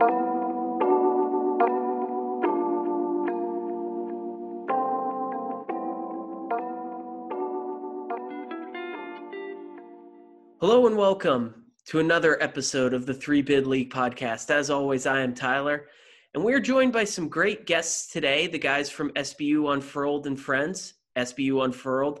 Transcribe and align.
Hello 0.00 0.10
and 10.86 10.96
welcome 10.96 11.64
to 11.86 11.98
another 11.98 12.40
episode 12.40 12.94
of 12.94 13.06
the 13.06 13.14
Three 13.14 13.42
Bid 13.42 13.66
League 13.66 13.92
podcast. 13.92 14.50
As 14.50 14.70
always, 14.70 15.04
I 15.04 15.20
am 15.20 15.34
Tyler, 15.34 15.88
and 16.32 16.44
we 16.44 16.54
are 16.54 16.60
joined 16.60 16.92
by 16.92 17.02
some 17.02 17.28
great 17.28 17.66
guests 17.66 18.12
today 18.12 18.46
the 18.46 18.58
guys 18.58 18.88
from 18.88 19.10
SBU 19.14 19.72
Unfurled 19.72 20.28
and 20.28 20.38
Friends, 20.38 20.94
SBU 21.16 21.64
Unfurled, 21.64 22.20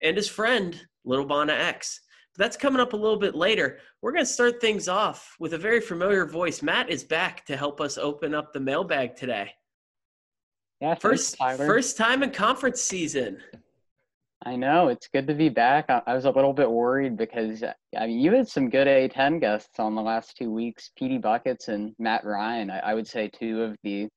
and 0.00 0.16
his 0.16 0.28
friend, 0.28 0.80
Little 1.04 1.26
Bona 1.26 1.54
X. 1.54 2.02
That's 2.36 2.56
coming 2.56 2.80
up 2.80 2.92
a 2.92 2.96
little 2.96 3.18
bit 3.18 3.34
later. 3.34 3.78
We're 4.02 4.12
going 4.12 4.24
to 4.24 4.30
start 4.30 4.60
things 4.60 4.88
off 4.88 5.34
with 5.38 5.54
a 5.54 5.58
very 5.58 5.80
familiar 5.80 6.26
voice. 6.26 6.62
Matt 6.62 6.90
is 6.90 7.04
back 7.04 7.44
to 7.46 7.56
help 7.56 7.80
us 7.80 7.98
open 7.98 8.34
up 8.34 8.52
the 8.52 8.60
mailbag 8.60 9.16
today. 9.16 9.52
Yeah, 10.80 10.94
first, 10.94 11.38
first 11.38 11.96
time 11.96 12.22
in 12.22 12.30
conference 12.30 12.82
season. 12.82 13.38
I 14.44 14.54
know 14.54 14.88
it's 14.88 15.08
good 15.08 15.26
to 15.26 15.34
be 15.34 15.48
back. 15.48 15.86
I, 15.88 16.02
I, 16.06 16.14
was 16.14 16.26
a 16.26 16.30
little 16.30 16.52
bit 16.52 16.70
worried 16.70 17.16
because 17.16 17.64
I 17.64 18.06
mean 18.06 18.20
you 18.20 18.32
had 18.32 18.46
some 18.46 18.68
good 18.68 18.86
A10 18.86 19.40
guests 19.40 19.80
on 19.80 19.94
the 19.94 20.02
last 20.02 20.36
two 20.36 20.52
weeks, 20.52 20.90
PD 21.00 21.20
Buckets 21.20 21.68
and 21.68 21.94
Matt 21.98 22.24
Ryan. 22.24 22.70
I, 22.70 22.78
I 22.80 22.94
would 22.94 23.08
say 23.08 23.28
two 23.28 23.62
of 23.62 23.76
the 23.82 24.08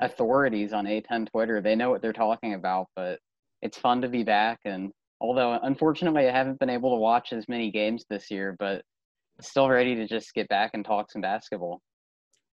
authorities 0.00 0.72
on 0.72 0.84
A10 0.84 1.30
Twitter. 1.30 1.60
They 1.60 1.74
know 1.74 1.90
what 1.90 2.02
they're 2.02 2.12
talking 2.12 2.54
about, 2.54 2.86
but 2.94 3.18
it's 3.62 3.78
fun 3.78 4.02
to 4.02 4.08
be 4.08 4.22
back. 4.22 4.60
And 4.64 4.92
although 5.22 5.58
unfortunately 5.62 6.28
I 6.28 6.32
haven't 6.32 6.58
been 6.58 6.70
able 6.70 6.90
to 6.90 6.96
watch 6.96 7.32
as 7.32 7.48
many 7.48 7.70
games 7.70 8.04
this 8.10 8.30
year, 8.30 8.54
but 8.58 8.82
still 9.40 9.68
ready 9.68 9.94
to 9.94 10.06
just 10.06 10.34
get 10.34 10.48
back 10.48 10.72
and 10.74 10.84
talk 10.84 11.10
some 11.10 11.22
basketball. 11.22 11.80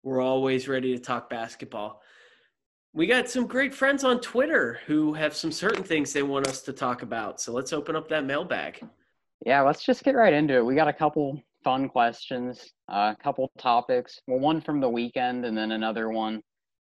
We're 0.05 0.23
always 0.23 0.69
ready 0.69 0.97
to 0.97 1.03
talk 1.03 1.29
basketball 1.29 2.01
we 2.93 3.07
got 3.07 3.29
some 3.29 3.47
great 3.47 3.75
friends 3.75 4.03
on 4.05 4.21
Twitter 4.21 4.81
who 4.87 5.13
have 5.13 5.35
some 5.35 5.53
certain 5.53 5.85
things 5.85 6.13
they 6.13 6.23
want 6.23 6.47
us 6.49 6.63
to 6.63 6.73
talk 6.73 7.03
about. 7.03 7.41
So 7.41 7.53
let's 7.53 7.73
open 7.73 7.95
up 7.95 8.09
that 8.09 8.25
mailbag. 8.25 8.85
Yeah, 9.45 9.61
let's 9.63 9.85
just 9.85 10.03
get 10.03 10.17
right 10.17 10.33
into 10.33 10.55
it. 10.55 10.65
We 10.65 10.75
got 10.75 10.89
a 10.89 10.93
couple 10.93 11.41
fun 11.63 11.89
questions, 11.89 12.73
a 12.89 13.15
couple 13.23 13.51
topics. 13.59 14.19
Well, 14.27 14.41
one 14.41 14.61
from 14.61 14.81
the 14.81 14.89
weekend 14.89 15.45
and 15.45 15.57
then 15.57 15.73
another 15.73 16.11
one 16.11 16.43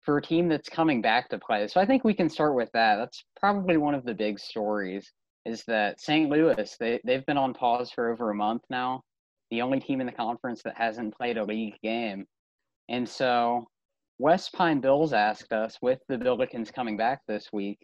for 0.03 0.17
a 0.17 0.23
team 0.23 0.49
that's 0.49 0.69
coming 0.69 1.01
back 1.01 1.29
to 1.29 1.39
play. 1.39 1.69
So 1.69 1.81
I 1.81 1.87
think 1.87 2.03
we 2.03 2.15
can 2.15 2.29
start 2.29 2.57
with 2.57 2.71
that. 2.73 2.97
That's 2.97 3.25
probably 3.39 3.77
one 3.77 3.95
of 3.95 4.05
the 4.05 4.15
big 4.15 4.41
stories 4.41 5.09
is 5.45 5.65
that 5.65 6.01
St. 6.01 6.31
Louis, 6.31 6.77
they, 6.79 7.01
they've 7.05 7.27
been 7.27 7.37
on 7.37 7.55
pause 7.55 7.91
for 7.91 8.11
over 8.11 8.31
a 8.31 8.35
month 8.35 8.63
now. 8.71 9.03
The 9.51 9.63
only 9.63 9.81
team 9.81 10.01
in 10.01 10.07
the 10.07 10.13
conference 10.13 10.63
that 10.63 10.77
hasn't 10.77 11.17
played 11.17 11.37
a 11.37 11.45
league 11.45 11.77
game. 11.83 12.27
And 12.89 13.09
so 13.09 13.67
West 14.19 14.53
Pine 14.53 14.81
Bills 14.81 15.13
asked 15.13 15.53
us, 15.53 15.79
with 15.83 15.99
the 16.09 16.17
Billikens 16.17 16.73
coming 16.73 16.97
back 16.97 17.21
this 17.27 17.49
week, 17.53 17.79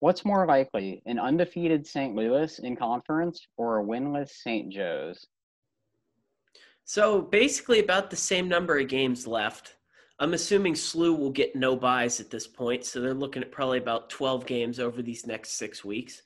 what's 0.00 0.24
more 0.24 0.46
likely, 0.46 1.02
an 1.06 1.18
undefeated 1.18 1.86
St. 1.86 2.14
Louis 2.14 2.58
in 2.60 2.76
conference 2.76 3.46
or 3.56 3.78
a 3.80 3.84
winless 3.84 4.30
St. 4.30 4.72
Joe's? 4.72 5.26
So 6.84 7.22
basically, 7.22 7.78
about 7.78 8.10
the 8.10 8.16
same 8.16 8.48
number 8.48 8.78
of 8.78 8.88
games 8.88 9.26
left. 9.26 9.76
I'm 10.18 10.34
assuming 10.34 10.74
SLU 10.74 11.18
will 11.18 11.30
get 11.30 11.56
no 11.56 11.74
buys 11.74 12.20
at 12.20 12.30
this 12.30 12.46
point, 12.46 12.84
so 12.84 13.00
they're 13.00 13.14
looking 13.14 13.42
at 13.42 13.50
probably 13.50 13.78
about 13.78 14.10
12 14.10 14.46
games 14.46 14.78
over 14.78 15.02
these 15.02 15.26
next 15.26 15.58
six 15.58 15.84
weeks. 15.84 16.22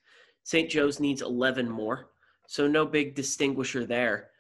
St. 0.47 0.71
Joe's 0.71 1.01
needs 1.01 1.23
11 1.23 1.69
more, 1.69 2.09
so 2.47 2.67
no 2.67 2.87
big 2.87 3.15
distinguisher 3.15 3.85
there. 3.85 4.31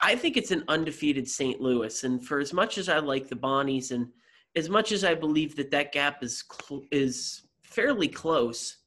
I 0.00 0.14
think 0.14 0.36
it's 0.36 0.52
an 0.52 0.64
undefeated 0.68 1.28
St. 1.28 1.60
Louis, 1.60 2.04
and 2.04 2.24
for 2.24 2.38
as 2.38 2.52
much 2.52 2.78
as 2.78 2.88
I 2.88 2.98
like 2.98 3.28
the 3.28 3.36
Bonnies 3.36 3.90
and– 3.90 4.08
as 4.56 4.68
much 4.68 4.92
as 4.92 5.04
I 5.04 5.14
believe 5.14 5.56
that 5.56 5.70
that 5.70 5.92
gap 5.92 6.22
is 6.22 6.44
cl- 6.50 6.84
is 6.90 7.42
fairly 7.62 8.08
close, 8.08 8.78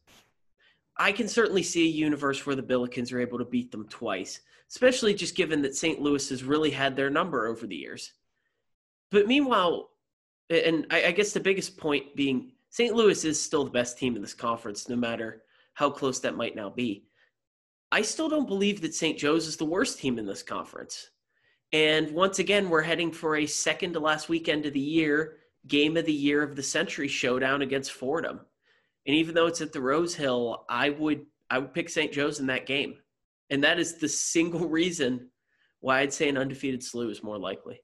I 0.97 1.11
can 1.11 1.27
certainly 1.27 1.63
see 1.63 1.85
a 1.85 1.91
universe 1.91 2.45
where 2.45 2.55
the 2.55 2.63
Billikens 2.63 3.13
are 3.13 3.19
able 3.19 3.37
to 3.39 3.45
beat 3.45 3.71
them 3.71 3.87
twice, 3.87 4.41
especially 4.69 5.13
just 5.13 5.35
given 5.35 5.61
that 5.61 5.75
St. 5.75 6.01
Louis 6.01 6.29
has 6.29 6.43
really 6.43 6.71
had 6.71 6.95
their 6.95 7.09
number 7.09 7.47
over 7.47 7.65
the 7.65 7.75
years. 7.75 8.13
But 9.09 9.27
meanwhile, 9.27 9.89
and 10.49 10.85
I, 10.89 11.05
I 11.05 11.11
guess 11.11 11.31
the 11.31 11.39
biggest 11.39 11.77
point 11.77 12.15
being 12.15 12.51
St. 12.69 12.93
Louis 12.93 13.23
is 13.25 13.41
still 13.41 13.63
the 13.63 13.71
best 13.71 13.97
team 13.97 14.15
in 14.15 14.21
this 14.21 14.33
conference, 14.33 14.89
no 14.89 14.95
matter 14.95 15.43
how 15.81 15.89
close 15.89 16.19
that 16.19 16.37
might 16.37 16.55
now 16.55 16.69
be. 16.69 17.05
I 17.91 18.03
still 18.03 18.29
don't 18.29 18.47
believe 18.47 18.81
that 18.81 18.93
St. 18.93 19.17
Joe's 19.17 19.47
is 19.47 19.57
the 19.57 19.65
worst 19.65 19.97
team 19.97 20.19
in 20.19 20.27
this 20.27 20.43
conference. 20.43 21.09
And 21.73 22.11
once 22.11 22.37
again, 22.37 22.69
we're 22.69 22.83
heading 22.83 23.11
for 23.11 23.37
a 23.37 23.47
second 23.47 23.93
to 23.93 23.99
last 23.99 24.29
weekend 24.29 24.67
of 24.67 24.73
the 24.73 24.79
year 24.79 25.37
game 25.67 25.97
of 25.97 26.05
the 26.05 26.13
year 26.13 26.43
of 26.43 26.55
the 26.55 26.61
century 26.61 27.07
showdown 27.07 27.63
against 27.63 27.93
Fordham. 27.93 28.41
And 29.07 29.15
even 29.15 29.33
though 29.33 29.47
it's 29.47 29.61
at 29.61 29.73
the 29.73 29.81
Rose 29.81 30.13
Hill, 30.13 30.65
I 30.69 30.91
would 30.91 31.25
I 31.49 31.57
would 31.57 31.73
pick 31.73 31.89
St. 31.89 32.13
Joe's 32.13 32.39
in 32.39 32.45
that 32.47 32.67
game. 32.67 32.97
And 33.49 33.63
that 33.63 33.79
is 33.79 33.97
the 33.97 34.09
single 34.35 34.69
reason 34.69 35.29
why 35.79 36.01
I'd 36.01 36.13
say 36.13 36.29
an 36.29 36.37
undefeated 36.37 36.83
slew 36.83 37.09
is 37.09 37.23
more 37.23 37.39
likely. 37.39 37.81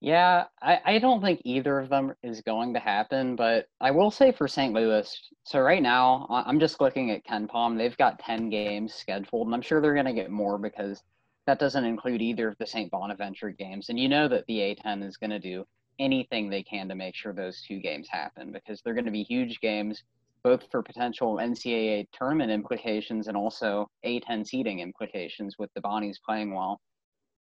Yeah, 0.00 0.44
I, 0.62 0.78
I 0.84 0.98
don't 1.00 1.20
think 1.20 1.42
either 1.44 1.80
of 1.80 1.88
them 1.88 2.14
is 2.22 2.40
going 2.42 2.72
to 2.74 2.80
happen, 2.80 3.34
but 3.34 3.66
I 3.80 3.90
will 3.90 4.12
say 4.12 4.30
for 4.30 4.46
St. 4.46 4.72
Louis, 4.72 5.12
so 5.42 5.58
right 5.58 5.82
now 5.82 6.26
I'm 6.30 6.60
just 6.60 6.80
looking 6.80 7.10
at 7.10 7.26
KenPom. 7.26 7.76
They've 7.76 7.96
got 7.96 8.20
10 8.20 8.48
games 8.48 8.94
scheduled, 8.94 9.48
and 9.48 9.54
I'm 9.54 9.62
sure 9.62 9.80
they're 9.80 9.94
going 9.94 10.06
to 10.06 10.12
get 10.12 10.30
more 10.30 10.56
because 10.56 11.02
that 11.46 11.58
doesn't 11.58 11.84
include 11.84 12.22
either 12.22 12.46
of 12.46 12.56
the 12.58 12.66
St. 12.66 12.90
Bonaventure 12.92 13.50
games. 13.50 13.88
And 13.88 13.98
you 13.98 14.08
know 14.08 14.28
that 14.28 14.46
the 14.46 14.58
A10 14.58 15.02
is 15.02 15.16
going 15.16 15.30
to 15.30 15.40
do 15.40 15.64
anything 15.98 16.48
they 16.48 16.62
can 16.62 16.88
to 16.88 16.94
make 16.94 17.16
sure 17.16 17.32
those 17.32 17.62
two 17.62 17.80
games 17.80 18.06
happen 18.08 18.52
because 18.52 18.80
they're 18.80 18.94
going 18.94 19.04
to 19.04 19.10
be 19.10 19.24
huge 19.24 19.58
games, 19.60 20.04
both 20.44 20.70
for 20.70 20.80
potential 20.80 21.38
NCAA 21.38 22.06
tournament 22.12 22.52
implications 22.52 23.26
and 23.26 23.36
also 23.36 23.90
A10 24.04 24.46
seeding 24.46 24.78
implications 24.78 25.56
with 25.58 25.70
the 25.74 25.80
Bonnies 25.80 26.18
playing 26.24 26.54
well. 26.54 26.80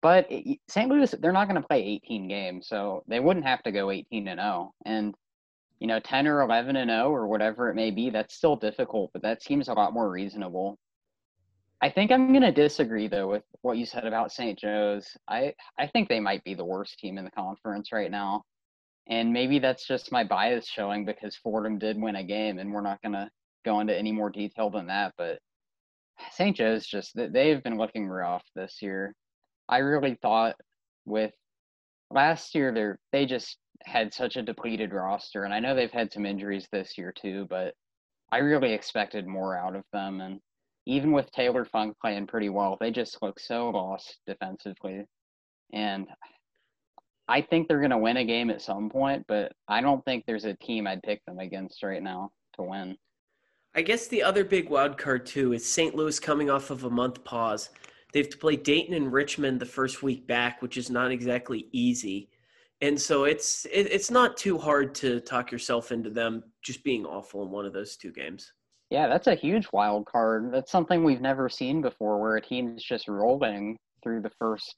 But 0.01 0.29
St. 0.67 0.89
Louis, 0.89 1.13
they're 1.19 1.31
not 1.31 1.47
going 1.47 1.61
to 1.61 1.67
play 1.67 1.83
18 1.83 2.27
games, 2.27 2.67
so 2.67 3.03
they 3.07 3.19
wouldn't 3.19 3.45
have 3.45 3.61
to 3.63 3.71
go 3.71 3.91
18 3.91 4.27
and 4.27 4.39
0. 4.39 4.73
And 4.85 5.15
you 5.79 5.87
know, 5.87 5.99
10 5.99 6.27
or 6.27 6.41
11 6.41 6.75
and 6.75 6.89
0 6.89 7.09
or 7.09 7.27
whatever 7.27 7.69
it 7.69 7.75
may 7.75 7.91
be, 7.91 8.09
that's 8.09 8.35
still 8.35 8.55
difficult, 8.55 9.11
but 9.13 9.23
that 9.23 9.41
seems 9.41 9.67
a 9.67 9.73
lot 9.73 9.93
more 9.93 10.09
reasonable. 10.09 10.77
I 11.81 11.89
think 11.89 12.11
I'm 12.11 12.27
going 12.29 12.41
to 12.43 12.51
disagree 12.51 13.07
though 13.07 13.27
with 13.27 13.43
what 13.61 13.77
you 13.77 13.87
said 13.87 14.05
about 14.05 14.31
St. 14.31 14.57
Joe's. 14.57 15.17
I 15.27 15.53
I 15.79 15.87
think 15.87 16.07
they 16.07 16.19
might 16.19 16.43
be 16.43 16.53
the 16.53 16.65
worst 16.65 16.99
team 16.99 17.17
in 17.17 17.25
the 17.25 17.31
conference 17.31 17.91
right 17.91 18.11
now. 18.11 18.43
And 19.07 19.33
maybe 19.33 19.57
that's 19.57 19.87
just 19.87 20.11
my 20.11 20.23
bias 20.23 20.67
showing 20.67 21.05
because 21.05 21.35
Fordham 21.35 21.79
did 21.79 21.99
win 21.99 22.15
a 22.15 22.23
game 22.23 22.59
and 22.59 22.71
we're 22.71 22.81
not 22.81 23.01
going 23.01 23.13
to 23.13 23.29
go 23.65 23.79
into 23.79 23.97
any 23.97 24.11
more 24.11 24.29
detail 24.29 24.69
than 24.69 24.87
that, 24.87 25.13
but 25.17 25.39
St. 26.31 26.55
Joe's 26.55 26.85
just 26.85 27.15
they've 27.15 27.63
been 27.63 27.77
looking 27.77 28.07
rough 28.07 28.43
this 28.55 28.77
year. 28.81 29.15
I 29.71 29.79
really 29.79 30.17
thought 30.21 30.55
with 31.05 31.31
last 32.11 32.53
year 32.53 32.71
they 32.71 33.17
they 33.17 33.25
just 33.25 33.57
had 33.83 34.13
such 34.13 34.35
a 34.35 34.43
depleted 34.43 34.93
roster 34.93 35.45
and 35.45 35.53
I 35.53 35.59
know 35.59 35.73
they've 35.73 35.89
had 35.89 36.13
some 36.13 36.25
injuries 36.25 36.67
this 36.71 36.97
year 36.97 37.11
too, 37.11 37.47
but 37.49 37.73
I 38.31 38.37
really 38.39 38.73
expected 38.73 39.25
more 39.25 39.57
out 39.57 39.75
of 39.75 39.83
them 39.91 40.21
and 40.21 40.39
even 40.85 41.11
with 41.11 41.31
Taylor 41.31 41.65
Funk 41.65 41.95
playing 42.01 42.27
pretty 42.27 42.49
well, 42.49 42.77
they 42.79 42.91
just 42.91 43.21
look 43.21 43.39
so 43.39 43.69
lost 43.69 44.17
defensively. 44.27 45.05
And 45.73 46.07
I 47.27 47.41
think 47.41 47.67
they're 47.67 47.79
going 47.79 47.91
to 47.91 47.97
win 47.97 48.17
a 48.17 48.25
game 48.25 48.49
at 48.49 48.61
some 48.61 48.89
point, 48.89 49.25
but 49.27 49.53
I 49.67 49.81
don't 49.81 50.03
think 50.05 50.25
there's 50.25 50.45
a 50.45 50.55
team 50.55 50.87
I'd 50.87 51.03
pick 51.03 51.23
them 51.25 51.39
against 51.39 51.83
right 51.83 52.01
now 52.01 52.31
to 52.55 52.63
win. 52.63 52.97
I 53.73 53.83
guess 53.83 54.07
the 54.07 54.23
other 54.23 54.43
big 54.43 54.69
wild 54.69 54.97
card 54.97 55.25
too 55.25 55.53
is 55.53 55.65
St. 55.65 55.95
Louis 55.95 56.19
coming 56.19 56.49
off 56.49 56.71
of 56.71 56.83
a 56.83 56.89
month 56.89 57.23
pause. 57.23 57.69
They 58.11 58.19
have 58.19 58.29
to 58.29 58.37
play 58.37 58.55
Dayton 58.55 58.93
and 58.93 59.11
Richmond 59.11 59.59
the 59.59 59.65
first 59.65 60.03
week 60.03 60.27
back, 60.27 60.61
which 60.61 60.77
is 60.77 60.89
not 60.89 61.11
exactly 61.11 61.67
easy. 61.71 62.29
And 62.81 62.99
so 62.99 63.25
it's 63.25 63.65
it, 63.65 63.91
it's 63.91 64.11
not 64.11 64.37
too 64.37 64.57
hard 64.57 64.95
to 64.95 65.19
talk 65.19 65.51
yourself 65.51 65.91
into 65.91 66.09
them 66.09 66.43
just 66.63 66.83
being 66.83 67.05
awful 67.05 67.43
in 67.43 67.49
one 67.51 67.65
of 67.65 67.73
those 67.73 67.95
two 67.95 68.11
games. 68.11 68.51
Yeah, 68.89 69.07
that's 69.07 69.27
a 69.27 69.35
huge 69.35 69.67
wild 69.71 70.05
card. 70.05 70.51
That's 70.51 70.71
something 70.71 71.03
we've 71.03 71.21
never 71.21 71.47
seen 71.47 71.81
before 71.81 72.19
where 72.19 72.35
a 72.35 72.41
team 72.41 72.75
is 72.75 72.83
just 72.83 73.07
rolling 73.07 73.77
through 74.03 74.21
the 74.21 74.31
first 74.37 74.75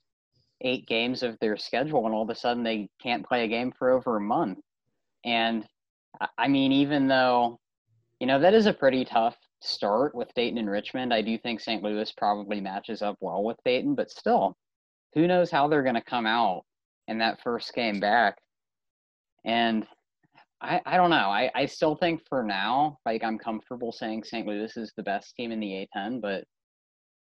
eight 0.60 0.86
games 0.86 1.22
of 1.22 1.36
their 1.40 1.56
schedule 1.56 2.06
and 2.06 2.14
all 2.14 2.22
of 2.22 2.30
a 2.30 2.34
sudden 2.34 2.62
they 2.62 2.88
can't 3.02 3.26
play 3.26 3.44
a 3.44 3.48
game 3.48 3.72
for 3.76 3.90
over 3.90 4.16
a 4.16 4.20
month. 4.20 4.58
And 5.24 5.66
I 6.38 6.46
mean, 6.46 6.70
even 6.72 7.08
though, 7.08 7.58
you 8.20 8.26
know, 8.26 8.38
that 8.38 8.54
is 8.54 8.66
a 8.66 8.72
pretty 8.72 9.04
tough 9.04 9.36
start 9.64 10.14
with 10.14 10.32
Dayton 10.34 10.58
and 10.58 10.70
Richmond, 10.70 11.12
I 11.12 11.22
do 11.22 11.38
think 11.38 11.60
St. 11.60 11.82
Louis 11.82 12.12
probably 12.12 12.60
matches 12.60 13.02
up 13.02 13.16
well 13.20 13.42
with 13.42 13.56
Dayton, 13.64 13.94
but 13.94 14.10
still, 14.10 14.56
who 15.14 15.26
knows 15.26 15.50
how 15.50 15.68
they're 15.68 15.82
going 15.82 15.94
to 15.94 16.02
come 16.02 16.26
out 16.26 16.64
in 17.08 17.18
that 17.18 17.42
first 17.42 17.72
game 17.74 18.00
back. 18.00 18.38
And 19.44 19.86
I, 20.60 20.80
I 20.86 20.96
don't 20.96 21.10
know. 21.10 21.16
I, 21.16 21.50
I 21.54 21.66
still 21.66 21.96
think 21.96 22.22
for 22.28 22.42
now, 22.42 22.98
like 23.04 23.22
I'm 23.22 23.38
comfortable 23.38 23.92
saying 23.92 24.24
St. 24.24 24.46
Louis 24.46 24.76
is 24.76 24.92
the 24.96 25.02
best 25.02 25.34
team 25.36 25.52
in 25.52 25.60
the 25.60 25.88
A10, 25.96 26.20
but 26.20 26.44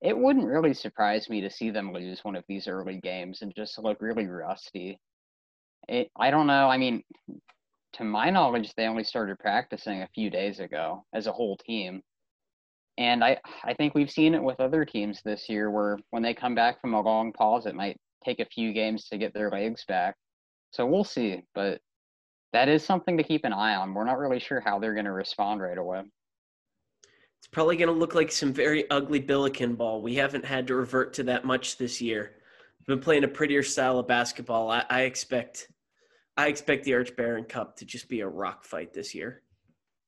it 0.02 0.16
wouldn't 0.16 0.46
really 0.46 0.74
surprise 0.74 1.30
me 1.30 1.40
to 1.40 1.50
see 1.50 1.70
them 1.70 1.92
lose 1.92 2.24
one 2.24 2.36
of 2.36 2.44
these 2.48 2.66
early 2.66 2.98
games 3.02 3.42
and 3.42 3.54
just 3.54 3.78
look 3.78 3.98
really 4.00 4.26
rusty. 4.26 4.98
It, 5.88 6.10
I 6.18 6.30
don't 6.30 6.46
know. 6.46 6.68
I 6.68 6.76
mean, 6.76 7.02
to 7.94 8.04
my 8.04 8.30
knowledge, 8.30 8.72
they 8.74 8.86
only 8.86 9.04
started 9.04 9.38
practicing 9.38 10.02
a 10.02 10.08
few 10.14 10.28
days 10.28 10.60
ago 10.60 11.04
as 11.12 11.26
a 11.26 11.32
whole 11.32 11.56
team. 11.56 12.02
And 12.98 13.24
I, 13.24 13.38
I 13.64 13.74
think 13.74 13.94
we've 13.94 14.10
seen 14.10 14.34
it 14.34 14.42
with 14.42 14.60
other 14.60 14.84
teams 14.84 15.22
this 15.24 15.48
year 15.48 15.70
where 15.70 15.98
when 16.10 16.22
they 16.22 16.34
come 16.34 16.54
back 16.54 16.80
from 16.80 16.94
a 16.94 17.00
long 17.00 17.32
pause, 17.32 17.66
it 17.66 17.74
might 17.74 17.96
take 18.24 18.40
a 18.40 18.44
few 18.46 18.72
games 18.72 19.08
to 19.08 19.18
get 19.18 19.32
their 19.32 19.50
legs 19.50 19.84
back. 19.86 20.16
So 20.70 20.86
we'll 20.86 21.04
see. 21.04 21.42
But 21.54 21.80
that 22.52 22.68
is 22.68 22.84
something 22.84 23.16
to 23.16 23.22
keep 23.22 23.44
an 23.44 23.52
eye 23.52 23.74
on. 23.76 23.94
We're 23.94 24.04
not 24.04 24.18
really 24.18 24.40
sure 24.40 24.60
how 24.60 24.78
they're 24.78 24.94
going 24.94 25.06
to 25.06 25.12
respond 25.12 25.62
right 25.62 25.78
away. 25.78 26.02
It's 27.38 27.48
probably 27.50 27.76
going 27.76 27.92
to 27.92 27.98
look 27.98 28.14
like 28.14 28.30
some 28.30 28.52
very 28.52 28.88
ugly 28.90 29.20
Billiken 29.20 29.74
ball. 29.74 30.02
We 30.02 30.14
haven't 30.14 30.44
had 30.44 30.66
to 30.68 30.74
revert 30.74 31.14
to 31.14 31.22
that 31.24 31.44
much 31.44 31.76
this 31.76 32.00
year. 32.00 32.36
We've 32.78 32.86
been 32.86 33.02
playing 33.02 33.24
a 33.24 33.28
prettier 33.28 33.62
style 33.62 33.98
of 33.98 34.06
basketball. 34.06 34.70
I, 34.70 34.84
I 34.90 35.02
expect, 35.02 35.68
I 36.36 36.48
expect 36.48 36.84
the 36.84 36.94
Arch 36.94 37.16
Baron 37.16 37.44
Cup 37.44 37.76
to 37.78 37.84
just 37.84 38.08
be 38.08 38.20
a 38.20 38.28
rock 38.28 38.64
fight 38.64 38.92
this 38.92 39.14
year. 39.14 39.42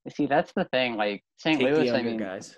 See, 0.09 0.27
that's 0.27 0.53
the 0.53 0.65
thing. 0.65 0.95
Like 0.95 1.23
St. 1.37 1.59
Take 1.59 1.67
Louis, 1.67 1.91
I 1.91 2.03
mean, 2.03 2.17
guys. 2.17 2.55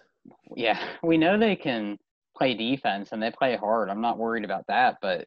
Yeah, 0.55 0.79
we 1.03 1.17
know 1.17 1.37
they 1.37 1.55
can 1.55 1.97
play 2.35 2.53
defense 2.53 3.09
and 3.11 3.21
they 3.21 3.31
play 3.31 3.55
hard. 3.55 3.89
I'm 3.89 4.01
not 4.01 4.17
worried 4.17 4.45
about 4.45 4.65
that. 4.67 4.97
But 5.01 5.25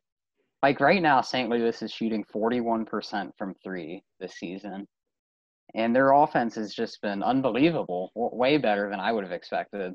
like 0.62 0.81
right 0.81 1.02
now, 1.02 1.20
St. 1.20 1.49
Louis 1.49 1.82
is 1.82 1.93
shooting 1.93 2.25
41% 2.35 3.31
from 3.37 3.55
three 3.62 4.02
this 4.20 4.35
season 4.35 4.87
and 5.75 5.94
their 5.94 6.12
offense 6.12 6.55
has 6.56 6.75
just 6.75 7.00
been 7.00 7.23
unbelievable, 7.23 8.11
way 8.14 8.56
better 8.58 8.91
than 8.91 9.00
I 9.00 9.12
would 9.12 9.25
have 9.25 9.32
expected. 9.32 9.94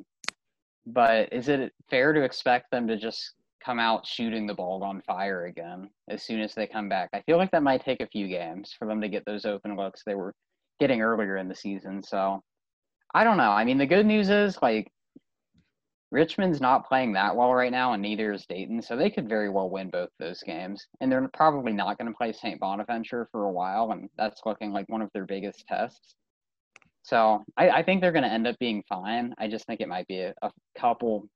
But 0.85 1.33
is 1.33 1.49
it 1.49 1.73
fair 1.89 2.13
to 2.13 2.23
expect 2.23 2.71
them 2.71 2.87
to 2.87 2.97
just 2.97 3.33
come 3.63 3.79
out 3.79 4.05
shooting 4.05 4.45
the 4.45 4.53
ball 4.53 4.83
on 4.83 5.01
fire 5.01 5.45
again 5.45 5.89
as 6.09 6.23
soon 6.23 6.39
as 6.39 6.53
they 6.53 6.67
come 6.67 6.87
back? 6.87 7.09
I 7.13 7.21
feel 7.21 7.37
like 7.37 7.51
that 7.51 7.63
might 7.63 7.83
take 7.83 8.01
a 8.01 8.07
few 8.07 8.27
games 8.27 8.73
for 8.77 8.87
them 8.87 9.01
to 9.01 9.09
get 9.09 9.25
those 9.25 9.45
open 9.45 9.75
looks 9.75 10.03
they 10.05 10.15
were 10.15 10.33
getting 10.79 11.01
earlier 11.01 11.37
in 11.37 11.47
the 11.47 11.55
season. 11.55 12.03
So 12.03 12.41
I 13.13 13.23
don't 13.23 13.37
know. 13.37 13.51
I 13.51 13.65
mean, 13.65 13.77
the 13.77 13.85
good 13.85 14.05
news 14.05 14.29
is 14.29 14.59
like 14.61 14.89
Richmond's 16.15 16.61
not 16.61 16.87
playing 16.87 17.11
that 17.11 17.35
well 17.35 17.53
right 17.53 17.73
now, 17.73 17.91
and 17.91 18.01
neither 18.01 18.31
is 18.31 18.45
Dayton, 18.45 18.81
so 18.81 18.95
they 18.95 19.09
could 19.09 19.27
very 19.27 19.49
well 19.49 19.69
win 19.69 19.89
both 19.89 20.07
those 20.17 20.41
games. 20.41 20.87
And 21.01 21.11
they're 21.11 21.29
probably 21.33 21.73
not 21.73 21.97
going 21.97 22.09
to 22.09 22.17
play 22.17 22.31
St. 22.31 22.57
Bonaventure 22.57 23.27
for 23.33 23.43
a 23.43 23.51
while, 23.51 23.91
and 23.91 24.09
that's 24.17 24.41
looking 24.45 24.71
like 24.71 24.87
one 24.87 25.01
of 25.01 25.09
their 25.13 25.25
biggest 25.25 25.65
tests. 25.67 26.15
So 27.03 27.43
I, 27.57 27.69
I 27.69 27.83
think 27.83 27.99
they're 27.99 28.13
going 28.13 28.23
to 28.23 28.31
end 28.31 28.47
up 28.47 28.57
being 28.59 28.81
fine. 28.87 29.35
I 29.37 29.49
just 29.49 29.65
think 29.67 29.81
it 29.81 29.89
might 29.89 30.07
be 30.07 30.21
a, 30.21 30.33
a 30.41 30.51
couple 30.79 31.27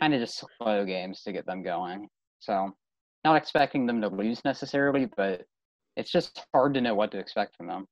kind 0.00 0.14
of 0.14 0.20
just 0.20 0.42
slow 0.56 0.86
games 0.86 1.20
to 1.24 1.32
get 1.32 1.44
them 1.44 1.62
going. 1.62 2.08
So 2.38 2.74
not 3.22 3.36
expecting 3.36 3.84
them 3.84 4.00
to 4.00 4.08
lose 4.08 4.42
necessarily, 4.46 5.08
but 5.14 5.42
it's 5.98 6.10
just 6.10 6.42
hard 6.54 6.72
to 6.72 6.80
know 6.80 6.94
what 6.94 7.12
to 7.12 7.18
expect 7.18 7.54
from 7.54 7.66
them. 7.66 7.86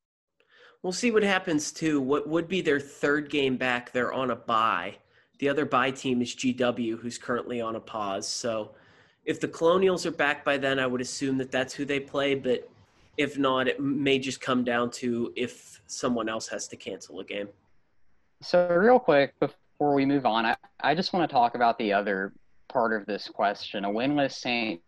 We'll 0.83 0.95
see 0.95 1.11
what 1.11 1.23
happens 1.23 1.71
too. 1.71 2.01
What 2.01 2.27
would 2.27 2.49
be 2.49 2.63
their 2.63 2.81
third 2.81 3.29
game 3.29 3.59
back? 3.59 3.93
They're 3.93 4.15
on 4.15 4.31
a 4.31 4.37
bye. 4.37 4.97
The 5.39 5.49
other 5.49 5.65
bye 5.65 5.91
team 5.91 6.21
is 6.21 6.35
GW, 6.35 6.99
who's 6.99 7.19
currently 7.19 7.61
on 7.61 7.77
a 7.77 7.81
pause. 7.81 8.27
So 8.27 8.73
if 9.25 9.41
the 9.41 9.49
Colonials 9.49 10.07
are 10.07 10.11
back 10.11 10.45
by 10.45 10.57
then, 10.57 10.79
I 10.79 10.87
would 10.87 11.01
assume 11.01 11.37
that 11.39 11.51
that's 11.51 11.75
who 11.75 11.85
they 11.85 12.01
play. 12.01 12.35
But 12.35 12.69
if 13.19 13.37
not, 13.37 13.69
it 13.69 13.81
may 13.81 14.19
just 14.19 14.41
come 14.41 14.65
down 14.65 14.91
to 14.93 15.33
if 15.37 15.83
someone 15.87 16.29
else 16.29 16.49
has 16.49 16.67
to 16.69 16.77
cancel 16.77 17.21
a 17.21 17.25
game. 17.25 17.49
So, 18.41 18.69
real 18.69 18.99
quick, 18.99 19.39
before 19.41 19.95
we 19.95 20.07
move 20.07 20.25
on, 20.25 20.47
I, 20.47 20.57
I 20.81 20.95
just 20.95 21.13
want 21.13 21.29
to 21.29 21.33
talk 21.33 21.57
about 21.57 21.77
the 21.79 21.93
other 21.93 22.33
part 22.69 22.99
of 22.99 23.07
this 23.07 23.29
question 23.29 23.85
a 23.85 23.89
winless 23.89 24.33
St. 24.33 24.81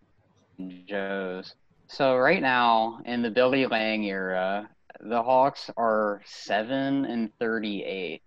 Joe's. 0.86 1.54
So, 1.88 2.16
right 2.16 2.40
now, 2.40 3.00
in 3.04 3.20
the 3.20 3.30
Billy 3.30 3.66
Lange 3.66 4.04
era, 4.04 4.70
the 5.00 5.22
Hawks 5.22 5.70
are 5.76 6.22
7 6.24 7.04
and 7.04 7.30
38. 7.40 8.22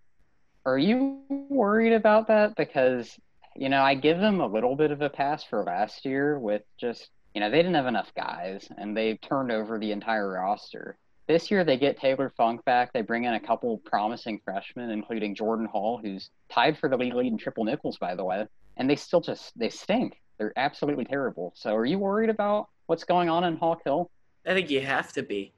Are 0.65 0.77
you 0.77 1.19
worried 1.49 1.93
about 1.93 2.27
that? 2.27 2.55
Because, 2.55 3.19
you 3.55 3.69
know, 3.69 3.81
I 3.81 3.95
give 3.95 4.19
them 4.19 4.39
a 4.39 4.47
little 4.47 4.75
bit 4.75 4.91
of 4.91 5.01
a 5.01 5.09
pass 5.09 5.43
for 5.43 5.63
last 5.63 6.05
year 6.05 6.39
with 6.39 6.61
just, 6.79 7.09
you 7.33 7.41
know, 7.41 7.49
they 7.49 7.57
didn't 7.57 7.75
have 7.75 7.87
enough 7.87 8.13
guys 8.15 8.67
and 8.77 8.95
they 8.95 9.17
turned 9.17 9.51
over 9.51 9.77
the 9.77 9.91
entire 9.91 10.31
roster. 10.31 10.97
This 11.27 11.49
year 11.51 11.63
they 11.63 11.77
get 11.77 11.99
Taylor 11.99 12.31
Funk 12.35 12.63
back. 12.65 12.93
They 12.93 13.01
bring 13.01 13.23
in 13.25 13.33
a 13.33 13.39
couple 13.39 13.77
promising 13.79 14.39
freshmen, 14.43 14.89
including 14.89 15.35
Jordan 15.35 15.65
Hall, 15.65 15.99
who's 16.01 16.29
tied 16.49 16.77
for 16.77 16.89
the 16.89 16.97
league 16.97 17.13
lead 17.13 17.31
in 17.31 17.37
triple 17.37 17.63
nickels, 17.63 17.97
by 17.97 18.15
the 18.15 18.23
way. 18.23 18.45
And 18.77 18.89
they 18.89 18.95
still 18.95 19.21
just 19.21 19.57
they 19.57 19.69
stink. 19.69 20.21
They're 20.37 20.53
absolutely 20.57 21.05
terrible. 21.05 21.53
So 21.55 21.75
are 21.75 21.85
you 21.85 21.99
worried 21.99 22.29
about 22.29 22.69
what's 22.87 23.03
going 23.03 23.29
on 23.29 23.43
in 23.43 23.57
Hawk 23.57 23.81
Hill? 23.85 24.09
I 24.45 24.53
think 24.53 24.69
you 24.69 24.81
have 24.81 25.13
to 25.13 25.23
be. 25.23 25.53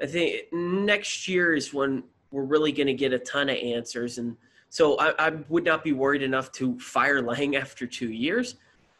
I 0.00 0.06
think 0.06 0.52
next 0.52 1.28
year 1.28 1.54
is 1.54 1.74
when 1.74 2.04
we're 2.32 2.44
really 2.44 2.72
going 2.72 2.88
to 2.88 2.94
get 2.94 3.12
a 3.12 3.18
ton 3.18 3.48
of 3.48 3.56
answers. 3.56 4.18
And 4.18 4.36
so 4.70 4.96
I, 4.96 5.26
I, 5.26 5.30
would 5.48 5.64
not 5.64 5.84
be 5.84 5.92
worried 5.92 6.22
enough 6.22 6.50
to 6.52 6.78
fire 6.80 7.22
Lange 7.22 7.56
after 7.60 7.86
two 7.86 8.10
years. 8.10 8.56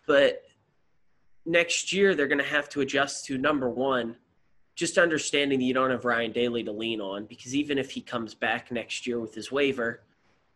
But 0.07 0.45
next 1.45 1.93
year, 1.93 2.15
they're 2.15 2.29
going 2.29 2.39
to 2.39 2.45
have 2.45 2.69
to 2.71 2.83
adjust 2.83 3.25
to 3.27 3.39
number 3.39 3.69
one, 3.69 4.17
just 4.75 4.99
understanding 4.99 5.59
that 5.59 5.65
you 5.65 5.75
don't 5.75 5.91
have 5.91 6.05
Ryan 6.05 6.33
Daly 6.33 6.63
to 6.65 6.73
lean 6.73 7.01
on 7.01 7.25
because 7.25 7.57
even 7.57 7.79
if 7.79 7.91
he 7.91 8.01
comes 8.01 8.35
back 8.35 8.71
next 8.71 9.07
year 9.07 9.19
with 9.19 9.35
his 9.35 9.51
waiver, 9.51 10.03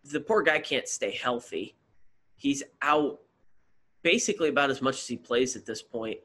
the 0.04 0.20
poor 0.20 0.42
guy 0.42 0.58
can't 0.58 0.86
stay 0.86 1.10
healthy. 1.10 1.74
He's 2.36 2.62
out 2.82 3.20
basically 4.02 4.50
about 4.50 4.70
as 4.70 4.82
much 4.82 4.96
as 4.96 5.06
he 5.06 5.16
plays 5.16 5.56
at 5.56 5.66
this 5.66 5.82
point. 5.82 6.18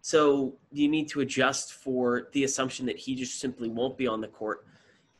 So 0.00 0.54
you 0.70 0.88
need 0.88 1.08
to 1.08 1.20
adjust 1.20 1.72
for 1.72 2.28
the 2.32 2.44
assumption 2.44 2.86
that 2.86 2.96
he 2.96 3.16
just 3.16 3.40
simply 3.40 3.68
won't 3.68 3.98
be 3.98 4.06
on 4.06 4.20
the 4.20 4.28
court. 4.28 4.64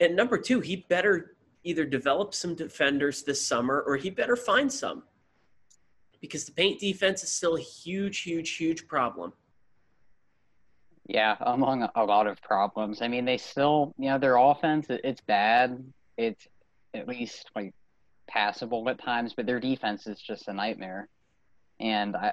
And 0.00 0.14
number 0.14 0.38
two, 0.38 0.60
he 0.60 0.86
better 0.88 1.36
either 1.64 1.84
develop 1.84 2.34
some 2.34 2.54
defenders 2.54 3.22
this 3.22 3.44
summer 3.44 3.80
or 3.80 3.96
he 3.96 4.10
better 4.10 4.36
find 4.36 4.72
some 4.72 5.02
because 6.20 6.44
the 6.44 6.52
paint 6.52 6.80
defense 6.80 7.22
is 7.22 7.30
still 7.30 7.56
a 7.56 7.60
huge, 7.60 8.20
huge, 8.20 8.56
huge 8.56 8.86
problem. 8.86 9.32
Yeah, 11.08 11.36
among 11.40 11.88
a 11.94 12.04
lot 12.04 12.26
of 12.26 12.40
problems. 12.42 13.00
I 13.00 13.08
mean, 13.08 13.24
they 13.24 13.38
still, 13.38 13.94
you 13.98 14.10
know, 14.10 14.18
their 14.18 14.36
offense, 14.36 14.86
it's 14.88 15.20
bad. 15.20 15.84
It's 16.16 16.46
at 16.94 17.06
least 17.06 17.50
like 17.54 17.74
passable 18.28 18.88
at 18.88 19.00
times, 19.00 19.32
but 19.34 19.46
their 19.46 19.60
defense 19.60 20.06
is 20.06 20.20
just 20.20 20.48
a 20.48 20.52
nightmare. 20.52 21.08
And 21.78 22.16
I, 22.16 22.32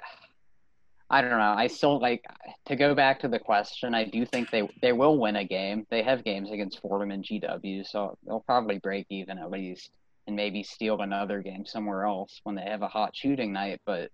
I 1.09 1.21
don't 1.21 1.31
know. 1.31 1.38
I 1.38 1.67
still 1.67 2.00
like 2.00 2.25
to 2.65 2.75
go 2.75 2.95
back 2.95 3.19
to 3.19 3.27
the 3.27 3.39
question. 3.39 3.94
I 3.94 4.05
do 4.05 4.25
think 4.25 4.50
they 4.50 4.67
they 4.81 4.94
will 4.94 5.19
win 5.19 5.35
a 5.35 5.44
game. 5.44 5.85
They 5.89 6.01
have 6.01 6.24
games 6.24 6.51
against 6.51 6.79
Fordham 6.81 7.12
and 7.12 7.24
GW, 7.24 7.86
so 7.86 8.17
they'll 8.25 8.39
probably 8.39 8.79
break 8.79 9.05
even 9.10 9.38
at 9.38 9.51
least, 9.51 9.91
and 10.27 10.36
maybe 10.36 10.63
steal 10.63 11.01
another 11.01 11.41
game 11.41 11.65
somewhere 11.65 12.05
else 12.05 12.39
when 12.43 12.55
they 12.55 12.63
have 12.63 12.81
a 12.81 12.88
hot 12.88 13.15
shooting 13.15 13.53
night. 13.53 13.81
But 13.86 14.12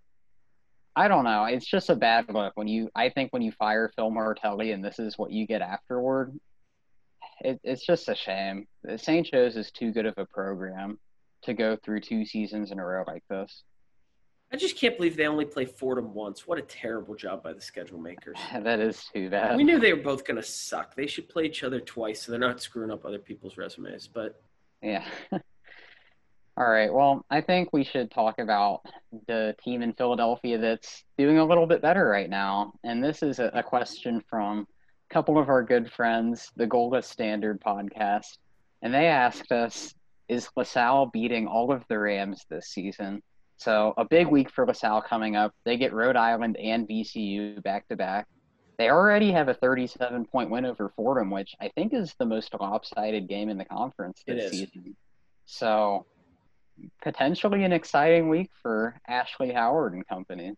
I 0.96 1.08
don't 1.08 1.24
know. 1.24 1.46
It's 1.46 1.66
just 1.66 1.90
a 1.90 1.96
bad 1.96 2.26
look 2.30 2.54
when 2.56 2.68
you. 2.68 2.90
I 2.96 3.10
think 3.10 3.32
when 3.32 3.42
you 3.42 3.52
fire 3.54 3.92
Phil 3.96 4.10
Martelli 4.10 4.72
and 4.72 4.84
this 4.84 5.00
is 5.00 5.18
what 5.18 5.32
you 5.32 5.48
get 5.48 5.62
afterward, 5.62 6.38
it, 7.42 7.62
it's 7.64 7.86
just 7.86 8.10
a 8.10 8.16
shame. 8.16 8.68
St. 8.98 9.26
Joe's 9.26 9.56
is 9.56 9.72
too 9.72 9.92
good 9.92 10.06
of 10.06 10.16
a 10.18 10.26
program 10.26 11.00
to 11.44 11.54
go 11.54 11.78
through 11.78 12.02
two 12.02 12.26
seasons 12.26 12.72
in 12.72 12.80
a 12.80 12.86
row 12.86 13.04
like 13.08 13.24
this. 13.30 13.64
I 14.52 14.58
just 14.58 14.78
can't 14.78 14.98
believe 14.98 15.16
they 15.16 15.28
only 15.28 15.46
play 15.46 15.66
Fordham 15.66 16.14
once. 16.14 16.48
What 16.48 16.58
a 16.58 16.64
terrible 16.64 17.16
job 17.16 17.44
by 17.44 17.54
the 17.54 17.62
schedule 17.62 18.00
makers. 18.00 18.38
that 18.54 18.80
is 18.80 19.04
too 19.14 19.30
bad. 19.30 19.58
We 19.58 19.64
knew 19.64 19.80
they 19.80 19.94
were 19.94 20.02
both 20.02 20.26
going 20.26 20.38
to 20.38 20.44
suck. 20.44 20.96
They 20.96 21.06
should 21.06 21.30
play 21.30 21.46
each 21.46 21.64
other 21.64 21.80
twice 21.80 22.24
so 22.24 22.32
they're 22.32 22.40
not 22.40 22.62
screwing 22.62 22.90
up 22.90 23.06
other 23.06 23.20
people's 23.20 23.58
resumes. 23.58 24.08
But 24.08 24.42
yeah. 24.82 25.06
All 26.58 26.70
right. 26.70 26.92
Well, 26.92 27.26
I 27.30 27.42
think 27.42 27.70
we 27.72 27.84
should 27.84 28.12
talk 28.12 28.40
about 28.40 28.82
the 29.28 29.56
team 29.64 29.82
in 29.82 29.94
Philadelphia 29.94 30.58
that's 30.58 31.06
doing 31.18 31.38
a 31.38 31.46
little 31.46 31.68
bit 31.68 31.82
better 31.82 32.06
right 32.08 32.30
now. 32.30 32.74
And 32.84 33.04
this 33.04 33.22
is 33.22 33.40
a, 33.40 33.52
a 33.54 33.64
question 33.64 34.22
from 34.30 34.68
a 35.10 35.14
couple 35.14 35.38
of 35.38 35.48
our 35.48 35.64
good 35.64 35.92
friends, 35.92 36.52
the 36.58 36.68
Gola 36.68 37.04
Standard 37.04 37.62
podcast. 37.62 38.40
And 38.82 38.94
they 38.94 39.06
asked 39.06 39.52
us 39.52 39.94
Is 40.28 40.50
LaSalle 40.58 41.06
beating 41.14 41.48
all 41.48 41.72
of 41.72 41.84
the 41.88 42.00
Rams 42.00 42.46
this 42.50 42.68
season? 42.68 43.22
So 43.60 43.94
a 43.98 44.06
big 44.06 44.28
week 44.28 44.50
for 44.50 44.66
LaSalle 44.66 45.02
coming 45.02 45.36
up. 45.36 45.54
They 45.66 45.76
get 45.76 45.92
Rhode 45.92 46.16
Island 46.16 46.56
and 46.58 46.88
VCU 46.88 47.62
back 47.62 47.88
to 47.90 47.98
back. 47.98 48.26
They 48.78 48.90
already 48.90 49.34
have 49.34 49.50
a 49.50 49.54
37 49.54 50.26
point 50.26 50.50
win 50.50 50.66
over 50.66 50.94
Fordham, 50.96 51.30
which 51.30 51.54
I 51.60 51.68
think 51.76 51.94
is 51.94 52.16
the 52.18 52.26
most 52.26 52.54
lopsided 52.58 53.28
game 53.28 53.50
in 53.50 53.58
the 53.58 53.66
conference 53.66 54.24
this 54.26 54.52
season. 54.52 54.96
So 55.46 56.06
potentially 57.02 57.66
an 57.66 57.74
exciting 57.74 58.30
week 58.30 58.50
for 58.62 58.96
Ashley 59.10 59.52
Howard 59.52 59.94
and 59.94 60.08
company. 60.08 60.56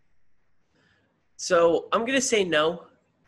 So 1.37 1.87
I'm 1.91 2.01
going 2.01 2.13
to 2.13 2.21
say 2.21 2.43
no. 2.43 2.83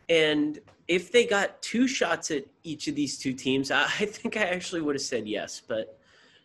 And 0.08 0.60
if 0.86 1.10
they 1.10 1.26
got 1.26 1.60
two 1.62 1.88
shots 1.88 2.30
at 2.30 2.44
each 2.62 2.86
of 2.86 2.94
these 2.94 3.18
two 3.18 3.32
teams, 3.32 3.72
I 3.72 3.86
think 3.88 4.36
I 4.36 4.42
actually 4.42 4.82
would 4.82 4.94
have 4.94 5.02
said 5.02 5.26
yes. 5.26 5.60
But 5.66 5.98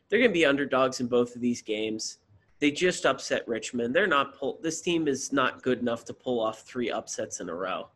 they're 0.09 0.17
going 0.17 0.31
to 0.31 0.33
be 0.33 0.45
underdogs 0.45 0.99
in 0.99 1.05
both 1.05 1.35
of 1.35 1.41
these 1.41 1.61
games. 1.61 2.18
They 2.59 2.71
just 2.71 3.05
upset 3.05 3.47
Richmond. 3.47 3.95
They're 3.95 4.07
not 4.07 4.37
pull. 4.37 4.59
This 4.61 4.81
team 4.81 5.07
is 5.07 5.31
not 5.31 5.63
good 5.63 5.79
enough 5.79 6.03
to 6.05 6.13
pull 6.13 6.41
off 6.41 6.61
three 6.61 6.91
upsets 6.91 7.39
in 7.39 7.49
a 7.49 7.55
row. 7.55 7.87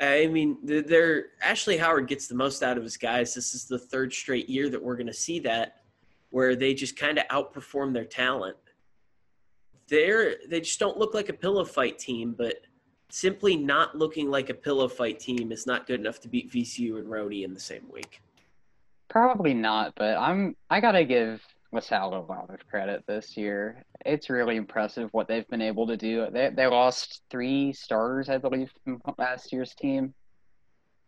I 0.00 0.26
mean, 0.26 0.58
they're 0.62 1.26
Ashley 1.42 1.76
Howard 1.76 2.08
gets 2.08 2.26
the 2.28 2.34
most 2.34 2.62
out 2.62 2.76
of 2.76 2.84
his 2.84 2.96
guys. 2.96 3.34
This 3.34 3.54
is 3.54 3.64
the 3.66 3.78
third 3.78 4.12
straight 4.12 4.48
year 4.48 4.68
that 4.68 4.82
we're 4.82 4.96
going 4.96 5.08
to 5.08 5.12
see 5.12 5.40
that, 5.40 5.82
where 6.30 6.54
they 6.56 6.74
just 6.74 6.96
kind 6.96 7.18
of 7.18 7.26
outperform 7.28 7.92
their 7.92 8.04
talent. 8.04 8.56
They're 9.88 10.36
they 10.48 10.60
just 10.60 10.78
don't 10.78 10.98
look 10.98 11.14
like 11.14 11.28
a 11.28 11.32
pillow 11.32 11.64
fight 11.64 11.98
team, 11.98 12.34
but 12.36 12.62
simply 13.10 13.56
not 13.56 13.96
looking 13.96 14.30
like 14.30 14.50
a 14.50 14.54
pillow 14.54 14.88
fight 14.88 15.18
team 15.18 15.50
is 15.50 15.66
not 15.66 15.86
good 15.86 16.00
enough 16.00 16.20
to 16.20 16.28
beat 16.28 16.52
VCU 16.52 16.98
and 16.98 17.08
Rhody 17.08 17.44
in 17.44 17.54
the 17.54 17.60
same 17.60 17.88
week. 17.90 18.20
Probably 19.08 19.54
not, 19.54 19.94
but 19.96 20.16
I'm 20.16 20.54
I 20.70 20.80
gotta 20.80 21.04
give 21.04 21.42
LaSalle 21.72 22.14
a 22.14 22.20
lot 22.20 22.50
of 22.50 22.66
credit 22.68 23.04
this 23.06 23.36
year. 23.36 23.84
It's 24.04 24.30
really 24.30 24.56
impressive 24.56 25.10
what 25.12 25.28
they've 25.28 25.48
been 25.48 25.62
able 25.62 25.86
to 25.88 25.96
do. 25.96 26.26
They 26.30 26.50
they 26.50 26.66
lost 26.66 27.22
three 27.30 27.72
starters, 27.72 28.28
I 28.28 28.38
believe, 28.38 28.70
from 28.84 29.00
last 29.18 29.52
year's 29.52 29.74
team. 29.74 30.14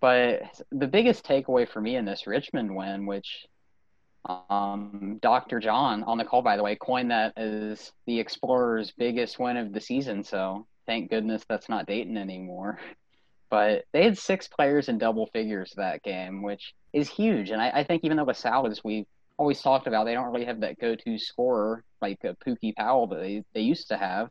But 0.01 0.43
the 0.71 0.87
biggest 0.87 1.25
takeaway 1.25 1.69
for 1.69 1.81
me 1.81 1.97
in 1.97 2.05
this 2.05 2.27
Richmond 2.27 2.75
win, 2.75 3.07
which 3.07 3.47
um, 4.25 5.19
Dr. 5.23 5.61
John 5.61 6.05
on 6.05 6.19
the 6.19 6.25
call, 6.25 6.43
by 6.43 6.57
the 6.57 6.63
way, 6.63 6.77
coined 6.77 7.11
that 7.11 7.37
as 7.37 7.93
the 8.07 8.19
Explorers' 8.19 8.93
biggest 8.97 9.39
win 9.39 9.57
of 9.57 9.73
the 9.73 9.81
season. 9.81 10.25
So 10.25 10.67
thank 10.87 11.11
goodness 11.11 11.45
that's 11.49 11.69
not 11.69 11.87
Dayton 11.87 12.17
anymore. 12.17 12.79
But 13.51 13.83
they 13.93 14.05
had 14.05 14.17
six 14.17 14.47
players 14.47 14.89
in 14.89 14.99
double 14.99 15.27
figures 15.27 15.73
that 15.77 16.05
game, 16.05 16.43
which 16.43 16.73
is 16.93 17.09
huge. 17.09 17.51
And 17.51 17.61
I, 17.61 17.71
I 17.71 17.83
think 17.83 18.05
even 18.05 18.17
though 18.17 18.23
LaSalle, 18.23 18.69
as 18.69 18.85
we 18.85 19.09
always 19.41 19.63
talked 19.63 19.87
about, 19.87 20.05
they 20.05 20.13
don't 20.13 20.31
really 20.31 20.45
have 20.45 20.61
that 20.61 20.79
go-to 20.79 21.19
scorer 21.19 21.83
like 22.03 22.19
a 22.25 22.37
Pookie 22.47 22.77
Powell 22.77 23.07
that 23.07 23.21
they, 23.21 23.43
they 23.55 23.63
used 23.63 23.89
to 23.89 23.97
have. 23.97 24.29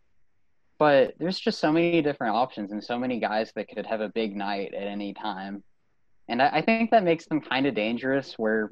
But 0.78 1.16
there's 1.18 1.40
just 1.40 1.60
so 1.60 1.72
many 1.72 2.02
different 2.04 2.36
options 2.36 2.72
and 2.72 2.82
so 2.82 2.98
many 2.98 3.20
guys 3.20 3.52
that 3.56 3.68
could 3.70 3.88
have 3.88 4.02
a 4.02 4.10
big 4.10 4.36
night 4.36 4.76
at 4.76 4.84
any 4.84 5.16
time. 5.16 5.64
And 6.28 6.44
I, 6.44 6.50
I 6.54 6.62
think 6.62 6.92
that 6.92 7.04
makes 7.04 7.26
them 7.26 7.42
kind 7.42 7.66
of 7.66 7.74
dangerous 7.74 8.36
where, 8.38 8.72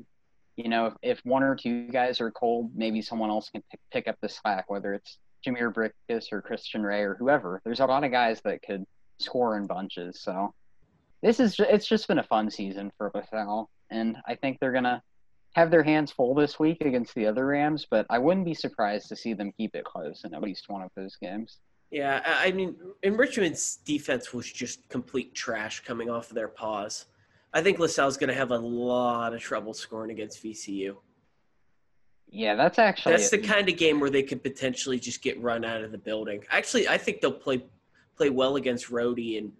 you 0.55 0.69
know, 0.69 0.85
if, 0.85 0.93
if, 1.01 1.25
one 1.25 1.41
or 1.41 1.55
two 1.55 1.87
guys 1.87 2.21
are 2.21 2.29
cold, 2.29 2.69
maybe 2.75 3.01
someone 3.01 3.31
else 3.31 3.49
can 3.49 3.63
pick, 3.71 3.79
pick 3.91 4.07
up 4.07 4.17
the 4.21 4.29
slack, 4.29 4.69
whether 4.69 4.93
it's 4.93 5.17
Jhamir 5.43 5.73
Brickus 5.73 6.31
or 6.31 6.43
Christian 6.43 6.83
Ray 6.83 7.01
or 7.01 7.15
whoever. 7.15 7.61
There's 7.65 7.79
a 7.79 7.85
lot 7.85 8.03
of 8.03 8.11
guys 8.11 8.41
that 8.41 8.61
could 8.61 8.85
score 9.19 9.57
in 9.57 9.65
bunches. 9.65 10.21
So 10.21 10.53
this 11.23 11.39
is, 11.39 11.55
it's 11.59 11.87
just 11.87 12.07
been 12.07 12.19
a 12.19 12.23
fun 12.23 12.51
season 12.51 12.91
for 12.99 13.11
LaSalle. 13.15 13.71
And 13.89 14.17
I 14.27 14.35
think 14.35 14.59
they're 14.59 14.71
going 14.71 14.83
to 14.83 15.01
have 15.57 15.71
their 15.71 15.83
hands 15.83 16.11
full 16.11 16.35
this 16.35 16.59
week 16.59 16.81
against 16.81 17.15
the 17.15 17.25
other 17.25 17.47
Rams, 17.47 17.87
but 17.89 18.05
I 18.11 18.19
wouldn't 18.19 18.45
be 18.45 18.53
surprised 18.53 19.09
to 19.09 19.15
see 19.15 19.33
them 19.33 19.51
keep 19.57 19.75
it 19.75 19.83
close 19.83 20.23
in 20.23 20.35
at 20.35 20.43
least 20.43 20.69
one 20.69 20.83
of 20.83 20.91
those 20.95 21.15
games. 21.15 21.57
Yeah, 21.89 22.21
I 22.23 22.51
mean, 22.51 22.75
in 23.01 23.17
Richmond's 23.17 23.77
defense 23.77 24.33
was 24.33 24.51
just 24.51 24.87
complete 24.89 25.33
trash 25.33 25.79
coming 25.79 26.09
off 26.09 26.29
of 26.29 26.35
their 26.35 26.47
pause. 26.47 27.05
I 27.53 27.61
think 27.61 27.79
LaSalle's 27.79 28.17
going 28.17 28.27
to 28.27 28.35
have 28.35 28.51
a 28.51 28.57
lot 28.57 29.33
of 29.33 29.41
trouble 29.41 29.73
scoring 29.73 30.11
against 30.11 30.43
VCU. 30.43 30.95
Yeah, 32.29 32.55
that's 32.55 32.77
actually 32.77 33.13
that's 33.13 33.29
the 33.29 33.37
kind 33.37 33.67
of 33.67 33.77
game 33.77 33.99
where 33.99 34.09
they 34.09 34.21
could 34.21 34.43
potentially 34.43 34.99
just 34.99 35.21
get 35.21 35.41
run 35.41 35.65
out 35.65 35.81
of 35.81 35.91
the 35.91 35.97
building. 35.97 36.43
Actually, 36.51 36.87
I 36.87 36.97
think 36.97 37.21
they'll 37.21 37.31
play 37.31 37.63
play 38.17 38.29
well 38.29 38.57
against 38.57 38.89
Rhody 38.89 39.37
and 39.37 39.53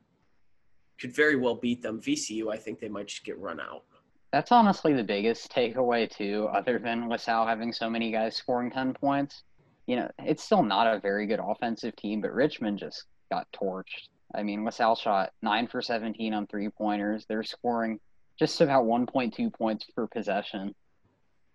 could 1.00 1.16
very 1.16 1.38
well 1.38 1.56
beat 1.56 1.82
them. 1.82 2.02
VCU, 2.02 2.52
I 2.52 2.58
think 2.58 2.80
they 2.80 2.90
might 2.90 3.08
just 3.08 3.24
get 3.24 3.40
run 3.40 3.60
out. 3.62 3.84
That's 4.32 4.52
honestly 4.52 4.94
the 4.94 5.04
biggest 5.04 5.52
takeaway 5.52 6.10
too, 6.10 6.50
other 6.52 6.80
than 6.80 7.08
LaSalle 7.08 7.48
having 7.48 7.72
so 7.72 7.90
many 7.90 8.12
guys 8.12 8.36
scoring 8.36 8.72
ten 8.72 8.94
points. 8.94 9.44
You 9.86 9.98
know, 9.98 10.12
it's 10.20 10.44
still 10.44 10.64
not 10.64 10.94
a 10.94 11.00
very 11.00 11.28
good 11.28 11.40
offensive 11.42 11.96
team, 11.96 12.22
but 12.22 12.34
Richmond 12.34 12.80
just 12.80 13.06
got 13.32 13.48
torched. 13.54 14.10
I 14.36 14.44
mean, 14.44 14.66
LaSalle 14.66 14.96
shot 14.96 15.32
nine 15.42 15.68
for 15.68 15.82
seventeen 15.82 16.34
on 16.34 16.48
three 16.48 16.70
pointers. 16.70 17.26
They're 17.28 17.44
scoring 17.44 18.00
just 18.38 18.60
about 18.60 18.86
one 18.86 19.06
point 19.06 19.34
two 19.34 19.50
points 19.50 19.86
per 19.96 20.08
possession. 20.08 20.76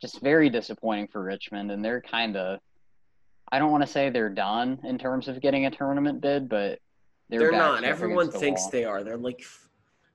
Just 0.00 0.20
very 0.20 0.48
disappointing 0.48 1.08
for 1.08 1.22
Richmond, 1.22 1.70
and 1.70 1.84
they're 1.84 2.00
kind 2.00 2.36
of 2.36 2.58
I 3.52 3.58
don't 3.58 3.70
want 3.70 3.82
to 3.82 3.86
say 3.86 4.08
they're 4.08 4.30
done 4.30 4.80
in 4.82 4.96
terms 4.98 5.28
of 5.28 5.42
getting 5.42 5.66
a 5.66 5.70
tournament 5.70 6.22
bid, 6.22 6.48
but 6.48 6.78
they're, 7.28 7.40
they're 7.40 7.52
not. 7.52 7.84
Everyone 7.84 8.26
the 8.26 8.38
thinks 8.38 8.62
wall. 8.62 8.70
they 8.70 8.84
are. 8.84 9.04
They're 9.04 9.18
like 9.18 9.44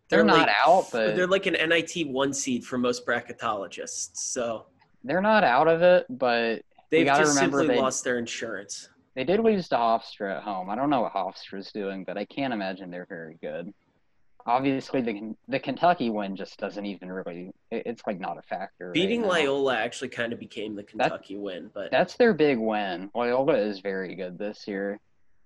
they're, 0.10 0.20
they're 0.20 0.26
not 0.26 0.50
out, 0.50 0.88
but 0.92 1.16
they're 1.16 1.28
like 1.28 1.46
an 1.48 1.54
NIT 1.54 2.08
one 2.08 2.34
seed 2.34 2.64
for 2.64 2.78
most 2.78 3.06
bracketologists. 3.06 4.12
So 4.14 4.68
they're 5.04 5.22
not 5.22 5.44
out 5.44 5.68
of 5.68 5.82
it, 5.82 6.06
but 6.10 6.62
they've 6.90 7.06
just 7.06 7.36
simply 7.36 7.68
they, 7.68 7.78
lost 7.78 8.04
their 8.04 8.18
insurance. 8.18 8.90
They 9.16 9.24
did 9.24 9.40
lose 9.40 9.68
to 9.70 9.76
Hofstra 9.76 10.38
at 10.38 10.44
home. 10.44 10.70
I 10.70 10.76
don't 10.76 10.90
know 10.90 11.02
what 11.02 11.14
Hofstra's 11.14 11.72
doing, 11.72 12.04
but 12.06 12.18
I 12.18 12.26
can't 12.26 12.54
imagine 12.54 12.90
they're 12.90 13.08
very 13.08 13.38
good. 13.42 13.74
Obviously, 14.46 15.02
the 15.02 15.36
the 15.50 15.60
Kentucky 15.60 16.10
win 16.10 16.38
just 16.38 16.58
doesn't 16.58 16.86
even 16.86 17.12
really. 17.12 17.52
It's 17.70 18.04
like 18.08 18.18
not 18.18 18.38
a 18.38 18.42
factor. 18.44 18.92
Beating 18.94 19.24
right 19.24 19.46
Loyola 19.46 19.76
actually 19.76 20.08
kind 20.08 20.32
of 20.32 20.40
became 20.40 20.74
the 20.74 20.84
Kentucky 20.84 21.36
that, 21.36 21.42
win, 21.42 21.70
but 21.74 21.92
that's 21.92 22.16
their 22.16 22.34
big 22.34 22.58
win. 22.58 23.10
Loyola 23.14 23.58
is 23.58 23.82
very 23.82 24.16
good 24.16 24.38
this 24.38 24.66
year, 24.66 25.02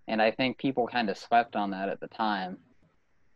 and 0.07 0.21
I 0.21 0.29
think 0.29 0.59
people 0.59 0.85
kind 0.85 1.09
of 1.09 1.17
slept 1.17 1.55
on 1.55 1.71
that 1.71 1.89
at 1.89 1.99
the 1.99 2.09
time. 2.09 2.57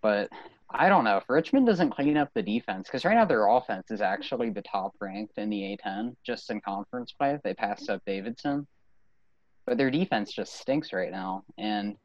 But 0.03 0.29
I 0.77 0.89
don't 0.89 1.03
know 1.03 1.17
if 1.17 1.29
Richmond 1.29 1.65
doesn't 1.65 1.91
clean 1.91 2.17
up 2.17 2.29
the 2.33 2.41
defense 2.41 2.87
because 2.87 3.05
right 3.05 3.15
now 3.15 3.25
their 3.25 3.47
offense 3.47 3.91
is 3.91 4.01
actually 4.01 4.49
the 4.49 4.61
top 4.61 4.93
ranked 4.99 5.37
in 5.37 5.49
the 5.49 5.77
A10 5.85 6.15
just 6.25 6.49
in 6.49 6.61
conference 6.61 7.13
play. 7.13 7.39
They 7.43 7.53
passed 7.53 7.89
up 7.89 8.01
Davidson, 8.05 8.67
but 9.65 9.77
their 9.77 9.91
defense 9.91 10.33
just 10.33 10.59
stinks 10.59 10.91
right 10.93 11.11
now, 11.11 11.43
and 11.57 11.95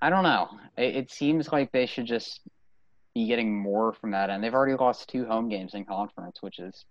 I 0.00 0.10
don't 0.10 0.24
know. 0.24 0.48
It, 0.76 0.96
it 0.96 1.10
seems 1.10 1.52
like 1.52 1.72
they 1.72 1.86
should 1.86 2.06
just 2.06 2.40
be 3.14 3.26
getting 3.26 3.56
more 3.56 3.92
from 3.94 4.10
that 4.12 4.30
end. 4.30 4.42
They've 4.42 4.54
already 4.54 4.74
lost 4.74 5.08
two 5.08 5.26
home 5.26 5.48
games 5.48 5.74
in 5.74 5.84
conference, 5.84 6.42
which 6.42 6.58
is 6.58 6.84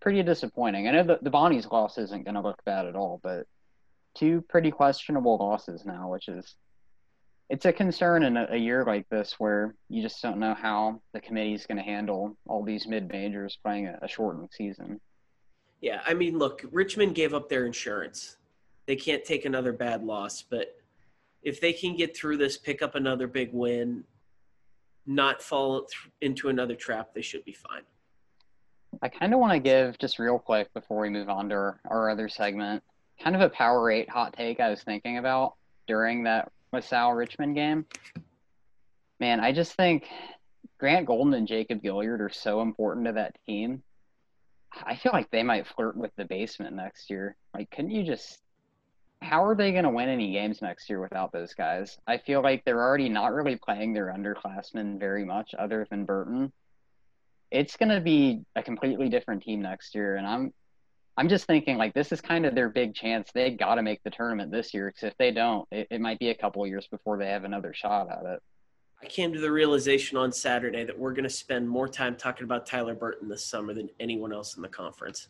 pretty 0.00 0.22
disappointing. 0.22 0.88
I 0.88 0.92
know 0.92 1.04
the, 1.04 1.18
the 1.22 1.30
Bonnie's 1.30 1.66
loss 1.66 1.98
isn't 1.98 2.24
going 2.24 2.34
to 2.34 2.40
look 2.40 2.62
bad 2.64 2.86
at 2.86 2.96
all, 2.96 3.20
but 3.22 3.46
two 4.14 4.42
pretty 4.48 4.70
questionable 4.70 5.38
losses 5.38 5.84
now, 5.84 6.10
which 6.10 6.28
is 6.28 6.54
it's 7.52 7.66
a 7.66 7.72
concern 7.72 8.22
in 8.22 8.38
a, 8.38 8.46
a, 8.52 8.56
year 8.56 8.82
like 8.82 9.06
this 9.10 9.34
where 9.36 9.74
you 9.90 10.00
just 10.00 10.22
don't 10.22 10.38
know 10.38 10.54
how 10.54 10.98
the 11.12 11.20
committee 11.20 11.52
is 11.52 11.66
going 11.66 11.76
to 11.76 11.84
handle 11.84 12.34
all 12.48 12.64
these 12.64 12.86
mid 12.86 13.06
majors 13.12 13.58
playing 13.62 13.88
a, 13.88 13.98
a, 14.00 14.08
shortened 14.08 14.48
season. 14.50 14.98
Yeah, 15.82 16.00
I 16.06 16.14
mean, 16.14 16.38
look, 16.38 16.64
Richmond 16.72 17.14
gave 17.14 17.34
up 17.34 17.50
their 17.50 17.66
insurance. 17.66 18.38
They 18.86 18.96
can't 18.96 19.22
take 19.22 19.44
another 19.44 19.74
bad 19.74 20.02
loss, 20.02 20.40
but 20.40 20.76
if 21.42 21.60
they 21.60 21.74
can 21.74 21.94
get 21.94 22.16
through 22.16 22.38
this, 22.38 22.56
pick 22.56 22.80
up 22.80 22.94
another 22.94 23.26
big 23.26 23.50
win, 23.52 24.04
not 25.04 25.42
fall 25.42 25.86
into 26.22 26.48
another 26.48 26.74
trap, 26.74 27.10
they 27.14 27.20
should 27.20 27.44
be 27.44 27.52
fine. 27.52 27.82
I 29.02 29.10
kind 29.10 29.34
of 29.34 29.40
want 29.40 29.52
to 29.52 29.58
give 29.58 29.98
just 29.98 30.18
real 30.18 30.38
quick 30.38 30.72
before 30.72 31.02
we 31.02 31.10
move 31.10 31.28
on 31.28 31.50
to 31.50 31.54
our, 31.54 31.80
our 31.84 32.08
other 32.08 32.30
segment, 32.30 32.82
kind 33.22 33.36
of 33.36 33.42
a 33.42 33.50
power 33.50 33.90
eight 33.90 34.08
hot 34.08 34.32
take 34.38 34.58
I 34.58 34.70
was 34.70 34.82
thinking 34.82 35.18
about 35.18 35.56
during 35.86 36.22
that 36.22 36.50
LaSalle 36.72 37.12
Richmond 37.12 37.54
game. 37.54 37.86
Man, 39.20 39.40
I 39.40 39.52
just 39.52 39.74
think 39.74 40.06
Grant 40.78 41.06
Golden 41.06 41.34
and 41.34 41.46
Jacob 41.46 41.82
Gilyard 41.82 42.20
are 42.20 42.30
so 42.30 42.60
important 42.60 43.06
to 43.06 43.12
that 43.12 43.36
team. 43.46 43.82
I 44.84 44.96
feel 44.96 45.12
like 45.12 45.30
they 45.30 45.42
might 45.42 45.66
flirt 45.66 45.96
with 45.96 46.10
the 46.16 46.24
basement 46.24 46.74
next 46.74 47.10
year. 47.10 47.36
Like, 47.54 47.70
couldn't 47.70 47.90
you 47.90 48.02
just? 48.02 48.38
How 49.20 49.44
are 49.44 49.54
they 49.54 49.70
going 49.70 49.84
to 49.84 49.90
win 49.90 50.08
any 50.08 50.32
games 50.32 50.62
next 50.62 50.90
year 50.90 51.00
without 51.00 51.30
those 51.30 51.54
guys? 51.54 51.98
I 52.08 52.18
feel 52.18 52.42
like 52.42 52.64
they're 52.64 52.82
already 52.82 53.08
not 53.08 53.32
really 53.32 53.54
playing 53.54 53.92
their 53.92 54.06
underclassmen 54.06 54.98
very 54.98 55.24
much, 55.24 55.54
other 55.56 55.86
than 55.90 56.04
Burton. 56.04 56.52
It's 57.52 57.76
going 57.76 57.90
to 57.90 58.00
be 58.00 58.40
a 58.56 58.62
completely 58.62 59.08
different 59.08 59.42
team 59.44 59.62
next 59.62 59.94
year, 59.94 60.16
and 60.16 60.26
I'm 60.26 60.52
I'm 61.16 61.28
just 61.28 61.46
thinking 61.46 61.76
like 61.76 61.92
this 61.92 62.10
is 62.10 62.20
kind 62.20 62.46
of 62.46 62.54
their 62.54 62.68
big 62.68 62.94
chance. 62.94 63.30
They 63.32 63.50
got 63.50 63.74
to 63.74 63.82
make 63.82 64.02
the 64.02 64.10
tournament 64.10 64.50
this 64.50 64.72
year 64.72 64.88
because 64.88 65.08
if 65.08 65.16
they 65.18 65.30
don't, 65.30 65.68
it, 65.70 65.86
it 65.90 66.00
might 66.00 66.18
be 66.18 66.30
a 66.30 66.34
couple 66.34 66.66
years 66.66 66.86
before 66.90 67.18
they 67.18 67.26
have 67.26 67.44
another 67.44 67.74
shot 67.74 68.08
at 68.10 68.24
it. 68.24 68.40
I 69.02 69.06
came 69.06 69.32
to 69.32 69.40
the 69.40 69.50
realization 69.50 70.16
on 70.16 70.32
Saturday 70.32 70.84
that 70.84 70.96
we're 70.96 71.12
going 71.12 71.24
to 71.24 71.30
spend 71.30 71.68
more 71.68 71.88
time 71.88 72.16
talking 72.16 72.44
about 72.44 72.66
Tyler 72.66 72.94
Burton 72.94 73.28
this 73.28 73.44
summer 73.44 73.74
than 73.74 73.90
anyone 73.98 74.32
else 74.32 74.56
in 74.56 74.62
the 74.62 74.68
conference. 74.68 75.28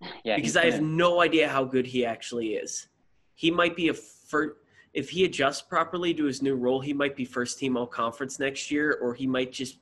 Yeah, 0.24 0.36
because 0.36 0.56
I 0.56 0.70
have 0.70 0.80
no 0.80 1.20
idea 1.22 1.48
how 1.48 1.64
good 1.64 1.84
he 1.84 2.06
actually 2.06 2.50
is. 2.50 2.86
He 3.34 3.50
might 3.50 3.74
be 3.74 3.88
a 3.88 3.94
first 3.94 4.54
if 4.92 5.10
he 5.10 5.24
adjusts 5.24 5.62
properly 5.62 6.14
to 6.14 6.24
his 6.24 6.40
new 6.40 6.54
role, 6.54 6.80
he 6.80 6.92
might 6.92 7.16
be 7.16 7.24
first 7.24 7.58
team 7.58 7.76
all 7.76 7.86
conference 7.86 8.38
next 8.38 8.70
year, 8.70 8.98
or 9.02 9.14
he 9.14 9.26
might 9.26 9.52
just 9.52 9.78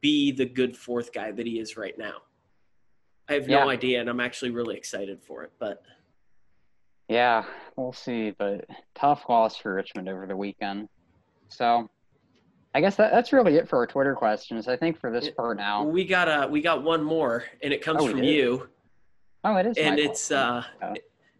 be 0.00 0.32
the 0.32 0.44
good 0.44 0.76
fourth 0.76 1.12
guy 1.12 1.30
that 1.32 1.46
he 1.46 1.58
is 1.58 1.76
right 1.76 1.96
now. 1.98 2.16
I 3.28 3.34
have 3.34 3.48
no 3.48 3.58
yeah. 3.58 3.66
idea, 3.66 4.00
and 4.00 4.08
I'm 4.08 4.20
actually 4.20 4.50
really 4.50 4.76
excited 4.76 5.22
for 5.22 5.42
it. 5.42 5.52
But 5.58 5.82
yeah, 7.08 7.44
we'll 7.76 7.92
see. 7.92 8.30
But 8.30 8.64
tough 8.94 9.24
loss 9.28 9.56
for 9.56 9.74
Richmond 9.74 10.08
over 10.08 10.26
the 10.26 10.36
weekend. 10.36 10.88
So 11.48 11.90
I 12.74 12.80
guess 12.80 12.96
that, 12.96 13.12
that's 13.12 13.32
really 13.32 13.56
it 13.56 13.68
for 13.68 13.78
our 13.78 13.86
Twitter 13.86 14.14
questions. 14.14 14.68
I 14.68 14.76
think 14.76 14.98
for 15.00 15.10
this 15.10 15.30
part 15.30 15.56
now, 15.56 15.84
we 15.84 16.04
got 16.04 16.28
a 16.28 16.48
we 16.48 16.60
got 16.60 16.82
one 16.82 17.02
more, 17.02 17.44
and 17.62 17.72
it 17.72 17.82
comes 17.82 18.02
oh, 18.02 18.08
from 18.08 18.22
you. 18.22 18.68
Oh, 19.44 19.56
it 19.56 19.66
is, 19.66 19.76
and 19.78 19.98
it's 19.98 20.30
uh, 20.30 20.62
oh. 20.82 20.94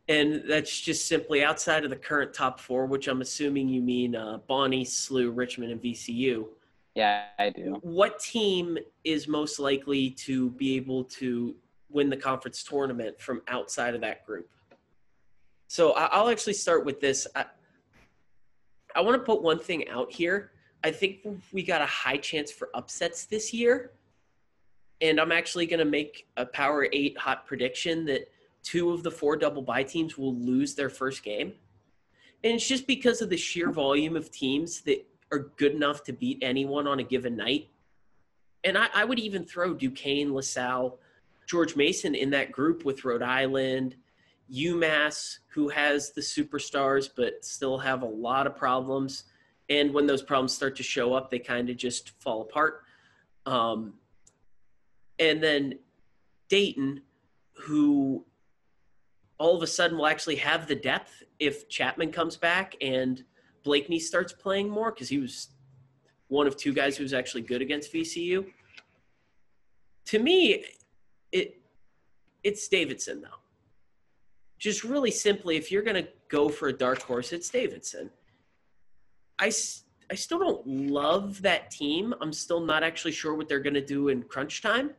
and 0.09 0.43
that's 0.49 0.81
just 0.81 1.07
simply 1.07 1.45
outside 1.45 1.85
of 1.85 1.91
the 1.91 1.97
current 1.97 2.33
top 2.35 2.61
four, 2.61 2.87
which 2.87 3.09
I'm 3.09 3.21
assuming 3.21 3.69
you 3.69 3.83
mean 3.83 4.17
uh, 4.17 4.39
Bonnie, 4.47 4.85
SLU, 4.85 5.31
Richmond, 5.35 5.73
and 5.73 5.83
VCU. 5.83 6.47
Yeah, 6.95 7.27
I 7.39 7.51
do. 7.51 7.79
What 7.83 8.19
team 8.19 8.79
is 9.05 9.29
most 9.29 9.59
likely 9.59 10.11
to 10.11 10.51
be 10.51 10.77
able 10.77 11.05
to 11.05 11.55
win 11.91 12.11
the 12.11 12.17
conference 12.17 12.63
tournament 12.63 13.21
from 13.21 13.43
outside 13.49 13.95
of 13.95 14.01
that 14.03 14.27
group? 14.27 14.49
So 15.69 15.93
I'll 15.93 16.29
actually 16.29 16.55
start 16.55 16.85
with 16.85 17.01
this. 17.01 17.27
I, 17.37 17.45
I 18.97 19.03
want 19.03 19.21
to 19.21 19.25
put 19.25 19.43
one 19.43 19.59
thing 19.59 19.89
out 19.89 20.11
here. 20.11 20.53
I 20.83 20.91
think 20.91 21.21
we 21.53 21.63
got 21.63 21.83
a 21.83 21.87
high 21.87 22.17
chance 22.17 22.51
for 22.51 22.71
upsets 22.75 23.27
this 23.27 23.53
year. 23.53 23.93
And 25.01 25.21
I'm 25.21 25.31
actually 25.31 25.67
going 25.67 25.79
to 25.79 25.85
make 25.85 26.27
a 26.37 26.47
Power 26.47 26.89
8 26.93 27.19
hot 27.19 27.47
prediction 27.47 28.05
that 28.07 28.31
two 28.63 28.91
of 28.91 29.03
the 29.03 29.11
four 29.11 29.37
double 29.37 29.63
bye 29.63 29.83
teams 29.83 30.19
will 30.19 30.35
lose 30.35 30.75
their 30.75 30.91
first 30.91 31.23
game. 31.23 31.53
And 32.43 32.55
it's 32.55 32.67
just 32.67 32.87
because 32.87 33.21
of 33.21 33.31
the 33.31 33.37
sheer 33.37 33.71
volume 33.71 34.17
of 34.17 34.31
teams 34.31 34.81
that 34.83 35.07
are 35.31 35.51
good 35.57 35.73
enough 35.73 36.03
to 36.05 36.13
beat 36.13 36.39
anyone 36.43 36.87
on 36.87 36.99
a 36.99 37.03
given 37.03 37.37
night. 37.37 37.69
And 38.65 38.79
I, 38.79 38.89
I 38.95 39.05
would 39.05 39.19
even 39.19 39.45
throw 39.45 39.75
Duquesne, 39.75 40.33
LaSalle, 40.33 40.99
George 41.49 41.77
Mason 41.77 42.15
in 42.15 42.31
that 42.31 42.53
group 42.53 42.85
with 42.85 43.05
Rhode 43.05 43.23
Island, 43.23 43.97
UMass, 44.53 45.39
who 45.49 45.69
has 45.69 46.13
the 46.13 46.21
superstars 46.21 47.09
but 47.15 47.45
still 47.45 47.79
have 47.79 48.03
a 48.03 48.07
lot 48.07 48.47
of 48.47 48.55
problems. 48.55 49.25
And 49.71 49.93
when 49.93 50.07
those 50.07 50.23
problems 50.23 50.53
start 50.53 50.77
to 50.77 50.83
show 50.83 51.15
up, 51.15 51.31
they 51.31 51.39
kind 51.39 51.71
of 51.71 51.77
just 51.77 52.11
fall 52.21 52.43
apart. 52.43 52.83
Um, 53.47 53.95
and 55.19 55.43
then 55.43 55.79
Dayton, 56.49 57.01
who 57.55 58.25
all 59.39 59.57
of 59.57 59.63
a 59.63 59.67
sudden 59.67 59.97
will 59.97 60.07
actually 60.07 60.37
have 60.37 60.67
the 60.67 60.75
depth 60.75 61.23
if 61.39 61.69
Chapman 61.69 62.13
comes 62.13 62.37
back 62.37 62.77
and 62.81 63.25
Blakney 63.65 64.01
starts 64.01 64.33
playing 64.33 64.69
more 64.69 64.93
because 64.93 65.09
he 65.09 65.19
was 65.19 65.49
one 66.29 66.47
of 66.47 66.57
two 66.57 66.75
guys 66.75 66.97
who 66.97 67.05
was 67.05 67.15
actually 67.15 67.43
good 67.43 67.63
against 67.63 67.93
VCU. 67.93 68.47
To 70.07 70.19
me, 70.19 70.65
it 71.33 71.61
it's 72.43 72.69
Davidson 72.69 73.21
though. 73.23 73.41
Just 74.59 74.83
really 74.83 75.11
simply, 75.11 75.57
if 75.57 75.71
you're 75.71 75.83
going 75.83 76.03
to 76.03 76.09
go 76.29 76.49
for 76.49 76.69
a 76.69 76.73
dark 76.73 77.03
horse, 77.03 77.33
it's 77.33 77.49
Davidson. 77.49 78.11
I, 79.39 79.53
I 80.11 80.15
still 80.15 80.39
don't 80.41 80.67
love 80.67 81.43
that 81.43 81.71
team. 81.71 82.13
I'm 82.21 82.33
still 82.33 82.61
not 82.61 82.83
actually 82.83 83.13
sure 83.13 83.35
what 83.35 83.49
they're 83.49 83.61
going 83.61 83.75
to 83.75 83.85
do 83.85 84.09
in 84.09 84.25
crunch 84.25 84.61
time, 84.61 84.91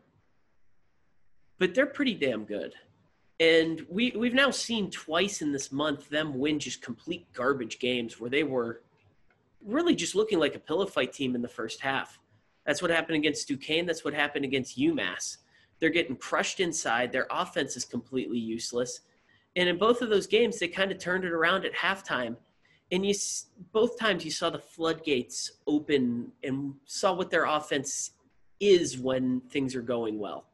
but 1.57 1.75
they're 1.75 1.85
pretty 1.85 2.13
damn 2.13 2.45
good. 2.45 2.73
And 3.41 3.85
we, 3.89 4.11
we've 4.11 4.33
now 4.33 4.49
seen 4.49 4.89
twice 4.89 5.41
in 5.41 5.51
this 5.51 5.71
month 5.71 6.09
them 6.09 6.37
win 6.39 6.59
just 6.59 6.81
complete 6.81 7.31
garbage 7.33 7.79
games 7.79 8.19
where 8.19 8.29
they 8.29 8.43
were 8.43 8.81
really 9.65 9.95
just 9.95 10.15
looking 10.15 10.39
like 10.39 10.55
a 10.55 10.59
pillow 10.59 10.85
fight 10.85 11.11
team 11.11 11.35
in 11.35 11.41
the 11.41 11.49
first 11.49 11.81
half. 11.81 12.19
That's 12.65 12.81
what 12.81 12.91
happened 12.91 13.17
against 13.17 13.47
Duquesne. 13.47 13.85
That's 13.85 14.05
what 14.05 14.13
happened 14.13 14.45
against 14.45 14.77
UMass. 14.77 15.37
They're 15.79 15.89
getting 15.89 16.15
crushed 16.15 16.59
inside. 16.59 17.11
Their 17.11 17.27
offense 17.31 17.75
is 17.75 17.85
completely 17.85 18.37
useless. 18.37 19.01
And 19.55 19.67
in 19.67 19.77
both 19.77 20.01
of 20.01 20.09
those 20.09 20.27
games, 20.27 20.59
they 20.59 20.67
kind 20.67 20.91
of 20.91 20.99
turned 20.99 21.25
it 21.25 21.31
around 21.31 21.65
at 21.65 21.73
halftime. 21.73 22.35
And 22.91 23.05
you 23.05 23.13
both 23.71 23.99
times 23.99 24.25
you 24.25 24.31
saw 24.31 24.49
the 24.49 24.59
floodgates 24.59 25.51
open 25.67 26.31
and 26.43 26.73
saw 26.85 27.13
what 27.13 27.29
their 27.29 27.45
offense 27.45 28.11
is 28.59 28.97
when 28.97 29.41
things 29.49 29.75
are 29.75 29.81
going 29.81 30.19
well. 30.19 30.45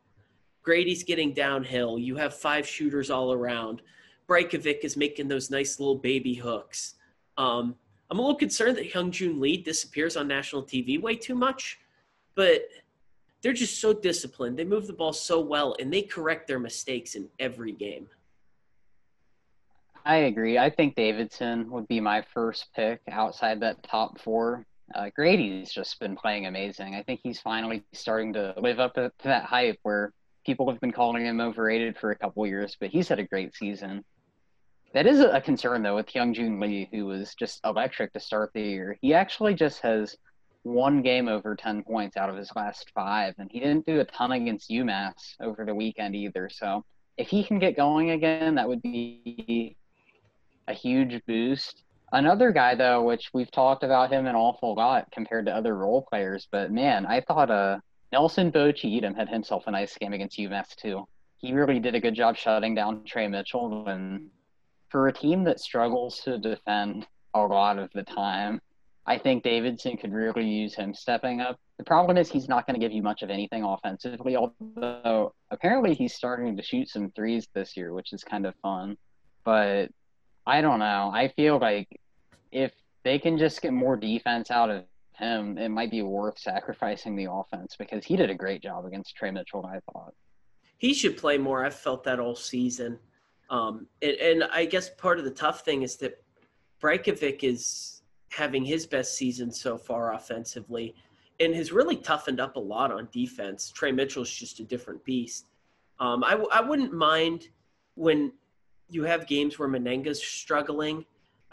Grady's 0.62 1.04
getting 1.04 1.34
downhill. 1.34 1.98
You 2.00 2.16
have 2.16 2.34
five 2.34 2.68
shooters 2.68 3.10
all 3.10 3.32
around. 3.32 3.82
Brajkovic 4.28 4.80
is 4.84 4.98
making 4.98 5.28
those 5.28 5.52
nice 5.52 5.80
little 5.80 5.96
baby 5.96 6.34
hooks. 6.34 6.96
Um, 7.38 7.76
I'm 8.10 8.20
a 8.20 8.22
little 8.22 8.36
concerned 8.36 8.78
that 8.78 8.92
Hyunjung 8.92 9.40
Lee 9.40 9.58
disappears 9.58 10.18
on 10.18 10.28
national 10.28 10.64
TV 10.64 11.00
way 11.00 11.16
too 11.16 11.36
much, 11.36 11.80
but 12.36 12.68
they're 13.46 13.54
just 13.54 13.80
so 13.80 13.94
disciplined. 13.94 14.58
They 14.58 14.64
move 14.64 14.88
the 14.88 14.94
ball 14.94 15.14
so 15.14 15.40
well, 15.40 15.76
and 15.80 15.94
they 15.94 16.02
correct 16.02 16.48
their 16.48 16.58
mistakes 16.58 17.14
in 17.14 17.30
every 17.38 17.74
game. 17.74 18.08
I 20.04 20.16
agree. 20.16 20.58
I 20.58 20.72
think 20.72 20.96
Davidson 20.96 21.70
would 21.70 21.88
be 21.88 22.00
my 22.00 22.24
first 22.34 22.66
pick 22.76 23.02
outside 23.08 23.60
that 23.60 23.84
top 23.84 24.20
four. 24.20 24.66
Uh, 24.96 25.12
Grady's 25.16 25.72
just 25.72 26.00
been 26.00 26.16
playing 26.16 26.48
amazing. 26.48 26.96
I 26.96 27.04
think 27.04 27.20
he's 27.22 27.40
finally 27.40 27.84
starting 27.94 28.34
to 28.34 28.56
live 28.58 28.80
up 28.80 28.96
to 28.96 29.12
that 29.26 29.44
hype 29.44 29.78
where 29.84 30.12
people 30.44 30.68
have 30.72 30.82
been 30.82 30.92
calling 30.92 31.24
him 31.24 31.40
overrated 31.40 32.00
for 32.00 32.10
a 32.10 32.18
couple 32.18 32.48
years, 32.48 32.76
but 32.80 32.90
he's 32.90 33.10
had 33.10 33.20
a 33.20 33.28
great 33.28 33.54
season. 33.54 34.04
That 34.96 35.06
is 35.06 35.20
a 35.20 35.40
concern 35.40 35.84
though 35.84 35.98
with 35.98 36.16
Young 36.16 36.34
Hyunjung 36.34 36.60
Lee, 36.60 36.90
who 36.92 37.06
was 37.06 37.36
just 37.36 37.60
electric 37.64 38.12
to 38.14 38.20
start 38.20 38.50
the 38.56 38.64
year. 38.64 38.98
He 39.02 39.14
actually 39.14 39.54
just 39.54 39.82
has 39.82 40.18
one 40.66 41.04
game 41.04 41.28
over 41.28 41.56
10 41.56 41.84
points 41.84 42.18
out 42.18 42.30
of 42.30 42.36
his 42.36 42.52
last 42.56 42.92
five, 42.94 43.36
and 43.38 43.50
he 43.52 43.60
didn't 43.60 43.86
do 43.86 44.00
a 44.00 44.06
ton 44.06 44.32
against 44.32 44.70
UMass 44.70 45.36
over 45.40 45.64
the 45.64 45.76
weekend 45.76 46.16
either. 46.16 46.50
So 46.52 46.84
if 47.18 47.28
he 47.28 47.44
can 47.44 47.60
get 47.60 47.78
going 47.78 48.12
again, 48.12 48.56
that 48.56 48.68
would 48.68 48.82
be 48.82 49.78
a 50.68 50.74
huge 50.74 51.22
boost. 51.28 51.84
Another 52.12 52.52
guy 52.52 52.76
though, 52.76 53.04
which 53.04 53.30
we've 53.34 53.52
talked 53.52 53.84
about 53.84 54.12
him 54.12 54.26
an 54.26 54.36
awful 54.36 54.74
lot 54.76 55.08
compared 55.12 55.46
to 55.46 55.56
other 55.56 55.76
role 55.76 56.02
players, 56.10 56.48
but 56.52 56.72
man, 56.72 57.06
I 57.06 57.22
thought 57.22 57.52
uh 57.52 57.80
Nelson 58.12 58.52
Boachie-Yiadom 58.52 59.16
had 59.16 59.30
himself 59.30 59.64
a 59.68 59.72
nice 59.72 59.98
game 59.98 60.14
against 60.14 60.38
UMass 60.38 60.76
too. 60.76 61.06
He 61.38 61.54
really 61.54 61.80
did 61.80 61.96
a 61.96 62.00
good 62.00 62.16
job 62.16 62.38
shutting 62.38 62.74
down 62.74 63.04
Trey 63.04 63.28
Mitchell, 63.28 63.88
and 63.88 64.30
for 64.90 65.08
a 65.08 65.14
team 65.14 65.44
that 65.44 65.60
struggles 65.60 66.22
to 66.22 66.38
defend 66.38 67.06
a 67.34 67.42
lot 67.42 67.78
of 67.78 67.90
the 67.94 68.04
time, 68.04 68.62
I 69.08 69.18
think 69.18 69.44
Davidson 69.44 69.98
could 69.98 70.14
really 70.14 70.46
use 70.46 70.74
him 70.74 70.94
stepping 70.94 71.40
up. 71.40 71.60
The 71.78 71.84
problem 71.84 72.18
is 72.18 72.32
he's 72.32 72.50
not 72.50 72.66
going 72.66 72.80
to 72.80 72.84
give 72.84 72.92
you 72.92 73.04
much 73.04 73.22
of 73.22 73.30
anything 73.30 73.64
offensively, 73.64 74.36
although 74.36 75.34
apparently 75.52 75.94
he's 75.94 76.16
starting 76.16 76.58
to 76.58 76.64
shoot 76.64 76.90
some 76.90 77.12
threes 77.12 77.48
this 77.54 77.78
year, 77.78 77.94
which 77.94 78.14
is 78.14 78.24
kind 78.24 78.46
of 78.46 78.56
fun. 78.64 78.98
But 79.44 79.92
I 80.48 80.62
don't 80.62 80.80
know. 80.80 81.12
I 81.14 81.28
feel 81.36 81.60
like 81.60 81.88
if 82.52 82.72
they 83.04 83.20
can 83.20 83.38
just 83.38 83.62
get 83.62 83.74
more 83.74 83.96
defense 83.96 84.50
out 84.50 84.72
of 84.72 84.86
him, 85.14 85.58
it 85.58 85.70
might 85.70 85.92
be 85.92 86.02
worth 86.02 86.40
sacrificing 86.40 87.16
the 87.16 87.32
offense 87.32 87.76
because 87.78 88.04
he 88.04 88.16
did 88.16 88.30
a 88.30 88.36
great 88.36 88.64
job 88.64 88.86
against 88.86 89.16
Trey 89.16 89.32
Mitchell. 89.32 89.66
I 89.66 89.80
thought 89.92 90.14
he 90.78 90.94
should 90.94 91.18
play 91.18 91.38
more. 91.38 91.66
I've 91.66 91.76
felt 91.76 92.04
that 92.04 92.20
all 92.20 92.36
season, 92.36 93.00
um, 93.50 93.88
and, 94.02 94.12
and, 94.12 94.44
I 94.46 94.66
guess 94.66 94.90
part 94.90 95.20
of 95.20 95.26
the 95.26 95.32
tough 95.32 95.62
thing 95.62 95.84
is 95.84 95.96
that 95.98 96.22
Brajkovic 96.82 97.44
is 97.44 97.95
having 98.30 98.66
his 98.66 98.86
best 98.86 99.18
season 99.18 99.52
so 99.52 99.78
far 99.78 100.14
offensively, 100.14 100.96
and 101.40 101.54
has 101.54 101.72
really 101.72 101.98
toughened 101.98 102.40
up 102.40 102.56
a 102.56 102.60
lot 102.60 102.92
on 102.92 103.08
defense. 103.12 103.72
Trey 103.72 103.92
Mitchell's 103.92 104.32
just 104.32 104.60
a 104.60 104.64
different 104.64 105.04
beast. 105.04 105.46
Um, 106.00 106.24
I, 106.24 106.34
I 106.52 106.62
wouldn't 106.62 106.94
mind 106.94 107.50
when 107.96 108.34
you 108.90 109.04
have 109.04 109.28
games 109.28 109.58
where 109.58 109.70
Mennenga's 109.70 110.24
struggling 110.24 111.06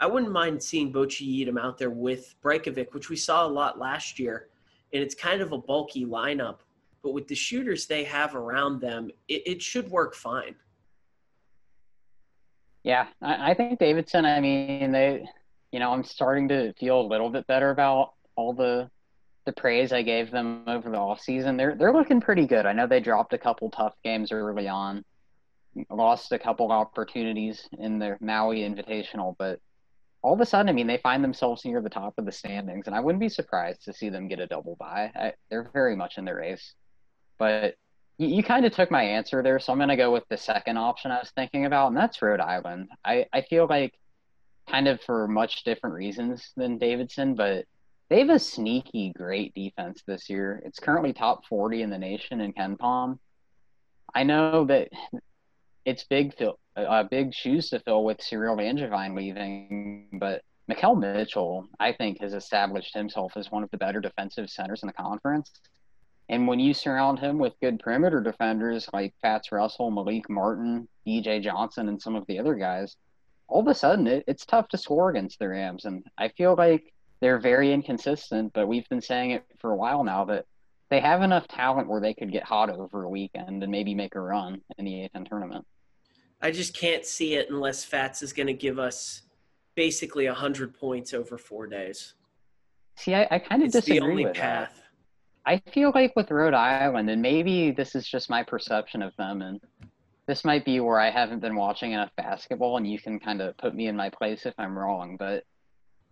I 0.03 0.05
wouldn't 0.05 0.33
mind 0.33 0.61
seeing 0.61 0.91
Boachie-Yiadom 0.91 1.57
out 1.57 1.77
there 1.77 1.89
with 1.89 2.35
Brajkovic, 2.43 2.93
which 2.93 3.09
we 3.09 3.15
saw 3.15 3.45
a 3.45 3.47
lot 3.47 3.79
last 3.79 4.19
year. 4.19 4.49
And 4.91 5.01
it's 5.01 5.15
kind 5.15 5.41
of 5.41 5.53
a 5.53 5.57
bulky 5.57 6.05
lineup. 6.05 6.57
But 7.01 7.13
with 7.13 7.27
the 7.27 7.35
shooters 7.35 7.85
they 7.85 8.03
have 8.03 8.35
around 8.35 8.81
them, 8.81 9.11
it, 9.29 9.43
it 9.45 9.61
should 9.61 9.89
work 9.89 10.13
fine. 10.13 10.55
Yeah, 12.83 13.07
I, 13.21 13.51
I 13.51 13.53
think 13.53 13.79
Davidson, 13.79 14.25
I 14.25 14.41
mean, 14.41 14.91
they, 14.91 15.25
you 15.73 15.79
know, 15.79 15.91
I'm 15.91 16.03
starting 16.03 16.47
to 16.49 16.71
feel 16.73 17.01
a 17.01 17.07
little 17.07 17.31
bit 17.31 17.47
better 17.47 17.71
about 17.71 18.13
all 18.35 18.53
the 18.53 18.89
the 19.45 19.51
praise 19.51 19.91
I 19.91 20.03
gave 20.03 20.31
them 20.31 20.63
over 20.67 20.89
the 20.89 20.97
offseason. 20.97 21.57
They're 21.57 21.75
they're 21.75 21.91
looking 21.91 22.21
pretty 22.21 22.45
good. 22.45 22.67
I 22.67 22.73
know 22.73 22.85
they 22.85 22.99
dropped 22.99 23.33
a 23.33 23.39
couple 23.39 23.71
tough 23.71 23.95
games 24.03 24.31
early 24.31 24.67
on, 24.67 25.03
lost 25.89 26.31
a 26.31 26.37
couple 26.37 26.71
opportunities 26.71 27.67
in 27.79 27.97
their 27.97 28.19
Maui 28.21 28.59
Invitational, 28.59 29.35
but 29.37 29.59
all 30.21 30.35
of 30.35 30.41
a 30.41 30.45
sudden, 30.45 30.69
I 30.69 30.73
mean, 30.73 30.87
they 30.87 30.99
find 30.99 31.23
themselves 31.23 31.65
near 31.65 31.81
the 31.81 31.89
top 31.89 32.13
of 32.17 32.25
the 32.25 32.31
standings, 32.31 32.85
and 32.85 32.95
I 32.95 33.01
wouldn't 33.01 33.19
be 33.19 33.27
surprised 33.27 33.83
to 33.85 33.93
see 33.93 34.09
them 34.09 34.27
get 34.27 34.39
a 34.39 34.47
double 34.47 34.77
bye. 34.79 35.11
I, 35.13 35.33
they're 35.49 35.69
very 35.73 35.95
much 35.97 36.17
in 36.17 36.23
the 36.23 36.35
race. 36.35 36.75
But 37.37 37.75
you, 38.19 38.27
you 38.27 38.43
kind 38.43 38.65
of 38.65 38.73
took 38.73 38.89
my 38.89 39.03
answer 39.03 39.43
there, 39.43 39.59
so 39.59 39.73
I'm 39.73 39.79
going 39.79 39.89
to 39.89 39.97
go 39.97 40.13
with 40.13 40.23
the 40.29 40.37
second 40.37 40.77
option 40.77 41.11
I 41.11 41.19
was 41.19 41.31
thinking 41.35 41.65
about, 41.65 41.87
and 41.87 41.97
that's 41.97 42.21
Rhode 42.21 42.39
Island. 42.39 42.89
I, 43.03 43.25
I 43.33 43.41
feel 43.41 43.67
like, 43.67 43.93
kind 44.69 44.87
of 44.87 45.01
for 45.01 45.27
much 45.27 45.63
different 45.63 45.95
reasons 45.95 46.51
than 46.55 46.77
Davidson, 46.77 47.35
but 47.35 47.65
they 48.09 48.19
have 48.19 48.29
a 48.29 48.39
sneaky 48.39 49.11
great 49.15 49.53
defense 49.53 50.03
this 50.05 50.29
year. 50.29 50.61
It's 50.65 50.79
currently 50.79 51.13
top 51.13 51.45
40 51.47 51.81
in 51.81 51.89
the 51.89 51.97
nation 51.97 52.41
in 52.41 52.53
KenPom. 52.53 53.17
I 54.13 54.23
know 54.23 54.65
that 54.65 54.89
it's 55.85 56.03
big 56.03 56.33
uh, 56.75 57.03
big 57.03 57.33
shoes 57.33 57.69
to 57.69 57.79
fill 57.79 58.03
with 58.03 58.21
Cyril 58.21 58.57
Langevin 58.57 59.15
leaving, 59.15 60.07
but 60.13 60.41
Makhel 60.69 60.97
Mitchell, 60.97 61.67
I 61.79 61.91
think, 61.91 62.21
has 62.21 62.33
established 62.33 62.93
himself 62.93 63.33
as 63.35 63.51
one 63.51 63.63
of 63.63 63.71
the 63.71 63.77
better 63.77 63.99
defensive 63.99 64.49
centers 64.49 64.81
in 64.81 64.87
the 64.87 64.93
conference. 64.93 65.51
And 66.29 66.47
when 66.47 66.59
you 66.59 66.73
surround 66.73 67.19
him 67.19 67.37
with 67.37 67.59
good 67.61 67.79
perimeter 67.79 68.21
defenders 68.21 68.89
like 68.93 69.13
Fatts 69.21 69.51
Russell, 69.51 69.91
Malik 69.91 70.29
Martin, 70.29 70.87
DJ 71.05 71.41
Johnson, 71.41 71.89
and 71.89 72.01
some 72.01 72.15
of 72.15 72.25
the 72.27 72.39
other 72.39 72.55
guys, 72.55 72.95
all 73.53 73.61
of 73.61 73.67
a 73.67 73.75
sudden 73.75 74.07
it, 74.07 74.23
it's 74.27 74.47
tough 74.47 74.67
to 74.69 74.77
score 74.79 75.11
against 75.11 75.37
the 75.37 75.47
Rams. 75.47 75.85
And 75.85 76.03
I 76.17 76.29
feel 76.29 76.55
like 76.55 76.91
they're 77.21 77.37
very 77.37 77.71
inconsistent, 77.71 78.51
but 78.51 78.67
we've 78.67 78.89
been 78.89 79.01
saying 79.01 79.31
it 79.31 79.45
for 79.59 79.71
a 79.71 79.75
while 79.75 80.03
now 80.03 80.25
that 80.25 80.45
they 80.89 80.99
have 80.99 81.21
enough 81.21 81.47
talent 81.47 81.87
where 81.87 82.01
they 82.01 82.15
could 82.15 82.31
get 82.31 82.43
hot 82.43 82.71
over 82.71 83.03
a 83.03 83.09
weekend 83.09 83.61
and 83.61 83.71
maybe 83.71 83.93
make 83.93 84.15
a 84.15 84.19
run 84.19 84.59
in 84.79 84.85
the 84.85 85.07
A10 85.15 85.29
tournament. 85.29 85.65
I 86.41 86.49
just 86.49 86.75
can't 86.75 87.05
see 87.05 87.35
it 87.35 87.51
unless 87.51 87.85
Fatts 87.85 88.23
is 88.23 88.33
going 88.33 88.47
to 88.47 88.53
give 88.53 88.79
us 88.79 89.21
basically 89.75 90.25
100 90.25 90.73
points 90.73 91.13
over 91.13 91.37
four 91.37 91.67
days. 91.67 92.15
See, 92.97 93.13
I, 93.13 93.27
I 93.29 93.37
kind 93.37 93.61
of 93.61 93.71
disagree 93.71 93.99
the 93.99 94.05
only 94.05 94.25
with 94.25 94.35
path. 94.35 94.73
that. 94.75 94.83
I 95.45 95.71
feel 95.71 95.91
like 95.93 96.15
with 96.15 96.31
Rhode 96.31 96.55
Island, 96.55 97.09
and 97.09 97.21
maybe 97.21 97.69
this 97.69 97.93
is 97.93 98.07
just 98.07 98.31
my 98.31 98.41
perception 98.41 99.03
of 99.03 99.15
them, 99.17 99.41
and 99.43 99.61
this 100.27 100.45
might 100.45 100.65
be 100.65 100.79
where 100.79 100.99
I 100.99 101.09
haven't 101.09 101.39
been 101.39 101.55
watching 101.55 101.91
enough 101.91 102.11
basketball, 102.15 102.77
and 102.77 102.89
you 102.89 102.99
can 102.99 103.19
kind 103.19 103.41
of 103.41 103.57
put 103.57 103.75
me 103.75 103.87
in 103.87 103.95
my 103.95 104.09
place 104.09 104.45
if 104.45 104.53
I'm 104.57 104.77
wrong. 104.77 105.17
But 105.17 105.43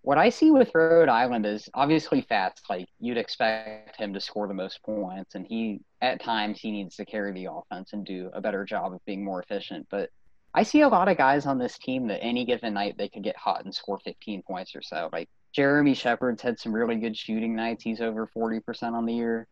what 0.02 0.18
I 0.18 0.30
see 0.30 0.52
with 0.52 0.72
Rhode 0.74 1.10
Island 1.10 1.46
is 1.46 1.70
obviously 1.74 2.22
Fatts. 2.22 2.62
Like 2.70 2.88
you'd 3.00 3.18
expect 3.18 3.98
him 3.98 4.14
to 4.14 4.20
score 4.20 4.48
the 4.48 4.54
most 4.54 4.82
points, 4.84 5.36
and 5.36 5.46
he 5.48 5.80
at 6.02 6.22
times 6.22 6.60
he 6.60 6.72
needs 6.72 6.96
to 6.98 7.06
carry 7.06 7.32
the 7.32 7.50
offense 7.52 7.94
and 7.94 8.06
do 8.06 8.30
a 8.34 8.42
better 8.42 8.66
job 8.66 8.94
of 8.94 9.06
being 9.06 9.24
more 9.24 9.42
efficient. 9.42 9.88
But 9.90 10.10
I 10.54 10.64
see 10.64 10.82
a 10.82 10.90
lot 10.90 11.08
of 11.08 11.18
guys 11.18 11.46
on 11.46 11.58
this 11.58 11.78
team 11.78 12.08
that 12.08 12.22
any 12.22 12.44
given 12.44 12.74
night 12.74 12.98
they 12.98 13.08
could 13.08 13.24
get 13.24 13.38
hot 13.38 13.64
and 13.64 13.74
score 13.74 14.00
15 14.04 14.44
points 14.44 14.76
or 14.76 14.82
so. 14.82 15.10
Like 15.14 15.30
Jeremy 15.54 15.94
Sheppard's 15.94 16.42
had 16.42 16.60
some 16.60 16.74
really 16.74 16.98
good 16.98 17.16
shooting 17.16 17.56
nights. 17.56 17.84
He's 17.84 18.02
over 18.02 18.28
40% 18.36 18.94
on 18.94 19.06
the 19.06 19.14
year. 19.14 19.48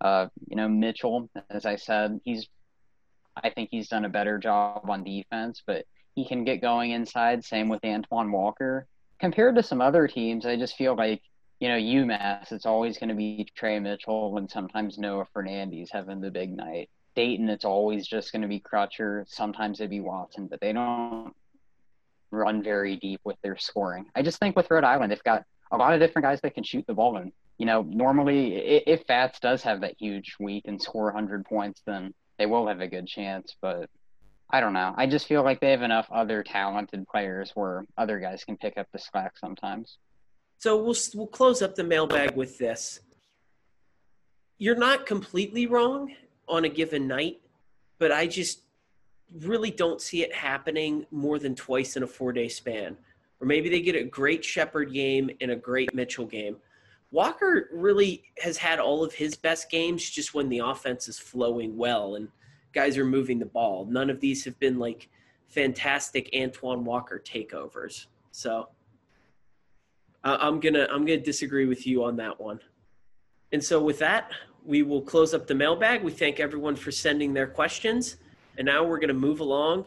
Uh, 0.00 0.26
you 0.48 0.56
know, 0.56 0.68
Mitchell, 0.68 1.30
as 1.48 1.64
I 1.64 1.76
said, 1.76 2.20
he's 2.24 2.48
I 3.36 3.50
think 3.50 3.68
he's 3.70 3.88
done 3.88 4.04
a 4.04 4.10
better 4.10 4.38
job 4.38 4.88
on 4.88 5.04
defense, 5.04 5.62
but 5.66 5.84
he 6.14 6.26
can 6.26 6.44
get 6.44 6.60
going 6.60 6.90
inside. 6.90 7.44
Same 7.44 7.68
with 7.68 7.82
Antwan 7.82 8.30
Walker. 8.30 8.86
Compared 9.18 9.54
to 9.56 9.62
some 9.62 9.80
other 9.80 10.08
teams, 10.08 10.46
I 10.46 10.56
just 10.56 10.76
feel 10.76 10.96
like, 10.96 11.22
you 11.60 11.68
know, 11.68 11.76
UMass, 11.76 12.52
it's 12.52 12.66
always 12.66 12.98
going 12.98 13.08
to 13.08 13.14
be 13.14 13.46
Trey 13.54 13.78
Mitchell 13.78 14.36
and 14.36 14.50
sometimes 14.50 14.98
Noah 14.98 15.26
Fernandes 15.34 15.88
having 15.92 16.20
the 16.20 16.30
big 16.30 16.54
night. 16.54 16.90
Dayton, 17.14 17.48
it's 17.48 17.64
always 17.64 18.06
just 18.06 18.32
going 18.32 18.42
to 18.42 18.48
be 18.48 18.60
Crutcher. 18.60 19.24
Sometimes 19.28 19.80
it'd 19.80 19.90
be 19.90 20.00
Watson, 20.00 20.48
but 20.48 20.60
they 20.60 20.72
don't 20.72 21.32
run 22.30 22.62
very 22.62 22.96
deep 22.96 23.20
with 23.24 23.36
their 23.42 23.56
scoring. 23.56 24.06
I 24.14 24.22
just 24.22 24.38
think 24.38 24.56
with 24.56 24.70
Rhode 24.70 24.84
Island, 24.84 25.12
they've 25.12 25.22
got 25.22 25.44
a 25.70 25.76
lot 25.76 25.94
of 25.94 26.00
different 26.00 26.24
guys 26.24 26.40
that 26.40 26.54
can 26.54 26.64
shoot 26.64 26.86
the 26.86 26.94
ball. 26.94 27.16
And, 27.16 27.32
you 27.58 27.66
know, 27.66 27.82
normally 27.82 28.56
if 28.56 29.04
Fatts 29.06 29.38
does 29.40 29.62
have 29.62 29.82
that 29.82 29.94
huge 29.98 30.36
week 30.40 30.64
and 30.66 30.80
score 30.80 31.04
100 31.04 31.44
points, 31.44 31.82
then 31.86 32.12
they 32.42 32.46
will 32.46 32.66
have 32.66 32.80
a 32.80 32.88
good 32.88 33.06
chance. 33.06 33.54
But 33.62 33.88
I 34.50 34.58
don't 34.60 34.72
know. 34.72 34.94
I 34.96 35.06
just 35.06 35.28
feel 35.28 35.44
like 35.44 35.60
they 35.60 35.70
have 35.70 35.82
enough 35.82 36.08
other 36.10 36.42
talented 36.42 37.06
players 37.06 37.52
where 37.54 37.84
other 37.96 38.18
guys 38.18 38.44
can 38.44 38.56
pick 38.56 38.76
up 38.76 38.88
the 38.92 38.98
slack 38.98 39.38
sometimes. 39.38 39.98
So 40.58 40.76
we'll 40.76 40.96
we'll 41.14 41.28
close 41.28 41.62
up 41.62 41.76
the 41.76 41.84
mailbag 41.84 42.34
with 42.34 42.58
this. 42.58 42.98
You're 44.58 44.76
not 44.76 45.06
completely 45.06 45.66
wrong 45.66 46.12
on 46.48 46.64
a 46.64 46.68
given 46.68 47.06
night, 47.06 47.40
but 48.00 48.10
I 48.10 48.26
just 48.26 48.62
really 49.40 49.70
don't 49.70 50.00
see 50.00 50.22
it 50.22 50.34
happening 50.34 51.06
more 51.12 51.38
than 51.38 51.54
twice 51.54 51.96
in 51.96 52.02
a 52.02 52.08
four 52.08 52.32
day 52.32 52.48
span. 52.48 52.96
Or 53.40 53.46
maybe 53.46 53.68
they 53.68 53.80
get 53.80 53.94
a 53.94 54.04
great 54.04 54.44
Sheppard 54.44 54.92
game 54.92 55.30
and 55.40 55.52
a 55.52 55.56
great 55.56 55.94
Mitchell 55.94 56.26
game. 56.26 56.56
Walker 57.12 57.68
really 57.72 58.24
has 58.38 58.56
had 58.56 58.80
all 58.80 59.04
of 59.04 59.12
his 59.12 59.36
best 59.36 59.70
games 59.70 60.08
just 60.08 60.34
when 60.34 60.48
the 60.48 60.58
offense 60.58 61.08
is 61.08 61.18
flowing 61.18 61.76
well 61.76 62.16
and 62.16 62.28
guys 62.72 62.96
are 62.96 63.04
moving 63.04 63.38
the 63.38 63.46
ball. 63.46 63.84
None 63.84 64.08
of 64.08 64.18
these 64.18 64.44
have 64.46 64.58
been 64.58 64.78
like 64.78 65.10
fantastic 65.48 66.30
Antwan 66.32 66.82
Walker 66.82 67.22
takeovers. 67.22 68.06
So 68.30 68.68
I'm 70.24 70.58
gonna 70.58 70.88
I'm 70.90 71.04
gonna 71.04 71.18
disagree 71.18 71.66
with 71.66 71.86
you 71.86 72.02
on 72.02 72.16
that 72.16 72.40
one. 72.40 72.60
And 73.52 73.62
so 73.62 73.82
with 73.82 73.98
that, 73.98 74.32
we 74.64 74.82
will 74.82 75.02
close 75.02 75.34
up 75.34 75.46
the 75.46 75.54
mailbag. 75.54 76.02
We 76.02 76.12
thank 76.12 76.40
everyone 76.40 76.76
for 76.76 76.90
sending 76.90 77.34
their 77.34 77.46
questions, 77.46 78.16
and 78.56 78.64
now 78.64 78.84
we're 78.84 79.00
gonna 79.00 79.12
move 79.12 79.40
along 79.40 79.84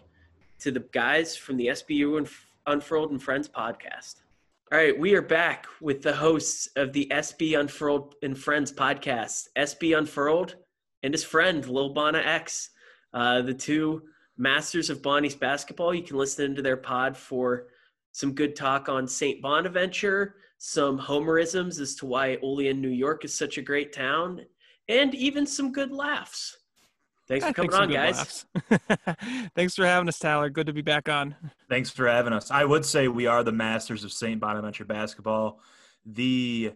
to 0.59 0.71
the 0.71 0.81
guys 0.91 1.35
from 1.35 1.57
the 1.57 1.67
SBU 1.67 2.17
and 2.19 2.29
Unfurled 2.67 3.11
and 3.11 3.21
Friends 3.21 3.47
podcast. 3.47 4.24
All 4.71 4.79
right, 4.79 4.97
we 4.97 5.13
are 5.13 5.21
back 5.21 5.67
with 5.79 6.01
the 6.01 6.15
hosts 6.15 6.67
of 6.75 6.91
the 6.91 7.07
SB 7.11 7.59
Unfurled 7.59 8.15
and 8.23 8.35
Friends 8.35 8.71
podcast, 8.71 9.49
SB 9.55 9.95
Unfurled 9.95 10.55
and 11.03 11.13
his 11.13 11.23
friend 11.23 11.63
Lil 11.67 11.93
Bona 11.93 12.17
X, 12.17 12.71
uh, 13.13 13.43
the 13.43 13.53
two 13.53 14.01
masters 14.39 14.89
of 14.89 15.03
Bonnie's 15.03 15.35
basketball. 15.35 15.93
You 15.93 16.01
can 16.01 16.17
listen 16.17 16.55
to 16.55 16.63
their 16.63 16.77
pod 16.77 17.15
for 17.15 17.67
some 18.11 18.33
good 18.33 18.55
talk 18.55 18.89
on 18.89 19.07
St. 19.07 19.39
Bonaventure, 19.39 20.37
some 20.57 20.97
homerisms 20.97 21.79
as 21.79 21.93
to 21.97 22.07
why 22.07 22.39
Olean, 22.41 22.81
New 22.81 22.89
York 22.89 23.23
is 23.23 23.35
such 23.35 23.59
a 23.59 23.61
great 23.61 23.93
town, 23.93 24.41
and 24.89 25.13
even 25.13 25.45
some 25.45 25.73
good 25.73 25.91
laughs. 25.91 26.57
Thanks 27.27 27.43
for 27.43 27.49
eh, 27.49 27.53
coming 27.53 27.73
on, 27.73 27.89
guys. 27.91 28.15
laughs. 28.17 28.45
Thanks 29.55 29.75
for 29.75 29.85
having 29.85 30.07
us, 30.07 30.19
Tyler. 30.19 30.49
Good 30.49 30.67
to 30.67 30.73
be 30.73 30.81
back 30.81 31.09
on. 31.09 31.35
Thanks 31.69 31.89
for 31.89 32.07
having 32.07 32.33
us. 32.33 32.51
I 32.51 32.65
would 32.65 32.85
say 32.85 33.07
we 33.07 33.25
are 33.25 33.43
the 33.43 33.51
masters 33.51 34.03
of 34.03 34.11
St. 34.11 34.39
Bonaventure 34.39 34.85
basketball. 34.85 35.59
The 36.05 36.73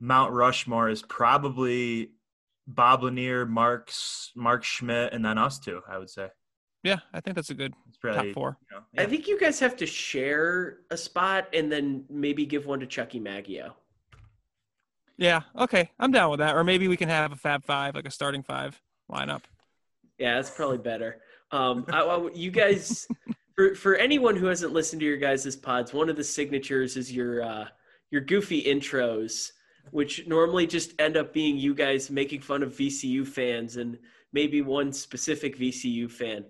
Mount 0.00 0.32
Rushmore 0.32 0.88
is 0.88 1.02
probably 1.02 2.12
Bob 2.66 3.02
Lanier, 3.02 3.44
Marks, 3.44 4.30
Mark 4.34 4.64
Schmidt, 4.64 5.12
and 5.12 5.24
then 5.24 5.36
us 5.36 5.58
two. 5.58 5.82
I 5.86 5.98
would 5.98 6.08
say 6.08 6.28
Yeah, 6.82 7.00
I 7.12 7.20
think 7.20 7.36
that's 7.36 7.50
a 7.50 7.54
good 7.54 7.74
it's 7.88 7.98
probably 7.98 8.28
top 8.28 8.34
four. 8.34 8.58
You 8.70 8.78
know, 8.78 9.02
I 9.02 9.06
think 9.06 9.28
you 9.28 9.38
guys 9.38 9.60
have 9.60 9.76
to 9.76 9.86
share 9.86 10.78
a 10.90 10.96
spot 10.96 11.48
and 11.52 11.70
then 11.70 12.04
maybe 12.08 12.46
give 12.46 12.64
one 12.64 12.80
to 12.80 12.86
Chucky 12.86 13.20
Maggio. 13.20 13.74
Yeah, 15.18 15.42
okay, 15.58 15.90
I'm 15.98 16.12
down 16.12 16.30
with 16.30 16.40
that. 16.40 16.56
Or 16.56 16.64
maybe 16.64 16.88
we 16.88 16.96
can 16.96 17.10
have 17.10 17.32
a 17.32 17.36
Fab 17.36 17.62
Five, 17.64 17.94
like 17.94 18.06
a 18.06 18.10
starting 18.10 18.42
five 18.42 18.80
lineup. 19.12 19.42
Yeah, 20.20 20.34
that's 20.36 20.50
probably 20.50 20.78
better. 20.78 21.22
Um, 21.50 21.84
I, 21.92 22.02
I- 22.02 22.30
you 22.34 22.50
guys, 22.50 23.08
for 23.56 23.74
for 23.74 23.96
anyone 23.96 24.36
who 24.36 24.46
hasn't 24.46 24.72
listened 24.72 25.00
to 25.00 25.06
your 25.06 25.16
guys' 25.16 25.56
pods, 25.56 25.92
one 25.92 26.08
of 26.10 26.16
the 26.16 26.22
signatures 26.24 26.96
is 26.96 27.10
your 27.12 27.42
uh, 27.42 27.64
your 28.10 28.20
goofy 28.20 28.62
intros, 28.62 29.50
which 29.90 30.26
normally 30.28 30.66
just 30.66 30.92
end 31.00 31.16
up 31.16 31.32
being 31.32 31.56
you 31.56 31.74
guys 31.74 32.10
making 32.10 32.42
fun 32.42 32.62
of 32.62 32.76
VCU 32.76 33.26
fans 33.26 33.76
and 33.76 33.98
maybe 34.32 34.60
one 34.62 34.92
specific 34.92 35.58
VCU 35.58 36.08
fan. 36.10 36.44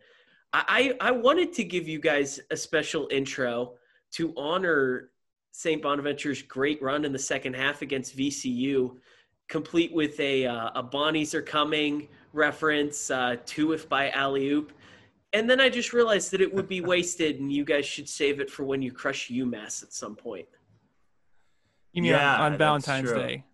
I, 0.53 0.95
I 1.01 1.09
I 1.09 1.11
wanted 1.13 1.53
to 1.55 1.65
give 1.65 1.87
you 1.89 2.01
guys 2.01 2.41
a 2.51 2.57
special 2.57 3.09
intro 3.13 3.75
to 4.15 4.35
honor 4.37 5.11
St. 5.53 5.81
Bonaventure's 5.81 6.43
great 6.43 6.83
run 6.83 7.05
in 7.05 7.13
the 7.13 7.19
second 7.19 7.55
half 7.55 7.83
against 7.83 8.17
VCU, 8.17 8.97
complete 9.49 9.93
with 9.93 10.19
a 10.19 10.47
uh, 10.47 10.71
a 10.75 10.83
Bonnies 10.83 11.35
are 11.35 11.43
coming 11.43 12.09
reference, 12.33 13.11
uh, 13.11 13.37
two 13.47 13.73
if 13.73 13.89
by 13.89 14.11
alley 14.11 14.49
oop. 14.49 14.73
And 15.33 15.49
then 15.49 15.61
I 15.61 15.69
just 15.69 15.93
realized 15.93 16.33
that 16.33 16.41
it 16.41 16.53
would 16.53 16.69
be 16.69 16.81
wasted, 16.95 17.41
and 17.41 17.53
you 17.53 17.65
guys 17.65 17.87
should 17.87 18.09
save 18.09 18.41
it 18.41 18.51
for 18.51 18.65
when 18.65 18.83
you 18.83 18.93
crush 18.93 19.29
UMass 19.29 19.83
at 19.83 19.93
some 19.93 20.17
point. 20.17 20.47
You 21.93 22.03
mean 22.03 22.13
Yeah, 22.13 22.35
on, 22.37 22.53
on 22.53 22.59
Valentine's 22.59 23.11
true. 23.11 23.19
Day? 23.19 23.45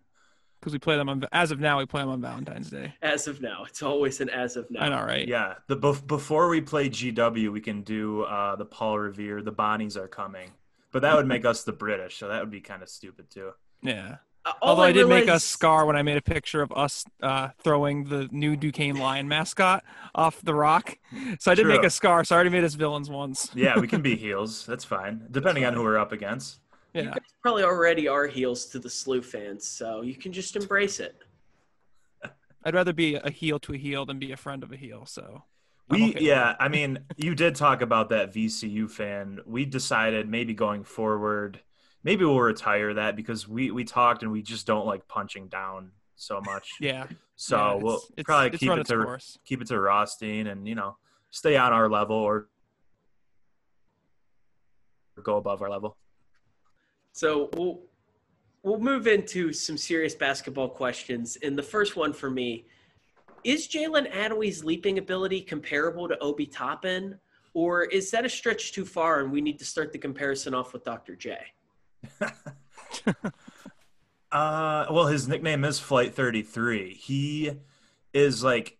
Because 0.59 0.73
we 0.73 0.79
play 0.79 0.97
them 0.97 1.07
on. 1.07 1.23
As 1.31 1.51
of 1.51 1.59
now, 1.59 1.77
we 1.77 1.85
play 1.85 2.01
them 2.01 2.09
on 2.09 2.19
Valentine's 2.19 2.71
Day. 2.71 2.93
As 3.03 3.27
of 3.27 3.41
now, 3.41 3.63
it's 3.67 3.83
always 3.83 4.21
an 4.21 4.29
as 4.29 4.57
of 4.57 4.69
now. 4.71 4.81
I 4.81 4.89
know, 4.89 5.05
right? 5.05 5.27
Yeah, 5.27 5.53
the 5.67 5.77
bef- 5.77 6.05
before 6.07 6.49
we 6.49 6.61
play 6.61 6.89
GW, 6.89 7.51
we 7.51 7.61
can 7.61 7.83
do 7.83 8.23
uh, 8.23 8.55
the 8.55 8.65
Paul 8.65 8.97
Revere. 8.97 9.43
The 9.43 9.51
Bonnies 9.51 9.95
are 9.97 10.07
coming, 10.07 10.49
but 10.91 11.03
that 11.03 11.15
would 11.15 11.27
make 11.27 11.45
us 11.45 11.63
the 11.63 11.73
British, 11.73 12.17
so 12.17 12.27
that 12.27 12.39
would 12.41 12.49
be 12.49 12.59
kind 12.59 12.81
of 12.81 12.89
stupid 12.89 13.29
too. 13.29 13.51
Yeah. 13.83 14.17
Uh, 14.47 14.53
all 14.61 14.69
Although 14.69 14.83
I, 14.83 14.91
did 14.91 15.07
make 15.07 15.27
a 15.27 15.39
scar 15.39 15.85
when 15.85 15.95
I 15.95 16.03
made 16.03 16.17
a 16.17 16.21
picture 16.21 16.61
of 16.61 16.71
us 16.71 17.03
uh, 17.21 17.49
throwing 17.59 18.05
the 18.05 18.29
new 18.31 18.55
Duquesne 18.55 18.95
Lion 18.95 19.27
mascot 19.27 19.83
off 20.15 20.41
the 20.41 20.53
rock. 20.53 20.97
So 21.39 21.51
I 21.51 21.55
did 21.55 21.67
make 21.67 21.83
a 21.83 21.89
scar. 21.89 22.23
So 22.23 22.35
I 22.35 22.37
already 22.37 22.51
made 22.51 22.63
us 22.63 22.75
villains 22.75 23.09
once. 23.09 23.51
Yeah, 23.53 23.77
we 23.79 23.87
can 23.87 24.01
be 24.01 24.15
heels. 24.25 24.65
That's 24.65 24.85
fine, 24.85 25.25
depending 25.31 25.65
on 25.65 25.73
who 25.73 25.83
we're 25.83 25.97
up 25.97 26.11
against. 26.11 26.59
You 26.93 27.03
guys 27.03 27.19
probably 27.43 27.63
already 27.63 28.07
are 28.07 28.25
heels 28.25 28.65
to 28.67 28.79
the 28.79 28.89
slew 28.89 29.21
fans, 29.21 29.67
so 29.67 30.01
you 30.01 30.15
can 30.15 30.31
just 30.31 30.55
embrace 30.55 30.99
it. 30.99 31.15
I'd 32.63 32.73
rather 32.73 32.93
be 32.93 33.15
a 33.15 33.29
heel 33.29 33.59
to 33.59 33.73
a 33.73 33.77
heel 33.77 34.05
than 34.05 34.17
be 34.17 34.31
a 34.31 34.37
friend 34.37 34.63
of 34.63 34.71
a 34.71 34.77
heel. 34.77 35.05
So 35.05 35.43
We 35.89 36.09
okay 36.09 36.23
yeah, 36.23 36.55
I 36.59 36.69
mean, 36.69 36.99
you 37.17 37.35
did 37.35 37.55
talk 37.55 37.81
about 37.81 38.09
that 38.09 38.33
VCU 38.33 38.89
fan. 38.89 39.39
We 39.45 39.65
decided 39.65 40.27
maybe 40.27 40.53
going 40.53 40.83
forward, 40.83 41.59
maybe 42.03 42.23
we'll 42.25 42.39
retire 42.39 42.93
that 42.95 43.15
because 43.15 43.47
we 43.47 43.71
we 43.71 43.83
talked 43.83 44.23
and 44.23 44.31
we 44.31 44.41
just 44.41 44.65
don't 44.67 44.85
like 44.85 45.07
punching 45.07 45.47
down 45.47 45.91
so 46.15 46.41
much. 46.41 46.69
yeah. 46.81 47.07
So 47.35 47.57
yeah, 47.57 47.73
we'll 47.75 47.95
it's- 47.95 48.09
it's- 48.17 48.25
probably 48.25 48.47
it's 48.49 48.57
keep 48.59 48.69
run 48.69 48.79
it 48.79 48.87
to 48.87 49.03
course. 49.03 49.37
keep 49.45 49.61
it 49.61 49.67
to 49.67 49.79
Rothstein 49.79 50.47
and 50.47 50.67
you 50.67 50.75
know 50.75 50.97
stay 51.31 51.57
on 51.57 51.73
our 51.73 51.89
level 51.89 52.15
or 52.15 52.47
go 55.23 55.37
above 55.37 55.61
our 55.61 55.69
level. 55.69 55.97
So 57.13 57.49
we'll 57.53 57.81
we'll 58.63 58.79
move 58.79 59.07
into 59.07 59.51
some 59.53 59.77
serious 59.77 60.13
basketball 60.15 60.69
questions. 60.69 61.37
And 61.43 61.57
the 61.57 61.63
first 61.63 61.95
one 61.95 62.13
for 62.13 62.29
me 62.29 62.65
is 63.43 63.67
Jalen 63.67 64.11
Adaway's 64.13 64.63
leaping 64.63 64.97
ability 64.99 65.41
comparable 65.41 66.07
to 66.07 66.17
Obi 66.19 66.45
Toppin, 66.45 67.17
or 67.53 67.83
is 67.85 68.11
that 68.11 68.25
a 68.25 68.29
stretch 68.29 68.73
too 68.73 68.85
far 68.85 69.21
and 69.21 69.31
we 69.31 69.41
need 69.41 69.57
to 69.59 69.65
start 69.65 69.91
the 69.91 69.97
comparison 69.97 70.53
off 70.53 70.73
with 70.73 70.83
Dr. 70.83 71.15
J? 71.15 71.37
Uh, 74.31 74.85
well, 74.91 75.07
his 75.07 75.27
nickname 75.27 75.63
is 75.63 75.79
Flight 75.79 76.13
33. 76.13 76.93
He 76.93 77.51
is 78.13 78.43
like, 78.43 78.77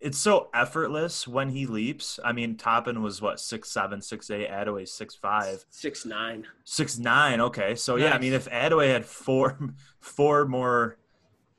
it's 0.00 0.16
so 0.16 0.48
effortless 0.54 1.28
when 1.28 1.50
he 1.50 1.66
leaps. 1.66 2.18
I 2.24 2.32
mean, 2.32 2.56
Toppin 2.56 3.02
was 3.02 3.20
what 3.20 3.38
six 3.38 3.70
seven, 3.70 4.00
six 4.00 4.30
eight. 4.30 4.48
Adaway 4.48 4.88
six 4.88 5.14
five, 5.14 5.66
Six 5.68 6.06
nine. 6.06 6.46
six 6.64 6.98
nine. 6.98 7.42
Okay, 7.42 7.74
so 7.74 7.96
yeah, 7.96 8.14
I 8.14 8.18
mean, 8.18 8.32
if 8.32 8.48
Adaway 8.48 8.90
had 8.90 9.04
four 9.04 9.58
four 10.00 10.46
more 10.46 10.96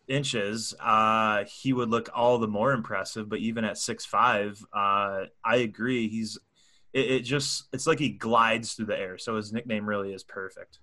inches, 0.08 0.74
uh, 0.80 1.44
he 1.44 1.72
would 1.72 1.90
look 1.90 2.10
all 2.16 2.40
the 2.40 2.48
more 2.48 2.72
impressive. 2.74 3.30
But 3.30 3.40
even 3.40 3.64
at 3.64 3.78
six 3.78 4.04
five, 4.06 4.60
uh, 4.74 5.26
I 5.46 5.58
agree. 5.58 6.08
He's 6.10 6.40
it, 6.94 7.12
it 7.12 7.20
just 7.20 7.66
it's 7.72 7.86
like 7.86 8.00
he 8.00 8.10
glides 8.10 8.74
through 8.74 8.88
the 8.88 8.98
air. 8.98 9.20
So 9.20 9.36
his 9.36 9.54
nickname 9.54 9.88
really 9.88 10.14
is 10.14 10.24
perfect. 10.24 10.80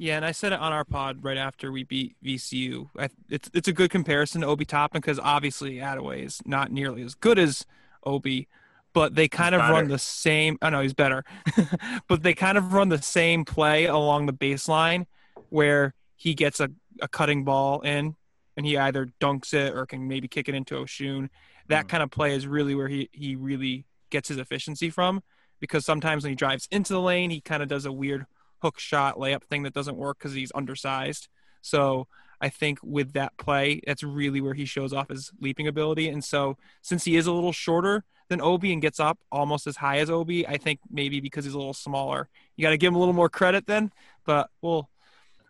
Yeah, 0.00 0.14
and 0.16 0.24
I 0.24 0.30
said 0.30 0.52
it 0.52 0.60
on 0.60 0.72
our 0.72 0.84
pod 0.84 1.24
right 1.24 1.36
after 1.36 1.72
we 1.72 1.82
beat 1.82 2.14
VCU. 2.24 2.88
I, 2.96 3.08
it's 3.28 3.50
it's 3.52 3.66
a 3.68 3.72
good 3.72 3.90
comparison 3.90 4.42
to 4.42 4.46
Obi 4.46 4.64
Toppin 4.64 5.00
because 5.00 5.18
obviously 5.18 5.76
Adaway 5.76 6.24
is 6.24 6.40
not 6.46 6.70
nearly 6.70 7.02
as 7.02 7.14
good 7.16 7.36
as 7.38 7.66
Obi, 8.04 8.46
but 8.92 9.16
they 9.16 9.26
kind 9.26 9.56
of 9.56 9.60
run 9.60 9.88
the 9.88 9.98
same. 9.98 10.56
I 10.62 10.70
know 10.70 10.80
he's 10.82 10.94
better, 10.94 11.24
but 12.08 12.22
they 12.22 12.32
kind 12.32 12.56
of 12.56 12.72
run 12.72 12.90
the 12.90 13.02
same 13.02 13.44
play 13.44 13.86
along 13.86 14.26
the 14.26 14.32
baseline 14.32 15.06
where 15.48 15.94
he 16.14 16.32
gets 16.34 16.60
a, 16.60 16.70
a 17.00 17.08
cutting 17.08 17.42
ball 17.42 17.80
in 17.80 18.14
and 18.56 18.66
he 18.66 18.76
either 18.78 19.08
dunks 19.20 19.52
it 19.52 19.74
or 19.74 19.84
can 19.86 20.06
maybe 20.06 20.28
kick 20.28 20.48
it 20.48 20.54
into 20.54 20.74
Osun. 20.76 21.28
That 21.68 21.86
Mhm. 21.86 21.88
kind 21.88 22.02
of 22.04 22.10
play 22.10 22.34
is 22.36 22.46
really 22.46 22.74
where 22.76 22.88
he, 22.88 23.08
he 23.12 23.34
really 23.34 23.84
gets 24.10 24.28
his 24.28 24.38
efficiency 24.38 24.90
from 24.90 25.22
because 25.60 25.84
sometimes 25.84 26.22
when 26.22 26.30
he 26.30 26.36
drives 26.36 26.68
into 26.70 26.92
the 26.92 27.00
lane, 27.00 27.30
he 27.30 27.40
kind 27.40 27.62
of 27.64 27.68
does 27.68 27.84
a 27.84 27.92
weird 27.92 28.26
hook 28.62 28.78
shot 28.78 29.16
layup 29.16 29.44
thing 29.44 29.62
that 29.62 29.74
doesn't 29.74 29.96
work 29.96 30.18
because 30.18 30.34
he's 30.34 30.52
undersized. 30.54 31.28
So 31.62 32.06
I 32.40 32.48
think 32.48 32.78
with 32.82 33.12
that 33.14 33.36
play, 33.36 33.80
that's 33.86 34.02
really 34.02 34.40
where 34.40 34.54
he 34.54 34.64
shows 34.64 34.92
off 34.92 35.08
his 35.08 35.32
leaping 35.40 35.66
ability. 35.66 36.08
And 36.08 36.24
so 36.24 36.56
since 36.82 37.04
he 37.04 37.16
is 37.16 37.26
a 37.26 37.32
little 37.32 37.52
shorter 37.52 38.04
than 38.28 38.40
Obi 38.40 38.72
and 38.72 38.82
gets 38.82 39.00
up 39.00 39.18
almost 39.32 39.66
as 39.66 39.76
high 39.76 39.98
as 39.98 40.10
Obi, 40.10 40.46
I 40.46 40.56
think 40.56 40.80
maybe 40.90 41.20
because 41.20 41.44
he's 41.44 41.54
a 41.54 41.58
little 41.58 41.74
smaller, 41.74 42.28
you 42.56 42.62
got 42.62 42.70
to 42.70 42.78
give 42.78 42.88
him 42.88 42.96
a 42.96 42.98
little 42.98 43.14
more 43.14 43.28
credit 43.28 43.66
then. 43.66 43.90
But 44.24 44.50
we'll 44.62 44.88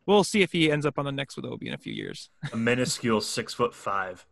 we'll 0.06 0.24
see 0.24 0.42
if 0.42 0.52
he 0.52 0.70
ends 0.70 0.86
up 0.86 0.98
on 0.98 1.04
the 1.04 1.12
next 1.12 1.36
with 1.36 1.44
Obi 1.44 1.68
in 1.68 1.74
a 1.74 1.78
few 1.78 1.92
years. 1.92 2.30
A 2.52 2.56
minuscule 2.56 3.20
six 3.20 3.52
foot 3.52 3.74
five. 3.74 4.26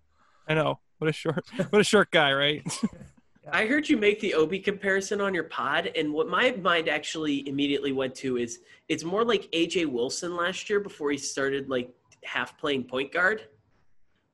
I 0.49 0.55
know 0.55 0.81
what 0.99 1.09
a 1.09 1.13
short 1.13 1.45
what 1.71 1.81
a 1.81 1.85
short 1.85 2.11
guy, 2.11 2.33
right? 2.33 2.63
I 3.53 3.67
heard 3.67 3.89
you 3.89 3.97
make 3.97 4.21
the 4.21 4.35
Obi 4.35 4.59
comparison 4.59 5.21
on 5.21 5.33
your 5.35 5.45
pod, 5.45 5.91
and 5.97 6.13
what 6.13 6.29
my 6.29 6.51
mind 6.53 6.89
actually 6.89 7.49
immediately 7.49 7.93
went 7.93 8.15
to 8.17 8.37
is 8.39 8.61
it's 8.89 9.05
more 9.05 9.25
like 9.25 9.51
AJ 9.53 9.87
Wilson 9.87 10.35
last 10.37 10.69
year 10.69 10.81
before 10.81 11.11
he 11.11 11.19
started 11.19 11.69
like 11.69 11.91
half 12.25 12.59
playing 12.59 12.85
point 12.85 13.13
guard, 13.13 13.43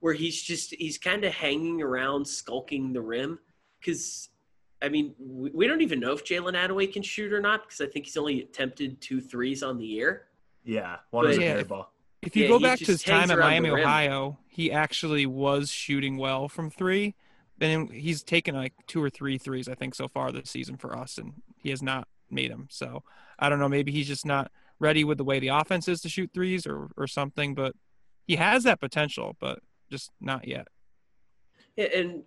where 0.01 0.15
he's 0.15 0.41
just 0.43 0.75
he's 0.75 0.97
kind 0.99 1.25
of 1.25 1.33
hanging 1.35 1.83
around, 1.83 2.27
skulking 2.27 2.93
the 2.93 3.01
rim. 3.03 3.39
Because 3.81 4.31
I 4.83 4.89
mean, 4.89 5.15
we, 5.19 5.51
we 5.51 5.67
don't 5.67 5.83
even 5.83 6.01
know 6.01 6.13
if 6.13 6.25
Jalen 6.25 6.55
Adaway 6.55 6.91
can 6.93 7.03
shoot 7.03 7.33
or 7.33 7.41
not, 7.41 7.65
because 7.65 7.81
I 7.81 7.87
think 7.87 8.07
he's 8.07 8.17
only 8.17 8.41
attempted 8.43 9.01
two 9.01 9.21
threes 9.21 9.63
on 9.63 9.77
the 9.79 9.87
year. 9.87 10.29
Yeah, 10.65 10.97
one 11.11 11.27
is 11.29 11.37
a 11.37 11.39
But- 11.39 11.45
Yeah, 11.45 11.53
fair 11.53 11.61
if- 11.61 11.69
ball. 11.69 11.93
If 12.23 12.37
you 12.37 12.45
Yeah, 12.45 12.51
go 12.51 12.61
back 12.61 12.79
to 12.79 12.85
his 12.85 13.03
time 13.03 13.33
at 13.33 13.39
Miami. 13.41 13.69
Ohio, 13.71 14.39
he 14.47 14.71
actually 14.71 15.27
was 15.27 15.71
shooting 15.73 16.19
well 16.19 16.49
from 16.49 16.71
three. 16.71 17.17
And 17.63 17.91
he's 17.91 18.23
taken 18.23 18.55
like 18.55 18.73
two 18.87 19.03
or 19.03 19.09
three 19.09 19.39
threes, 19.39 19.69
I 19.69 19.75
think, 19.75 19.95
so 19.95 20.09
far 20.09 20.33
this 20.33 20.51
season 20.51 20.77
for 20.77 20.97
us, 20.97 21.17
and 21.19 21.35
he 21.57 21.71
has 21.71 21.83
not 21.83 22.09
made 22.31 22.51
them. 22.51 22.67
So 22.71 23.05
I 23.39 23.49
don't 23.49 23.59
know. 23.59 23.69
Maybe 23.69 23.93
he's 23.93 24.09
just 24.09 24.27
not 24.27 24.51
ready 24.81 25.05
with 25.05 25.19
the 25.19 25.25
way 25.25 25.39
the 25.39 25.49
offense 25.49 25.87
is 25.87 26.01
to 26.01 26.09
shoot 26.09 26.31
threes 26.35 26.67
or, 26.67 26.89
or 26.97 27.07
something, 27.07 27.55
but 27.55 27.75
he 28.27 28.37
has 28.37 28.65
that 28.65 28.81
potential, 28.81 29.37
but 29.39 29.61
just 29.91 30.11
not 30.21 30.49
yet. 30.49 30.67
And 31.77 32.23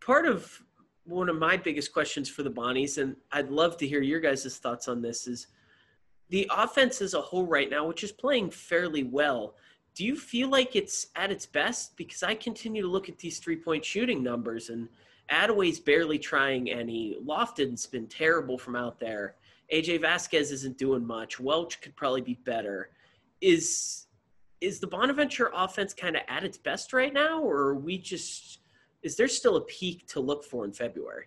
part 0.00 0.26
of 0.26 0.60
one 1.04 1.28
of 1.28 1.36
my 1.36 1.56
biggest 1.56 1.92
questions 1.92 2.28
for 2.28 2.42
the 2.42 2.50
Bonnies, 2.50 2.98
and 2.98 3.14
I'd 3.30 3.50
love 3.50 3.76
to 3.78 3.86
hear 3.86 4.02
your 4.02 4.20
guys' 4.20 4.58
thoughts 4.58 4.88
on 4.88 5.02
this, 5.02 5.26
is 5.28 5.46
the 6.30 6.50
offense 6.50 7.00
as 7.00 7.14
a 7.14 7.20
whole 7.20 7.46
right 7.46 7.70
now, 7.70 7.86
which 7.86 8.02
is 8.02 8.10
playing 8.10 8.50
fairly 8.50 9.04
well. 9.04 9.54
Do 9.94 10.04
you 10.04 10.16
feel 10.16 10.48
like 10.48 10.74
it's 10.74 11.08
at 11.14 11.30
its 11.30 11.46
best? 11.46 11.96
Because 11.96 12.22
I 12.22 12.34
continue 12.34 12.82
to 12.82 12.88
look 12.88 13.08
at 13.08 13.18
these 13.18 13.38
three 13.38 13.56
point 13.56 13.84
shooting 13.84 14.22
numbers, 14.22 14.70
and 14.70 14.88
Adaway's 15.30 15.78
barely 15.78 16.18
trying 16.18 16.70
any. 16.70 17.16
Lofton's 17.24 17.86
been 17.86 18.06
terrible 18.06 18.58
from 18.58 18.76
out 18.76 18.98
there. 18.98 19.36
AJ 19.72 20.00
Vasquez 20.00 20.50
isn't 20.50 20.78
doing 20.78 21.06
much. 21.06 21.40
Welch 21.40 21.80
could 21.80 21.96
probably 21.96 22.20
be 22.20 22.34
better. 22.34 22.90
Is 23.40 24.06
is 24.60 24.80
the 24.80 24.86
Bonaventure 24.86 25.50
offense 25.54 25.92
kind 25.92 26.16
of 26.16 26.22
at 26.28 26.42
its 26.42 26.56
best 26.58 26.92
right 26.92 27.12
now, 27.12 27.40
or 27.40 27.58
are 27.58 27.74
we 27.74 27.98
just 27.98 28.60
is 29.02 29.16
there 29.16 29.28
still 29.28 29.56
a 29.56 29.60
peak 29.60 30.06
to 30.08 30.20
look 30.20 30.44
for 30.44 30.64
in 30.64 30.72
February? 30.72 31.26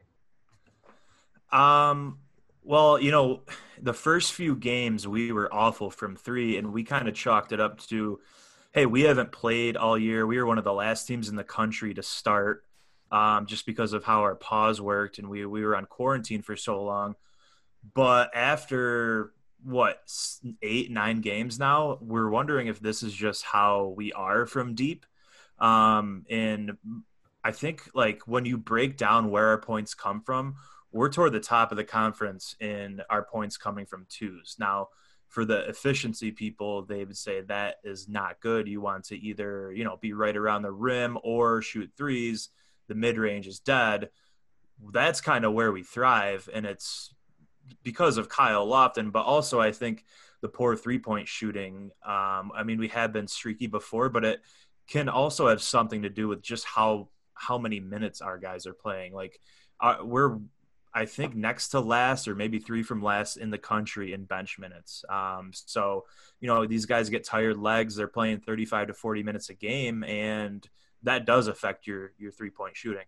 Um, 1.52 2.18
well, 2.64 3.00
you 3.00 3.12
know, 3.12 3.42
the 3.82 3.94
first 3.94 4.34
few 4.34 4.56
games 4.56 5.08
we 5.08 5.32
were 5.32 5.54
awful 5.54 5.90
from 5.90 6.16
three, 6.16 6.58
and 6.58 6.74
we 6.74 6.84
kind 6.84 7.08
of 7.08 7.14
chalked 7.14 7.52
it 7.52 7.60
up 7.60 7.80
to, 7.88 8.20
hey, 8.78 8.86
we 8.86 9.02
haven't 9.02 9.32
played 9.32 9.76
all 9.76 9.98
year. 9.98 10.28
We 10.28 10.38
were 10.38 10.46
one 10.46 10.60
of 10.60 10.64
the 10.64 10.72
last 10.72 11.08
teams 11.08 11.30
in 11.30 11.36
the 11.36 11.44
country 11.44 11.96
to 11.96 12.04
start, 12.04 12.64
um, 13.12 13.48
just 13.48 13.66
because 13.66 13.92
of 13.92 14.04
how 14.04 14.20
our 14.20 14.36
pause 14.36 14.80
worked, 14.80 15.18
and 15.18 15.32
we 15.32 15.48
we 15.48 15.66
were 15.66 15.76
on 15.76 15.86
quarantine 15.88 16.44
for 16.44 16.56
so 16.56 16.84
long. 16.84 17.16
But 17.96 18.30
after 18.36 19.34
what 19.64 20.04
eight 20.62 20.92
nine 20.92 21.22
games 21.22 21.58
now, 21.58 21.98
we're 22.02 22.30
wondering 22.30 22.68
if 22.68 22.80
this 22.80 23.02
is 23.02 23.14
just 23.14 23.44
how 23.44 23.96
we 23.98 24.14
are 24.14 24.46
from 24.46 24.76
deep. 24.76 25.08
Um, 25.58 26.28
and 26.30 26.78
I 27.44 27.54
think 27.54 27.90
like 27.96 28.28
when 28.28 28.46
you 28.46 28.60
break 28.60 28.96
down 28.96 29.32
where 29.32 29.48
our 29.48 29.60
points 29.60 29.96
come 29.96 30.22
from, 30.22 30.58
we're 30.92 31.10
toward 31.10 31.34
the 31.34 31.40
top 31.40 31.72
of 31.72 31.78
the 31.78 31.84
conference 31.84 32.56
in 32.60 33.02
our 33.10 33.24
points 33.24 33.58
coming 33.58 33.88
from 33.88 34.06
twos. 34.08 34.56
Now, 34.60 34.90
for 35.28 35.46
the 35.46 35.68
efficiency 35.70 36.32
people, 36.32 36.84
they 36.84 37.04
would 37.04 37.18
say 37.18 37.42
that 37.42 37.76
is 37.84 38.08
not 38.08 38.40
good. 38.40 38.68
You 38.68 38.82
want 38.82 39.06
to 39.06 39.18
either, 39.18 39.72
you 39.74 39.84
know, 39.84 39.98
be 39.98 40.14
right 40.14 40.36
around 40.36 40.62
the 40.62 40.72
rim 40.72 41.18
or 41.24 41.62
shoot 41.62 41.92
threes. 41.98 42.50
The 42.88 42.96
mid 42.96 43.18
range 43.18 43.48
is 43.48 43.60
dead. 43.60 44.10
That's 44.92 45.22
kind 45.22 45.44
of 45.44 45.54
where 45.54 45.72
we 45.72 45.84
thrive. 45.84 46.48
And 46.54 46.66
it's 46.66 47.14
because 47.84 48.18
of 48.18 48.30
Kyle 48.30 48.66
Lofton, 48.66 49.12
but 49.12 49.24
also 49.24 49.60
I 49.60 49.72
think 49.72 50.06
the 50.42 50.48
poor 50.48 50.76
three 50.76 51.00
point 51.00 51.28
shooting. 51.28 51.92
Um, 52.06 52.52
I 52.56 52.64
mean, 52.64 52.80
we 52.80 52.88
have 52.90 53.12
been 53.12 53.28
streaky 53.28 53.68
before, 53.68 54.10
but 54.10 54.24
it 54.24 54.42
can 54.88 55.10
also 55.10 55.48
have 55.48 55.62
something 55.62 56.04
to 56.04 56.10
do 56.10 56.28
with 56.28 56.42
just 56.42 56.66
how 56.66 57.10
how 57.34 57.58
many 57.58 57.80
minutes 57.80 58.22
our 58.22 58.38
guys 58.38 58.66
are 58.66 58.74
playing. 58.74 59.14
Like 59.14 59.40
uh, 59.80 59.98
we're, 60.04 60.40
I 60.98 61.06
think, 61.06 61.36
next 61.36 61.68
to 61.70 61.80
last 61.80 62.28
or 62.28 62.34
maybe 62.34 62.58
three 62.58 62.82
from 62.82 63.04
last 63.04 63.38
in 63.38 63.52
the 63.52 63.58
country 63.60 64.14
in 64.14 64.24
bench 64.24 64.58
minutes. 64.58 65.06
Um, 65.08 65.52
so 65.54 66.06
you 66.40 66.48
know 66.48 66.66
these 66.66 66.88
guys 66.88 67.08
get 67.10 67.24
tired 67.24 67.58
legs. 67.58 67.96
They're 67.96 68.08
playing 68.08 68.40
35 68.40 68.88
to 68.88 68.94
40 68.96 69.22
minutes 69.22 69.50
a 69.50 69.54
game, 69.54 70.04
and 70.04 70.68
that 71.04 71.28
does 71.28 71.48
affect 71.48 71.86
your 71.86 72.14
your 72.18 72.32
three 72.32 72.50
point 72.50 72.76
shooting. 72.76 73.06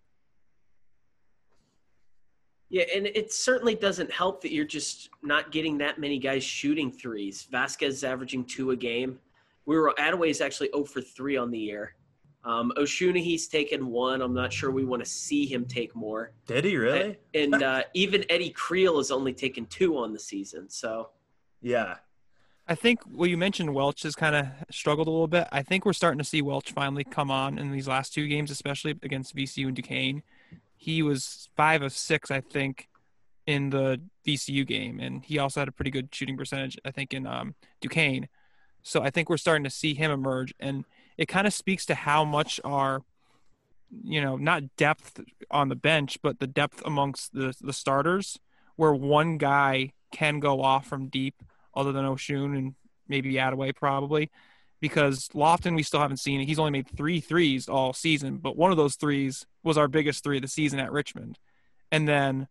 Yeah, 2.70 2.84
and 2.96 3.08
it 3.08 3.34
certainly 3.34 3.74
doesn't 3.74 4.12
help 4.12 4.42
that 4.42 4.54
you're 4.54 4.66
just 4.66 5.10
not 5.24 5.52
getting 5.52 5.80
that 5.80 5.98
many 5.98 6.20
guys 6.20 6.44
shooting 6.44 6.92
threes. 6.92 7.48
Vasquez 7.50 7.96
is 7.96 8.04
averaging 8.04 8.46
two 8.46 8.70
a 8.70 8.76
game. 8.76 9.18
We 9.66 9.76
were 9.76 9.96
Adaway's 9.98 10.42
actually 10.42 10.70
0 10.76 10.84
for 10.86 11.02
3 11.02 11.38
on 11.38 11.50
the 11.50 11.58
year. 11.58 11.96
Um, 12.46 12.72
Osunniyi's 12.78 13.48
taken 13.48 13.88
one. 13.88 14.22
I'm 14.22 14.34
not 14.34 14.54
sure 14.54 14.72
we 14.72 14.86
want 14.86 15.04
to 15.04 15.10
see 15.10 15.46
him 15.46 15.66
take 15.66 15.96
more. 15.96 16.32
Did 16.48 16.66
he 16.66 16.78
really? 16.78 17.18
And 17.34 17.62
uh, 17.62 17.84
even 17.94 18.24
Eddie 18.30 18.52
Creel 18.52 18.98
has 18.98 19.12
only 19.12 19.34
taken 19.34 19.66
two 19.66 19.98
on 19.98 20.14
the 20.14 20.20
season. 20.20 20.70
So 20.70 21.10
Yeah. 21.62 21.96
I 22.70 22.76
think 22.76 23.00
well, 23.12 23.28
you 23.28 23.36
mentioned 23.36 23.74
Welch 23.74 24.04
has 24.04 24.16
kind 24.16 24.36
of 24.36 24.46
struggled 24.70 25.08
a 25.08 25.12
little 25.12 25.28
bit. 25.28 25.48
I 25.52 25.64
think 25.64 25.86
we're 25.86 25.94
starting 25.94 26.20
to 26.20 26.24
see 26.24 26.44
Welch 26.44 26.72
finally 26.72 27.04
come 27.04 27.32
on 27.32 27.58
in 27.58 27.72
these 27.72 27.88
last 27.88 28.14
two 28.14 28.28
games, 28.28 28.52
especially 28.52 28.92
against 29.02 29.36
VCU 29.36 29.66
and 29.66 29.76
Duquesne. 29.76 30.22
He 30.78 31.02
was 31.02 31.50
five 31.58 31.82
of 31.82 31.92
six, 31.92 32.30
I 32.30 32.42
think, 32.42 32.88
in 33.48 33.72
the 33.72 34.00
VCU 34.26 34.68
game, 34.68 35.00
and 35.00 35.26
he 35.26 35.40
also 35.40 35.62
had 35.62 35.68
a 35.68 35.72
pretty 35.72 35.90
good 35.90 36.14
shooting 36.14 36.38
percentage, 36.38 36.78
I 36.86 36.92
think, 36.92 37.12
in 37.12 37.26
um, 37.26 37.56
Duquesne. 37.82 38.30
So 38.84 39.02
I 39.02 39.10
think 39.10 39.30
we're 39.30 39.38
starting 39.38 39.64
to 39.64 39.72
see 39.72 39.96
him 39.96 40.12
emerge, 40.12 40.54
and 40.60 40.86
it 41.20 41.28
kind 41.28 41.46
of 41.46 41.54
speaks 41.54 41.86
to 41.88 41.96
how 41.96 42.24
much 42.24 42.62
our, 42.64 43.02
you 44.06 44.22
know, 44.22 44.38
not 44.38 44.64
depth 44.78 45.20
on 45.52 45.68
the 45.68 45.76
bench, 45.76 46.18
but 46.24 46.40
the 46.40 46.48
depth 46.48 46.82
amongst 46.86 47.34
the 47.34 47.54
the 47.60 47.74
starters, 47.74 48.40
where 48.78 48.94
one 48.94 49.38
guy 49.38 49.92
can 50.14 50.40
go 50.40 50.62
off 50.62 50.88
from 50.88 51.10
deep 51.10 51.36
other 51.76 51.92
than 51.92 52.06
Osun 52.06 52.58
and 52.58 52.76
maybe 53.10 53.34
Adaway 53.34 53.76
probably. 53.76 54.32
Because 54.80 55.28
Lofton, 55.36 55.76
we 55.76 55.84
still 55.84 56.00
haven't 56.00 56.22
seen 56.22 56.40
it. 56.40 56.46
He's 56.46 56.58
only 56.58 56.72
made 56.72 56.88
three 56.88 57.20
threes 57.20 57.68
all 57.68 57.92
season, 57.92 58.38
but 58.38 58.56
one 58.56 58.72
of 58.72 58.78
those 58.78 58.96
threes 58.96 59.46
was 59.62 59.78
our 59.78 59.90
biggest 59.90 60.24
three 60.24 60.38
of 60.38 60.42
the 60.42 60.48
season 60.48 60.80
at 60.80 60.90
Richmond. 60.90 61.38
And 61.92 62.08
then 62.08 62.48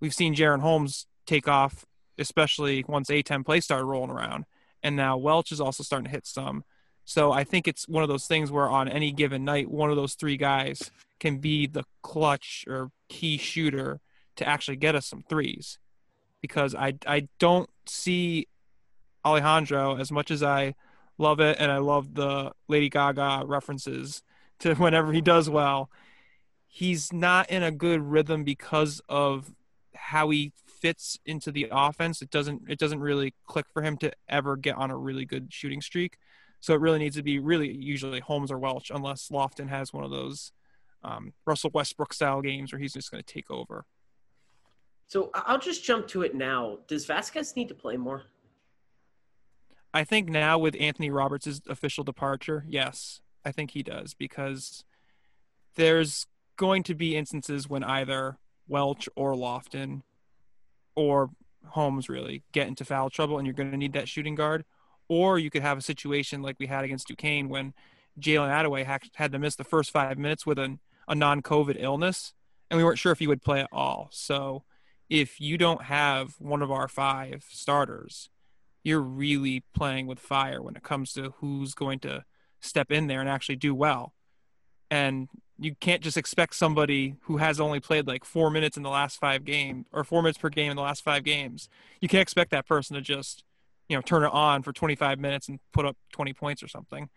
we've 0.00 0.14
seen 0.14 0.34
Jaren 0.34 0.60
Holmes 0.60 1.06
take 1.26 1.46
off, 1.46 1.84
especially 2.16 2.86
once 2.88 3.10
A10 3.10 3.44
play 3.44 3.60
started 3.60 3.84
rolling 3.84 4.10
around. 4.10 4.46
And 4.82 4.96
now 4.96 5.18
Welch 5.18 5.52
is 5.52 5.60
also 5.60 5.82
starting 5.82 6.06
to 6.06 6.10
hit 6.10 6.26
some. 6.26 6.64
So 7.08 7.32
I 7.32 7.42
think 7.42 7.66
it's 7.66 7.88
one 7.88 8.02
of 8.02 8.10
those 8.10 8.26
things 8.26 8.52
where 8.52 8.68
on 8.68 8.86
any 8.86 9.12
given 9.12 9.42
night, 9.42 9.70
one 9.70 9.88
of 9.88 9.96
those 9.96 10.12
three 10.12 10.36
guys 10.36 10.90
can 11.18 11.38
be 11.38 11.66
the 11.66 11.84
clutch 12.02 12.66
or 12.68 12.90
key 13.08 13.38
shooter 13.38 14.00
to 14.36 14.46
actually 14.46 14.76
get 14.76 14.94
us 14.94 15.06
some 15.06 15.24
threes. 15.26 15.78
Because 16.42 16.74
I 16.74 16.98
I 17.06 17.28
don't 17.38 17.70
see 17.86 18.46
Alejandro 19.24 19.96
as 19.96 20.12
much 20.12 20.30
as 20.30 20.42
I 20.42 20.74
love 21.16 21.40
it 21.40 21.56
and 21.58 21.72
I 21.72 21.78
love 21.78 22.12
the 22.12 22.52
Lady 22.68 22.90
Gaga 22.90 23.44
references 23.46 24.22
to 24.58 24.74
whenever 24.74 25.10
he 25.10 25.22
does 25.22 25.48
well. 25.48 25.88
He's 26.66 27.10
not 27.10 27.48
in 27.48 27.62
a 27.62 27.70
good 27.70 28.02
rhythm 28.02 28.44
because 28.44 29.00
of 29.08 29.50
how 29.94 30.28
he 30.28 30.52
fits 30.66 31.18
into 31.24 31.52
the 31.52 31.68
offense. 31.72 32.20
It 32.20 32.28
doesn't 32.28 32.64
it 32.68 32.78
doesn't 32.78 33.00
really 33.00 33.32
click 33.46 33.64
for 33.72 33.80
him 33.80 33.96
to 33.96 34.12
ever 34.28 34.58
get 34.58 34.76
on 34.76 34.90
a 34.90 34.96
really 34.98 35.24
good 35.24 35.50
shooting 35.50 35.80
streak. 35.80 36.18
So 36.60 36.74
it 36.74 36.80
really 36.80 36.98
needs 36.98 37.16
to 37.16 37.22
be 37.22 37.38
really 37.38 37.72
usually 37.72 38.20
Holmes 38.20 38.50
or 38.50 38.58
Welch, 38.58 38.90
unless 38.90 39.28
Lofton 39.28 39.68
has 39.68 39.92
one 39.92 40.04
of 40.04 40.10
those 40.10 40.52
um, 41.04 41.32
Russell 41.46 41.70
Westbrook 41.72 42.12
style 42.12 42.42
games 42.42 42.72
where 42.72 42.80
he's 42.80 42.94
just 42.94 43.10
going 43.10 43.22
to 43.22 43.32
take 43.32 43.50
over. 43.50 43.84
So 45.06 45.30
I'll 45.34 45.58
just 45.58 45.84
jump 45.84 46.06
to 46.08 46.22
it 46.22 46.34
now. 46.34 46.78
Does 46.86 47.06
Vasquez 47.06 47.56
need 47.56 47.68
to 47.68 47.74
play 47.74 47.96
more? 47.96 48.24
I 49.94 50.04
think 50.04 50.28
now 50.28 50.58
with 50.58 50.76
Anthony 50.78 51.10
Roberts' 51.10 51.62
official 51.66 52.04
departure, 52.04 52.64
yes, 52.68 53.20
I 53.44 53.52
think 53.52 53.70
he 53.70 53.82
does 53.82 54.12
because 54.12 54.84
there's 55.76 56.26
going 56.56 56.82
to 56.84 56.94
be 56.94 57.16
instances 57.16 57.68
when 57.68 57.82
either 57.82 58.36
Welch 58.66 59.08
or 59.16 59.34
Lofton 59.34 60.02
or 60.94 61.30
Holmes 61.68 62.08
really 62.08 62.42
get 62.52 62.68
into 62.68 62.84
foul 62.84 63.08
trouble 63.08 63.38
and 63.38 63.46
you're 63.46 63.54
going 63.54 63.70
to 63.70 63.76
need 63.76 63.94
that 63.94 64.08
shooting 64.08 64.34
guard. 64.34 64.64
Or 65.08 65.38
you 65.38 65.50
could 65.50 65.62
have 65.62 65.78
a 65.78 65.82
situation 65.82 66.42
like 66.42 66.56
we 66.58 66.66
had 66.66 66.84
against 66.84 67.08
Duquesne 67.08 67.48
when 67.48 67.74
Jalen 68.20 68.50
Adaway 68.50 68.84
had 69.14 69.32
to 69.32 69.38
miss 69.38 69.56
the 69.56 69.64
first 69.64 69.90
five 69.90 70.18
minutes 70.18 70.44
with 70.44 70.58
an, 70.58 70.80
a 71.06 71.14
non 71.14 71.42
COVID 71.42 71.76
illness 71.78 72.34
and 72.70 72.78
we 72.78 72.84
weren't 72.84 72.98
sure 72.98 73.12
if 73.12 73.18
he 73.18 73.26
would 73.26 73.42
play 73.42 73.60
at 73.60 73.68
all. 73.72 74.08
So 74.12 74.64
if 75.08 75.40
you 75.40 75.56
don't 75.56 75.84
have 75.84 76.34
one 76.38 76.62
of 76.62 76.70
our 76.70 76.88
five 76.88 77.44
starters, 77.48 78.28
you're 78.84 79.00
really 79.00 79.64
playing 79.74 80.06
with 80.06 80.18
fire 80.18 80.62
when 80.62 80.76
it 80.76 80.82
comes 80.82 81.12
to 81.14 81.34
who's 81.38 81.74
going 81.74 81.98
to 82.00 82.24
step 82.60 82.90
in 82.90 83.06
there 83.06 83.20
and 83.20 83.28
actually 83.28 83.56
do 83.56 83.74
well. 83.74 84.14
And 84.90 85.28
you 85.58 85.74
can't 85.74 86.02
just 86.02 86.16
expect 86.16 86.54
somebody 86.54 87.16
who 87.22 87.38
has 87.38 87.58
only 87.58 87.80
played 87.80 88.06
like 88.06 88.24
four 88.24 88.50
minutes 88.50 88.76
in 88.76 88.82
the 88.82 88.90
last 88.90 89.18
five 89.18 89.44
games 89.44 89.86
or 89.92 90.04
four 90.04 90.22
minutes 90.22 90.38
per 90.38 90.48
game 90.50 90.70
in 90.70 90.76
the 90.76 90.82
last 90.82 91.02
five 91.02 91.24
games. 91.24 91.68
You 92.00 92.08
can't 92.08 92.22
expect 92.22 92.50
that 92.52 92.66
person 92.66 92.94
to 92.94 93.02
just, 93.02 93.44
you 93.88 93.96
know, 93.96 94.02
turn 94.02 94.24
it 94.24 94.32
on 94.32 94.62
for 94.62 94.72
25 94.72 95.18
minutes 95.18 95.48
and 95.48 95.58
put 95.72 95.86
up 95.86 95.96
20 96.12 96.32
points 96.34 96.62
or 96.62 96.68
something. 96.68 97.08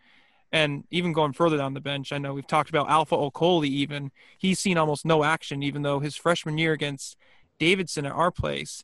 And 0.51 0.83
even 0.91 1.13
going 1.13 1.33
further 1.33 1.57
down 1.57 1.73
the 1.73 1.81
bench, 1.81 2.11
I 2.11 2.17
know 2.17 2.33
we've 2.33 2.47
talked 2.47 2.69
about 2.69 2.89
Alpha 2.89 3.15
Okoli 3.15 3.67
even. 3.67 4.11
He's 4.37 4.59
seen 4.59 4.77
almost 4.77 5.05
no 5.05 5.23
action, 5.23 5.63
even 5.63 5.81
though 5.81 5.99
his 5.99 6.15
freshman 6.15 6.57
year 6.57 6.73
against 6.73 7.15
Davidson 7.57 8.05
at 8.05 8.11
our 8.11 8.31
place, 8.31 8.83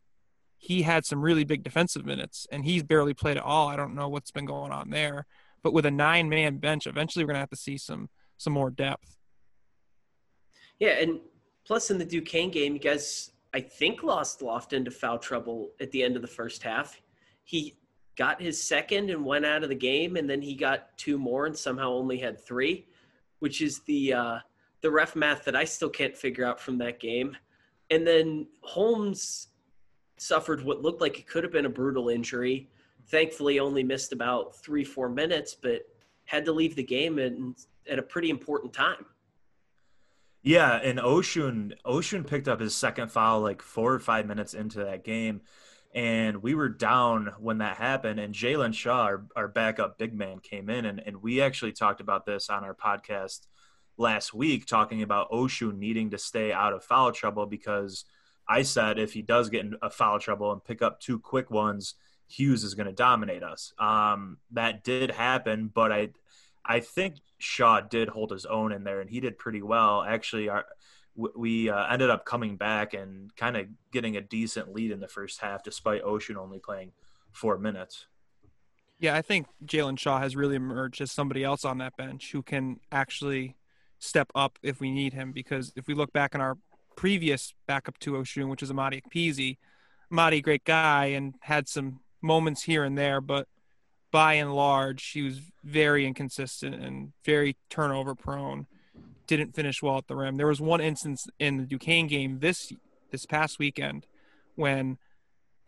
he 0.57 0.83
had 0.83 1.05
some 1.05 1.21
really 1.21 1.43
big 1.43 1.63
defensive 1.63 2.05
minutes 2.05 2.47
and 2.51 2.63
he's 2.63 2.83
barely 2.83 3.13
played 3.13 3.37
at 3.37 3.43
all. 3.43 3.67
I 3.67 3.75
don't 3.75 3.95
know 3.95 4.07
what's 4.07 4.31
been 4.31 4.45
going 4.45 4.71
on 4.71 4.89
there. 4.89 5.25
But 5.61 5.73
with 5.73 5.85
a 5.85 5.91
nine 5.91 6.29
man 6.29 6.57
bench, 6.57 6.87
eventually 6.87 7.25
we're 7.25 7.29
gonna 7.29 7.39
have 7.39 7.49
to 7.49 7.55
see 7.55 7.77
some 7.77 8.09
some 8.37 8.53
more 8.53 8.69
depth. 8.69 9.17
Yeah, 10.79 10.91
and 10.91 11.19
plus 11.65 11.89
in 11.89 11.97
the 11.97 12.05
Duquesne 12.05 12.51
game, 12.51 12.73
you 12.73 12.79
guys 12.79 13.31
I 13.53 13.59
think 13.59 14.03
lost 14.03 14.41
Lofton 14.41 14.85
to 14.85 14.91
foul 14.91 15.17
trouble 15.17 15.71
at 15.81 15.91
the 15.91 16.03
end 16.03 16.15
of 16.15 16.21
the 16.21 16.27
first 16.27 16.63
half. 16.63 17.01
He 17.47 17.77
got 18.17 18.41
his 18.41 18.61
second 18.61 19.09
and 19.09 19.23
went 19.23 19.45
out 19.45 19.63
of 19.63 19.69
the 19.69 19.75
game, 19.75 20.17
and 20.17 20.29
then 20.29 20.41
he 20.41 20.53
got 20.53 20.97
two 20.97 21.17
more 21.17 21.45
and 21.45 21.55
somehow 21.55 21.93
only 21.93 22.17
had 22.17 22.37
three, 22.37 22.85
which 23.39 23.61
is 23.61 23.79
the 23.81 24.13
uh, 24.13 24.39
the 24.81 24.91
ref 24.91 25.15
math 25.15 25.45
that 25.45 25.55
I 25.55 25.63
still 25.63 25.89
can't 25.89 26.15
figure 26.15 26.45
out 26.45 26.59
from 26.59 26.77
that 26.79 26.99
game. 26.99 27.37
And 27.89 28.05
then 28.05 28.47
Holmes 28.59 29.47
suffered 30.17 30.61
what 30.61 30.81
looked 30.81 30.99
like 30.99 31.19
it 31.19 31.25
could 31.25 31.45
have 31.45 31.53
been 31.53 31.67
a 31.67 31.69
brutal 31.69 32.09
injury. 32.09 32.69
Thankfully, 33.07 33.59
only 33.59 33.81
missed 33.81 34.11
about 34.11 34.57
three, 34.57 34.83
four 34.83 35.07
minutes, 35.07 35.55
but 35.55 35.83
had 36.25 36.43
to 36.43 36.51
leave 36.51 36.75
the 36.75 36.83
game 36.83 37.17
in, 37.17 37.55
at 37.89 37.97
a 37.97 38.03
pretty 38.03 38.29
important 38.29 38.73
time. 38.73 39.05
Yeah, 40.43 40.81
and 40.83 40.99
Osun 40.99 41.75
Osun 41.85 42.27
picked 42.27 42.49
up 42.49 42.59
his 42.59 42.75
second 42.75 43.09
foul 43.09 43.39
like 43.39 43.61
four 43.61 43.93
or 43.93 43.99
five 43.99 44.25
minutes 44.25 44.53
into 44.53 44.79
that 44.79 45.05
game, 45.05 45.43
and 45.97 46.43
we 46.43 46.55
were 46.55 46.69
down 46.69 47.33
when 47.39 47.57
that 47.57 47.77
happened. 47.77 48.19
And 48.19 48.33
Jalen 48.33 48.73
Shaw, 48.73 49.03
our, 49.03 49.25
our 49.35 49.47
backup 49.47 49.97
big 49.97 50.13
man, 50.13 50.39
came 50.39 50.69
in, 50.69 50.85
and, 50.85 51.01
and 51.05 51.21
we 51.21 51.41
actually 51.41 51.73
talked 51.73 51.99
about 51.99 52.25
this 52.25 52.49
on 52.49 52.63
our 52.63 52.75
podcast 52.75 53.47
last 53.97 54.33
week, 54.33 54.65
talking 54.65 55.01
about 55.01 55.31
Osun 55.31 55.77
needing 55.77 56.11
to 56.11 56.17
stay 56.17 56.53
out 56.53 56.73
of 56.73 56.83
foul 56.83 57.11
trouble 57.11 57.45
because– 57.45 58.05
I 58.47 58.61
said 58.61 58.97
if 58.97 59.13
he 59.13 59.21
does 59.21 59.49
get 59.49 59.65
in 59.65 59.75
a 59.81 59.89
foul 59.89 60.19
trouble 60.19 60.51
and 60.51 60.63
pick 60.63 60.81
up 60.81 60.99
two 60.99 61.19
quick 61.19 61.51
ones, 61.51 61.95
Hughes 62.27 62.63
is 62.63 62.75
going 62.75 62.87
to 62.87 62.93
dominate 62.93 63.43
us. 63.43 63.73
Um, 63.77 64.37
that 64.51 64.83
did 64.83 65.11
happen, 65.11 65.69
but 65.73 65.91
I, 65.91 66.09
I 66.65 66.79
think 66.79 67.15
Shaw 67.39 67.81
did 67.81 68.09
hold 68.09 68.31
his 68.31 68.45
own 68.45 68.71
in 68.71 68.83
there, 68.83 69.01
and 69.01 69.09
he 69.09 69.19
did 69.19 69.37
pretty 69.37 69.61
well. 69.61 70.03
Actually, 70.03 70.49
our, 70.49 70.65
we 71.17 71.69
uh, 71.69 71.87
ended 71.91 72.09
up 72.09 72.25
coming 72.25 72.57
back 72.57 72.93
and 72.93 73.35
kind 73.35 73.57
of 73.57 73.67
getting 73.91 74.15
a 74.17 74.21
decent 74.21 74.73
lead 74.73 74.91
in 74.91 74.99
the 74.99 75.07
first 75.07 75.41
half, 75.41 75.63
despite 75.63 76.03
Osun 76.03 76.37
only 76.37 76.59
playing 76.59 76.91
four 77.31 77.57
minutes. 77.57 78.05
Yeah, 78.99 79.15
I 79.15 79.21
think 79.21 79.47
Jalen 79.65 79.99
Shaw 79.99 80.19
has 80.19 80.35
really 80.35 80.55
emerged 80.55 81.01
as 81.01 81.11
somebody 81.11 81.43
else 81.43 81.65
on 81.65 81.79
that 81.79 81.97
bench 81.97 82.31
who 82.31 82.41
can 82.41 82.79
actually 82.91 83.55
step 83.99 84.31
up 84.35 84.59
if 84.61 84.79
we 84.79 84.91
need 84.91 85.13
him. 85.13 85.31
Because 85.31 85.73
if 85.75 85.87
we 85.87 85.93
look 85.93 86.13
back 86.13 86.33
in 86.35 86.41
our 86.41 86.57
previous 86.97 87.53
backup 87.67 87.97
to 87.99 88.13
Osun, 88.13 88.49
which 88.49 88.61
is 88.61 88.69
Amadi 88.69 89.01
Ikpeze. 89.01 89.57
Amadi, 90.11 90.41
great 90.41 90.65
guy, 90.65 91.05
and 91.05 91.35
had 91.41 91.69
some 91.69 92.01
moments 92.21 92.63
here 92.63 92.83
and 92.83 92.97
there, 92.97 93.21
but 93.21 93.47
by 94.11 94.33
and 94.33 94.53
large, 94.53 95.11
he 95.11 95.21
was 95.21 95.39
very 95.63 96.05
inconsistent 96.05 96.75
and 96.75 97.13
very 97.23 97.55
turnover 97.69 98.15
prone. 98.15 98.67
Didn't 99.27 99.55
finish 99.55 99.81
well 99.81 99.97
at 99.97 100.07
the 100.07 100.15
rim. 100.15 100.37
There 100.37 100.47
was 100.47 100.61
one 100.61 100.81
instance 100.81 101.27
in 101.39 101.57
the 101.57 101.65
Duquesne 101.65 102.07
game 102.07 102.39
this 102.39 102.71
this 103.11 103.25
past 103.25 103.59
weekend 103.59 104.05
when 104.55 104.97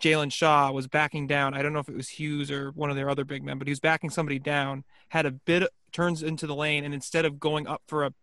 Jalen 0.01 0.31
Shaw 0.31 0.71
was 0.71 0.87
backing 0.87 1.27
down. 1.27 1.53
I 1.53 1.61
don't 1.61 1.73
know 1.73 1.79
if 1.79 1.89
it 1.89 1.95
was 1.95 2.09
Hughes 2.09 2.49
or 2.51 2.71
one 2.71 2.89
of 2.89 2.95
their 2.95 3.09
other 3.09 3.25
big 3.25 3.43
men, 3.43 3.57
but 3.57 3.67
he 3.67 3.71
was 3.71 3.79
backing 3.79 4.09
somebody 4.09 4.39
down, 4.39 4.83
had 5.09 5.25
a 5.25 5.31
bit 5.31 5.69
turns 5.91 6.23
into 6.23 6.47
the 6.47 6.55
lane, 6.55 6.83
and 6.83 6.93
instead 6.93 7.25
of 7.25 7.39
going 7.39 7.67
up 7.67 7.81
for 7.87 8.05
a 8.05 8.13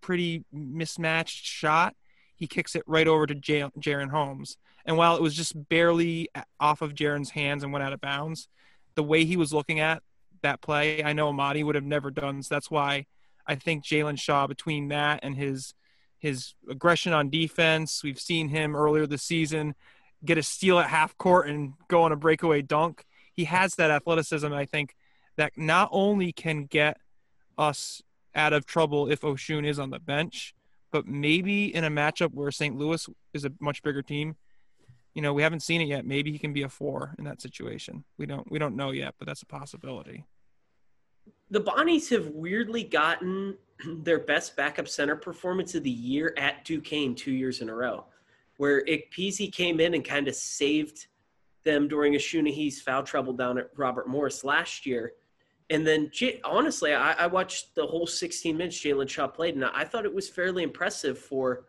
pretty 0.00 0.44
mismatched 0.52 1.44
shot, 1.44 1.94
he 2.34 2.46
kicks 2.46 2.74
it 2.74 2.82
right 2.86 3.08
over 3.08 3.26
to 3.26 3.34
J- 3.34 3.70
Jaren 3.78 4.10
Holmes. 4.10 4.56
And 4.84 4.96
while 4.96 5.16
it 5.16 5.22
was 5.22 5.34
just 5.34 5.68
barely 5.68 6.28
off 6.58 6.80
of 6.80 6.94
Jaren's 6.94 7.30
hands 7.30 7.62
and 7.62 7.72
went 7.72 7.82
out 7.82 7.92
of 7.92 8.00
bounds, 8.00 8.48
the 8.94 9.02
way 9.02 9.24
he 9.24 9.36
was 9.36 9.52
looking 9.52 9.80
at 9.80 10.02
that 10.42 10.60
play, 10.60 11.02
I 11.02 11.12
know 11.12 11.28
Amadi 11.28 11.62
would 11.62 11.74
have 11.74 11.84
never 11.84 12.10
done. 12.10 12.42
So 12.42 12.54
that's 12.54 12.70
why 12.70 13.06
I 13.48 13.54
think 13.54 13.84
Jalen 13.84 14.20
Shaw, 14.20 14.46
between 14.46 14.88
that 14.88 15.20
and 15.22 15.36
his 15.36 15.74
his 16.18 16.54
aggression 16.68 17.12
on 17.12 17.30
defense, 17.30 18.02
we've 18.02 18.20
seen 18.20 18.48
him 18.48 18.74
earlier 18.74 19.06
this 19.06 19.22
season 19.22 19.74
get 20.24 20.38
a 20.38 20.42
steal 20.42 20.78
at 20.78 20.90
half 20.90 21.16
court 21.16 21.48
and 21.48 21.74
go 21.88 22.02
on 22.02 22.12
a 22.12 22.16
breakaway 22.16 22.62
dunk. 22.62 23.04
He 23.32 23.44
has 23.44 23.76
that 23.76 23.90
athleticism, 23.90 24.52
I 24.52 24.64
think, 24.64 24.96
that 25.36 25.52
not 25.56 25.88
only 25.92 26.32
can 26.32 26.64
get 26.64 26.98
us 27.56 28.02
out 28.34 28.52
of 28.52 28.66
trouble 28.66 29.10
if 29.10 29.20
Osun 29.20 29.66
is 29.66 29.78
on 29.78 29.90
the 29.90 30.00
bench, 30.00 30.54
but 30.90 31.06
maybe 31.06 31.74
in 31.74 31.84
a 31.84 31.90
matchup 31.90 32.32
where 32.32 32.50
St. 32.50 32.76
Louis 32.76 33.08
is 33.32 33.44
a 33.44 33.52
much 33.60 33.82
bigger 33.82 34.02
team, 34.02 34.36
you 35.14 35.22
know, 35.22 35.32
we 35.32 35.42
haven't 35.42 35.60
seen 35.60 35.80
it 35.80 35.88
yet. 35.88 36.06
Maybe 36.06 36.32
he 36.32 36.38
can 36.38 36.52
be 36.52 36.62
a 36.62 36.68
four 36.68 37.14
in 37.18 37.24
that 37.24 37.40
situation. 37.40 38.04
We 38.18 38.26
don't 38.26 38.50
we 38.50 38.58
don't 38.58 38.76
know 38.76 38.90
yet, 38.90 39.14
but 39.18 39.26
that's 39.26 39.42
a 39.42 39.46
possibility. 39.46 40.24
The 41.50 41.60
Bonnies 41.60 42.10
have 42.10 42.28
weirdly 42.28 42.84
gotten 42.84 43.56
their 44.02 44.18
best 44.18 44.56
backup 44.56 44.88
center 44.88 45.16
performance 45.16 45.74
of 45.74 45.82
the 45.82 45.90
year 45.90 46.34
at 46.36 46.64
Duquesne 46.64 47.14
two 47.14 47.32
years 47.32 47.60
in 47.60 47.68
a 47.68 47.74
row, 47.74 48.04
where 48.56 48.84
Ikpeze 48.84 49.52
came 49.52 49.80
in 49.80 49.94
and 49.94 50.04
kind 50.04 50.28
of 50.28 50.34
saved 50.34 51.06
them 51.64 51.88
during 51.88 52.14
Osunniyi's 52.14 52.80
foul 52.80 53.02
trouble 53.02 53.32
down 53.32 53.58
at 53.58 53.70
Robert 53.76 54.08
Morris 54.08 54.44
last 54.44 54.86
year. 54.86 55.12
And 55.70 55.86
then, 55.86 56.10
honestly, 56.44 56.94
I, 56.94 57.12
I 57.12 57.26
watched 57.26 57.74
the 57.74 57.86
whole 57.86 58.06
16 58.06 58.56
minutes 58.56 58.80
Jalen 58.80 59.08
Shaw 59.08 59.26
played, 59.26 59.54
and 59.54 59.64
I 59.64 59.84
thought 59.84 60.06
it 60.06 60.14
was 60.14 60.28
fairly 60.28 60.62
impressive 60.62 61.18
for 61.18 61.66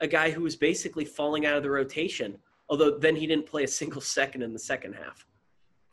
a 0.00 0.06
guy 0.06 0.30
who 0.30 0.42
was 0.42 0.56
basically 0.56 1.04
falling 1.04 1.44
out 1.44 1.56
of 1.56 1.62
the 1.62 1.70
rotation. 1.70 2.38
Although 2.70 2.98
then 2.98 3.14
he 3.14 3.26
didn't 3.26 3.46
play 3.46 3.64
a 3.64 3.68
single 3.68 4.00
second 4.18 4.42
in 4.42 4.52
the 4.52 4.58
second 4.58 4.94
half. 4.94 5.26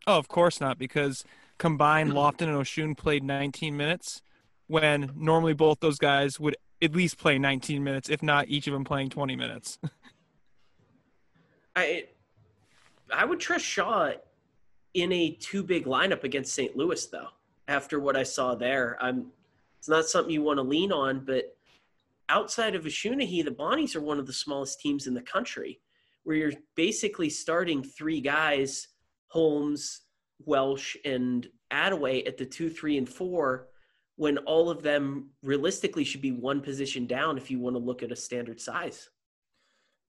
Oh, 0.08 0.18
of 0.18 0.30
course 0.30 0.62
not, 0.62 0.78
because 0.78 1.26
combined 1.60 2.12
Lofton 2.14 2.48
and 2.48 2.58
Osun 2.58 2.98
played 2.98 3.24
19 3.24 3.78
minutes 3.78 4.24
when 4.66 5.12
normally 5.16 5.54
both 5.54 5.80
those 5.80 6.00
guys 6.00 6.40
would 6.40 6.56
at 6.82 6.96
least 6.96 7.20
play 7.20 7.38
19 7.38 7.84
minutes, 7.84 8.10
if 8.10 8.24
not 8.24 8.48
each 8.48 8.66
of 8.66 8.74
them 8.74 8.84
playing 8.84 9.10
20 9.10 9.36
minutes. 9.36 9.78
I 11.76 12.06
I 13.14 13.26
would 13.26 13.40
trust 13.40 13.66
Shaw 13.66 14.12
in 14.94 15.12
a 15.12 15.32
two 15.32 15.64
big 15.64 15.86
lineup 15.86 16.24
against 16.24 16.54
St. 16.54 16.76
Louis, 16.76 17.06
though. 17.08 17.30
after 17.68 18.00
what 18.00 18.16
I 18.16 18.24
saw 18.24 18.56
there. 18.56 18.98
I'm 19.00 19.28
it's 19.78 19.88
not 19.88 20.06
something 20.06 20.34
you 20.34 20.42
want 20.42 20.58
to 20.58 20.64
lean 20.64 20.92
on, 20.92 21.22
but 21.22 21.56
outside 22.28 22.76
of 22.76 22.84
Osunniyi, 22.84 23.46
the 23.46 23.52
Bonnies 23.52 23.96
are 23.96 24.02
one 24.02 24.20
of 24.20 24.28
the 24.28 24.34
smallest 24.34 24.82
teams 24.82 25.08
in 25.08 25.14
the 25.14 25.22
country, 25.22 25.80
where 26.24 26.36
you're 26.36 26.54
basically 26.76 27.30
starting 27.30 27.82
three 27.82 28.20
guys, 28.20 28.90
Holmes, 29.28 30.02
Welch, 30.46 30.98
and 31.06 31.48
Adaway 31.72 32.28
at 32.28 32.38
the 32.38 32.46
two, 32.46 32.70
three, 32.70 32.98
and 32.98 33.08
four, 33.08 33.68
when 34.16 34.38
all 34.40 34.70
of 34.70 34.84
them 34.84 35.30
realistically 35.44 36.04
should 36.04 36.22
be 36.22 36.32
one 36.32 36.62
position 36.62 37.06
down 37.06 37.38
if 37.38 37.50
you 37.50 37.60
want 37.60 37.76
to 37.76 37.82
look 37.82 38.04
at 38.04 38.12
a 38.12 38.16
standard 38.16 38.60
size. 38.60 39.10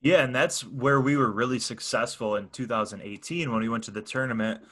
Yeah, 0.01 0.25
and 0.25 0.35
that's 0.35 0.65
where 0.65 1.01
we 1.01 1.17
were 1.17 1.31
really 1.31 1.59
successful 1.59 2.37
in 2.37 2.49
2018 2.49 3.53
when 3.53 3.61
we 3.61 3.69
went 3.69 3.85
to 3.85 3.91
the 3.91 4.01
tournament. 4.01 4.63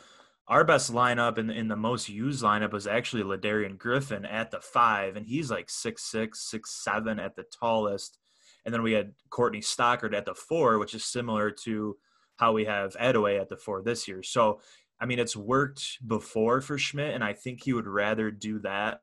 Our 0.48 0.64
best 0.64 0.90
lineup 0.90 1.36
and 1.36 1.50
in, 1.50 1.56
in 1.56 1.68
the 1.68 1.76
most 1.76 2.08
used 2.08 2.42
lineup 2.42 2.72
was 2.72 2.86
actually 2.86 3.22
LaDarien 3.22 3.76
Griffin 3.76 4.24
at 4.24 4.50
the 4.50 4.60
five, 4.60 5.16
and 5.16 5.26
he's 5.26 5.50
like 5.50 5.68
six 5.68 6.04
six, 6.10 6.48
six 6.50 6.82
seven 6.82 7.20
at 7.20 7.36
the 7.36 7.44
tallest. 7.44 8.18
And 8.64 8.72
then 8.72 8.82
we 8.82 8.92
had 8.92 9.12
Courtney 9.28 9.60
Stockard 9.60 10.14
at 10.14 10.24
the 10.24 10.34
four, 10.34 10.78
which 10.78 10.94
is 10.94 11.04
similar 11.04 11.50
to 11.64 11.96
how 12.38 12.52
we 12.52 12.64
have 12.64 12.96
Adaway 12.96 13.38
at 13.38 13.50
the 13.50 13.56
four 13.56 13.82
this 13.82 14.08
year. 14.08 14.22
So, 14.22 14.60
I 15.00 15.06
mean, 15.06 15.18
it's 15.18 15.36
worked 15.36 15.98
before 16.06 16.60
for 16.60 16.78
Schmidt, 16.78 17.14
and 17.14 17.22
I 17.22 17.32
think 17.32 17.62
he 17.62 17.72
would 17.72 17.86
rather 17.86 18.30
do 18.30 18.58
that 18.60 19.00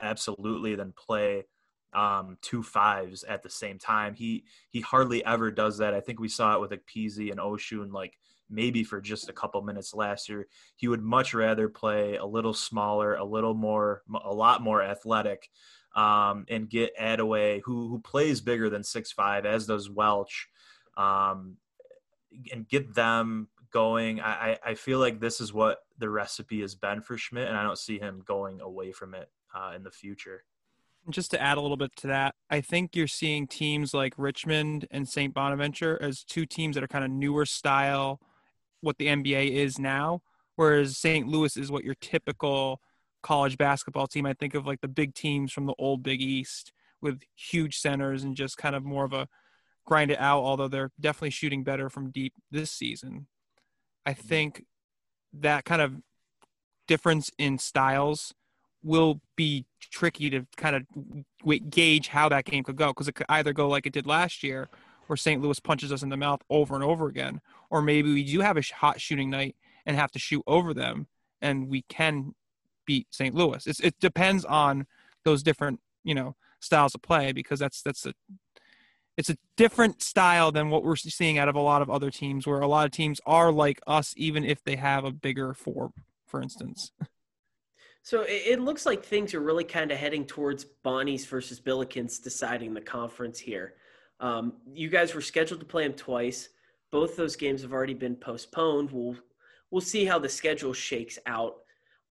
absolutely 0.00 0.74
than 0.74 0.92
play 0.92 1.44
um, 1.94 2.36
two 2.42 2.62
fives 2.62 3.24
at 3.24 3.42
the 3.42 3.50
same 3.50 3.78
time. 3.78 4.14
He 4.14 4.44
he 4.70 4.80
hardly 4.80 5.24
ever 5.24 5.50
does 5.50 5.78
that. 5.78 5.94
I 5.94 6.00
think 6.00 6.20
we 6.20 6.28
saw 6.28 6.54
it 6.54 6.60
with 6.60 6.70
like 6.70 6.84
Peasy 6.86 7.30
and 7.30 7.40
Osun, 7.40 7.92
like 7.92 8.18
maybe 8.50 8.84
for 8.84 9.00
just 9.00 9.28
a 9.28 9.32
couple 9.32 9.62
minutes 9.62 9.94
last 9.94 10.28
year. 10.28 10.46
He 10.76 10.88
would 10.88 11.02
much 11.02 11.32
rather 11.32 11.68
play 11.68 12.16
a 12.16 12.26
little 12.26 12.54
smaller, 12.54 13.14
a 13.14 13.24
little 13.24 13.54
more, 13.54 14.02
a 14.24 14.32
lot 14.32 14.62
more 14.62 14.82
athletic, 14.82 15.48
um, 15.94 16.44
and 16.48 16.68
get 16.68 16.96
Adaway, 16.98 17.62
who 17.64 17.88
who 17.88 18.00
plays 18.00 18.40
bigger 18.40 18.68
than 18.68 18.84
six 18.84 19.12
five, 19.12 19.46
as 19.46 19.66
does 19.66 19.88
Welch, 19.88 20.48
um, 20.96 21.56
and 22.52 22.68
get 22.68 22.94
them 22.94 23.48
going. 23.76 24.20
I, 24.20 24.58
I 24.64 24.74
feel 24.74 24.98
like 24.98 25.20
this 25.20 25.40
is 25.40 25.52
what 25.52 25.80
the 25.98 26.08
recipe 26.08 26.62
has 26.62 26.74
been 26.74 27.02
for 27.02 27.18
Schmidt, 27.18 27.48
and 27.48 27.56
I 27.56 27.62
don't 27.62 27.78
see 27.78 27.98
him 27.98 28.22
going 28.26 28.60
away 28.60 28.92
from 28.92 29.14
it 29.14 29.28
uh, 29.54 29.72
in 29.76 29.82
the 29.82 29.90
future 29.90 30.44
just 31.10 31.30
to 31.30 31.40
add 31.40 31.58
a 31.58 31.60
little 31.60 31.76
bit 31.76 31.94
to 31.96 32.08
that, 32.08 32.34
I 32.50 32.60
think 32.60 32.96
you're 32.96 33.06
seeing 33.06 33.46
teams 33.46 33.94
like 33.94 34.14
Richmond 34.16 34.86
and 34.90 35.08
St. 35.08 35.32
Bonaventure 35.32 35.98
as 36.02 36.24
two 36.24 36.46
teams 36.46 36.74
that 36.74 36.84
are 36.84 36.88
kind 36.88 37.04
of 37.04 37.10
newer 37.10 37.46
style, 37.46 38.20
what 38.80 38.98
the 38.98 39.06
NBA 39.06 39.52
is 39.52 39.78
now, 39.78 40.22
whereas 40.56 40.96
St. 40.96 41.26
Louis 41.28 41.56
is 41.56 41.70
what 41.70 41.84
your 41.84 41.94
typical 42.00 42.80
college 43.22 43.56
basketball 43.56 44.06
team. 44.06 44.26
I 44.26 44.34
think 44.34 44.54
of 44.54 44.66
like 44.66 44.80
the 44.80 44.88
big 44.88 45.14
teams 45.14 45.52
from 45.52 45.66
the 45.66 45.74
old 45.78 46.02
Big 46.02 46.20
East 46.20 46.72
with 47.00 47.20
huge 47.34 47.78
centers 47.78 48.24
and 48.24 48.36
just 48.36 48.56
kind 48.56 48.74
of 48.74 48.84
more 48.84 49.04
of 49.04 49.12
a 49.12 49.28
grind 49.84 50.10
it 50.10 50.18
out, 50.18 50.42
although 50.42 50.68
they're 50.68 50.92
definitely 51.00 51.30
shooting 51.30 51.62
better 51.62 51.88
from 51.88 52.10
deep 52.10 52.34
this 52.50 52.70
season. 52.70 53.26
I 54.06 54.14
think 54.14 54.64
that 55.34 55.64
kind 55.64 55.82
of 55.82 55.96
difference 56.86 57.30
in 57.36 57.58
styles– 57.58 58.32
will 58.86 59.20
be 59.34 59.66
tricky 59.80 60.30
to 60.30 60.46
kind 60.56 60.76
of 60.76 61.70
gauge 61.70 62.08
how 62.08 62.28
that 62.28 62.44
game 62.44 62.62
could 62.62 62.76
go 62.76 62.88
because 62.88 63.08
it 63.08 63.14
could 63.16 63.26
either 63.28 63.52
go 63.52 63.68
like 63.68 63.84
it 63.84 63.92
did 63.92 64.06
last 64.06 64.42
year, 64.44 64.68
where 65.08 65.16
St. 65.16 65.42
Louis 65.42 65.58
punches 65.58 65.92
us 65.92 66.02
in 66.02 66.08
the 66.08 66.16
mouth 66.16 66.40
over 66.48 66.76
and 66.76 66.84
over 66.84 67.08
again, 67.08 67.40
or 67.68 67.82
maybe 67.82 68.12
we 68.14 68.24
do 68.24 68.40
have 68.40 68.56
a 68.56 68.62
hot 68.74 69.00
shooting 69.00 69.28
night 69.28 69.56
and 69.84 69.96
have 69.96 70.12
to 70.12 70.20
shoot 70.20 70.42
over 70.46 70.72
them, 70.72 71.08
and 71.42 71.68
we 71.68 71.82
can 71.82 72.34
beat 72.86 73.08
St. 73.10 73.34
Louis. 73.34 73.66
It's, 73.66 73.80
it 73.80 73.98
depends 73.98 74.44
on 74.44 74.86
those 75.24 75.42
different 75.42 75.80
you 76.04 76.14
know 76.14 76.36
styles 76.60 76.94
of 76.94 77.02
play 77.02 77.32
because 77.32 77.58
that's 77.58 77.82
that's 77.82 78.06
a 78.06 78.14
it's 79.16 79.30
a 79.30 79.36
different 79.56 80.02
style 80.02 80.52
than 80.52 80.68
what 80.68 80.84
we're 80.84 80.96
seeing 80.96 81.38
out 81.38 81.48
of 81.48 81.54
a 81.54 81.60
lot 81.60 81.82
of 81.82 81.88
other 81.88 82.10
teams 82.10 82.46
where 82.46 82.60
a 82.60 82.68
lot 82.68 82.86
of 82.86 82.92
teams 82.92 83.20
are 83.26 83.50
like 83.52 83.80
us 83.86 84.14
even 84.16 84.44
if 84.44 84.62
they 84.64 84.76
have 84.76 85.04
a 85.04 85.10
bigger 85.10 85.54
four 85.54 85.92
for 86.26 86.42
instance 86.42 86.92
So 88.02 88.24
it 88.28 88.60
looks 88.60 88.86
like 88.86 89.04
things 89.04 89.34
are 89.34 89.40
really 89.40 89.64
kind 89.64 89.90
of 89.90 89.98
heading 89.98 90.24
towards 90.26 90.64
Bonnie's 90.64 91.26
versus 91.26 91.60
Billikens 91.60 92.22
deciding 92.22 92.72
the 92.72 92.80
conference 92.80 93.36
here. 93.36 93.74
Um, 94.20 94.52
you 94.72 94.88
guys 94.88 95.12
were 95.12 95.20
scheduled 95.20 95.58
to 95.58 95.66
play 95.66 95.82
them 95.82 95.92
twice. 95.92 96.50
Both 96.92 97.16
those 97.16 97.34
games 97.34 97.62
have 97.62 97.72
already 97.72 97.94
been 97.94 98.14
postponed. 98.14 98.92
We'll 98.92 99.16
we'll 99.72 99.80
see 99.80 100.04
how 100.04 100.20
the 100.20 100.28
schedule 100.28 100.72
shakes 100.72 101.18
out. 101.26 101.56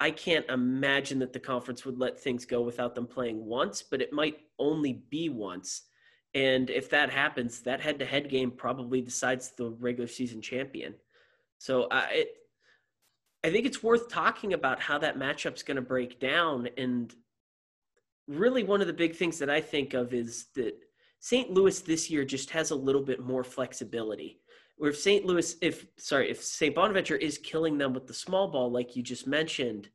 I 0.01 0.11
can't 0.11 0.45
imagine 0.49 1.17
that 1.19 1.31
the 1.31 1.39
conference 1.39 1.85
would 1.85 1.97
let 1.97 2.19
things 2.19 2.43
go 2.43 2.61
without 2.61 2.93
them 2.93 3.07
playing 3.07 3.45
once, 3.45 3.81
but 3.81 4.01
it 4.01 4.11
might 4.11 4.39
only 4.59 5.01
be 5.09 5.29
once. 5.29 5.83
And 6.35 6.69
if 6.69 6.89
that 6.89 7.09
happens, 7.09 7.61
that 7.61 7.81
head-to-head 7.81 8.29
game 8.29 8.51
probably 8.51 9.01
decides 9.01 9.51
the 9.51 9.71
regular 9.79 10.07
season 10.07 10.41
champion. 10.41 10.93
So 11.57 11.83
uh, 11.85 12.05
it 12.11 12.27
I 13.45 13.51
think 13.51 13.67
it's 13.67 13.83
worth 13.83 14.09
talking 14.09 14.53
about 14.53 14.79
how 14.79 14.97
that 14.97 15.19
matchup's 15.19 15.61
going 15.61 15.75
to 15.75 15.81
break 15.81 16.19
down. 16.19 16.67
And 16.77 17.13
really, 18.27 18.63
one 18.63 18.81
of 18.81 18.87
the 18.87 18.93
big 18.93 19.15
things 19.15 19.37
that 19.37 19.51
I 19.51 19.61
think 19.61 19.93
of 19.93 20.15
is 20.15 20.47
that 20.55 20.73
St. 21.19 21.51
Louis 21.51 21.79
this 21.81 22.09
year 22.09 22.25
just 22.25 22.49
has 22.49 22.71
a 22.71 22.75
little 22.75 23.03
bit 23.03 23.19
more 23.19 23.43
flexibility. 23.43 24.39
Where 24.77 24.89
if 24.89 24.97
St. 24.97 25.27
Louis, 25.27 25.55
if 25.61 25.85
sorry, 25.97 26.31
if 26.31 26.43
St. 26.43 26.73
Bonaventure 26.73 27.17
is 27.17 27.37
killing 27.37 27.77
them 27.77 27.93
with 27.93 28.07
the 28.07 28.15
small 28.15 28.47
ball, 28.47 28.71
like 28.71 28.95
you 28.95 29.03
just 29.03 29.27
mentioned, 29.27 29.89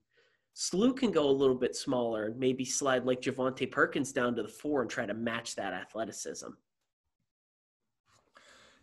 SLU 0.61 0.95
can 0.95 1.11
go 1.11 1.29
a 1.29 1.33
little 1.33 1.55
bit 1.55 1.75
smaller 1.75 2.27
and 2.27 2.39
maybe 2.39 2.67
slide 2.67 3.07
like 3.07 3.23
Javonte 3.23 3.71
Perkins 3.71 4.13
down 4.13 4.37
to 4.37 4.43
the 4.43 4.49
four 4.49 4.83
and 4.83 4.91
try 4.91 5.07
to 5.07 5.15
match 5.15 5.55
that 5.57 5.73
athleticism. 5.73 6.49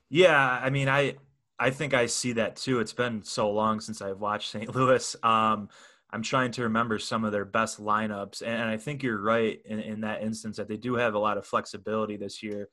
Yeah, 0.10 0.60
I 0.62 0.72
mean, 0.72 0.90
I 0.90 1.18
I 1.60 1.70
think 1.70 1.94
I 1.94 2.08
see 2.08 2.34
that 2.34 2.56
too. 2.56 2.80
It's 2.80 2.94
been 2.94 3.24
so 3.24 3.52
long 3.52 3.80
since 3.80 4.02
I've 4.02 4.20
watched 4.20 4.50
St. 4.52 4.74
Louis. 4.74 5.16
Um, 5.22 5.70
I'm 6.10 6.24
trying 6.24 6.52
to 6.52 6.64
remember 6.64 6.98
some 6.98 7.24
of 7.24 7.32
their 7.32 7.46
best 7.46 7.80
lineups, 7.80 8.42
and 8.42 8.64
I 8.64 8.78
think 8.78 9.04
you're 9.04 9.22
right 9.22 9.60
in, 9.66 9.80
in 9.80 10.02
that 10.02 10.24
instance 10.24 10.58
that 10.58 10.68
they 10.68 10.78
do 10.78 10.96
have 10.96 11.14
a 11.14 11.20
lot 11.20 11.38
of 11.38 11.46
flexibility 11.46 12.18
this 12.18 12.42
year, 12.42 12.70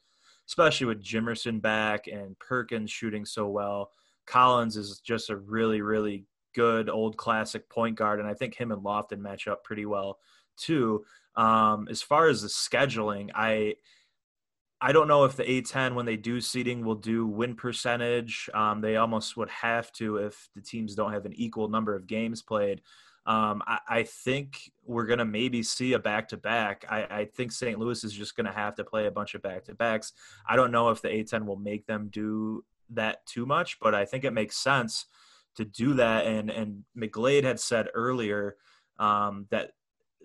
especially 0.49 0.87
with 0.87 1.05
Jimerson 1.05 1.61
back 1.61 2.07
and 2.07 2.39
Perkins 2.39 2.91
shooting 2.91 3.27
so 3.27 3.49
well. 3.49 3.91
Collins 4.27 4.79
is 4.79 5.01
just 5.01 5.29
a 5.29 5.37
really, 5.37 5.83
really 5.83 6.25
good 6.55 6.89
old 6.89 7.17
classic 7.17 7.69
point 7.69 7.97
guard, 7.97 8.21
and 8.21 8.29
I 8.29 8.35
think 8.35 8.55
him 8.55 8.73
and 8.73 8.83
Lofton 8.83 9.19
match 9.19 9.47
up 9.47 9.65
pretty 9.65 9.87
well 9.87 10.19
too. 10.57 11.05
Um, 11.37 11.89
as 11.91 12.01
far 12.01 12.29
as 12.29 12.43
the 12.43 12.49
scheduling, 12.49 13.31
I 13.35 13.75
I 14.81 14.93
don't 14.93 15.09
know 15.09 15.25
if 15.25 15.37
the 15.37 15.45
A10 15.45 15.95
when 15.95 16.05
they 16.05 16.17
do 16.17 16.41
seeding 16.41 16.85
will 16.85 16.95
do 16.95 17.27
win 17.27 17.55
percentage. 17.55 18.51
Um, 18.53 18.81
they 18.81 18.97
almost 18.97 19.37
would 19.37 19.49
have 19.49 19.91
to 19.93 20.19
if 20.19 20.49
the 20.55 20.61
teams 20.61 20.95
don't 20.95 21.13
have 21.13 21.25
an 21.25 21.33
equal 21.35 21.69
number 21.69 21.95
of 21.95 22.07
games 22.07 22.43
played. 22.43 22.83
Um, 23.27 23.63
I, 23.67 23.79
I, 23.89 24.03
think 24.03 24.71
we're 24.85 25.07
gonna 25.07 25.25
maybe 25.25 25.63
see 25.63 25.95
a 25.95 25.99
back 25.99 26.29
to 26.29 26.37
back. 26.37 26.85
I 26.91 27.25
think 27.35 27.53
St. 27.53 27.79
Louis 27.79 28.05
is 28.05 28.13
just 28.13 28.37
gonna 28.37 28.53
have 28.53 28.75
to 28.75 28.85
play 28.85 29.07
a 29.07 29.11
bunch 29.11 29.35
of 29.35 29.41
back 29.41 29.65
to 29.65 29.75
backs. 29.75 30.13
I 30.47 30.57
don't 30.57 30.71
know 30.71 30.91
if 30.91 31.01
the 31.01 31.09
A10 31.09 31.47
will 31.47 31.57
make 31.57 31.87
them 31.87 32.11
do 32.13 32.63
that 32.91 33.25
too 33.25 33.47
much, 33.47 33.81
but 33.81 33.95
I 33.95 34.05
think 34.05 34.25
it 34.25 34.35
makes 34.35 34.59
sense 34.59 35.07
to 35.57 35.65
do 35.65 35.95
that. 35.95 36.27
And 36.27 36.51
and 36.51 36.85
McGlade 36.97 37.45
had 37.45 37.61
said 37.61 37.89
earlier 37.95 38.57
um, 38.99 39.47
that 39.51 39.73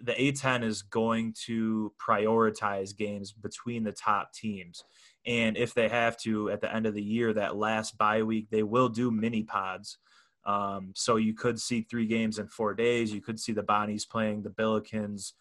the 0.01 0.13
A10 0.13 0.63
is 0.63 0.81
going 0.81 1.35
to 1.45 1.93
prioritize 1.99 2.95
games 2.95 3.31
between 3.33 3.83
the 3.83 3.91
top 3.91 4.33
teams. 4.33 4.83
And 5.25 5.57
if 5.57 5.73
they 5.73 5.89
have 5.89 6.17
to 6.19 6.49
at 6.49 6.61
the 6.61 6.73
end 6.73 6.85
of 6.85 6.93
the 6.93 7.03
year, 7.03 7.33
that 7.33 7.57
last 7.57 7.97
bye 7.97 8.23
week, 8.23 8.47
they 8.49 8.63
will 8.63 8.89
do 8.89 9.11
mini 9.11 9.43
pods. 9.43 9.97
Um, 10.45 10.93
so 10.95 11.17
you 11.17 11.33
could 11.33 11.59
see 11.59 11.81
three 11.81 12.07
games 12.07 12.39
in 12.39 12.47
four 12.47 12.73
days. 12.73 13.13
You 13.13 13.21
could 13.21 13.39
see 13.39 13.51
the 13.51 13.63
Bonnies 13.63 14.09
playing 14.09 14.41
the 14.41 14.49
Billikens 14.49 15.33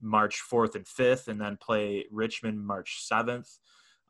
March 0.00 0.42
4th 0.50 0.74
and 0.74 0.84
5th, 0.84 1.28
and 1.28 1.40
then 1.40 1.58
play 1.60 2.06
Richmond 2.10 2.66
March 2.66 3.06
7th. 3.10 3.58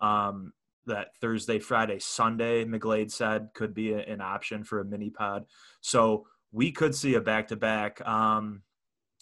Um, 0.01 0.53
that 0.87 1.17
Thursday, 1.21 1.59
Friday, 1.59 1.99
Sunday, 1.99 2.65
McGlade 2.65 3.11
said 3.11 3.49
could 3.55 3.75
be 3.75 3.93
a, 3.93 3.99
an 3.99 4.21
option 4.21 4.65
for 4.65 4.81
a 4.81 4.85
mini 4.85 5.11
pod. 5.11 5.45
So 5.81 6.27
we 6.53 6.73
could 6.73 6.95
see 6.95 7.15
a 7.15 7.21
back 7.21 7.49
to 7.49 7.57
back 7.57 8.01
on 8.07 8.63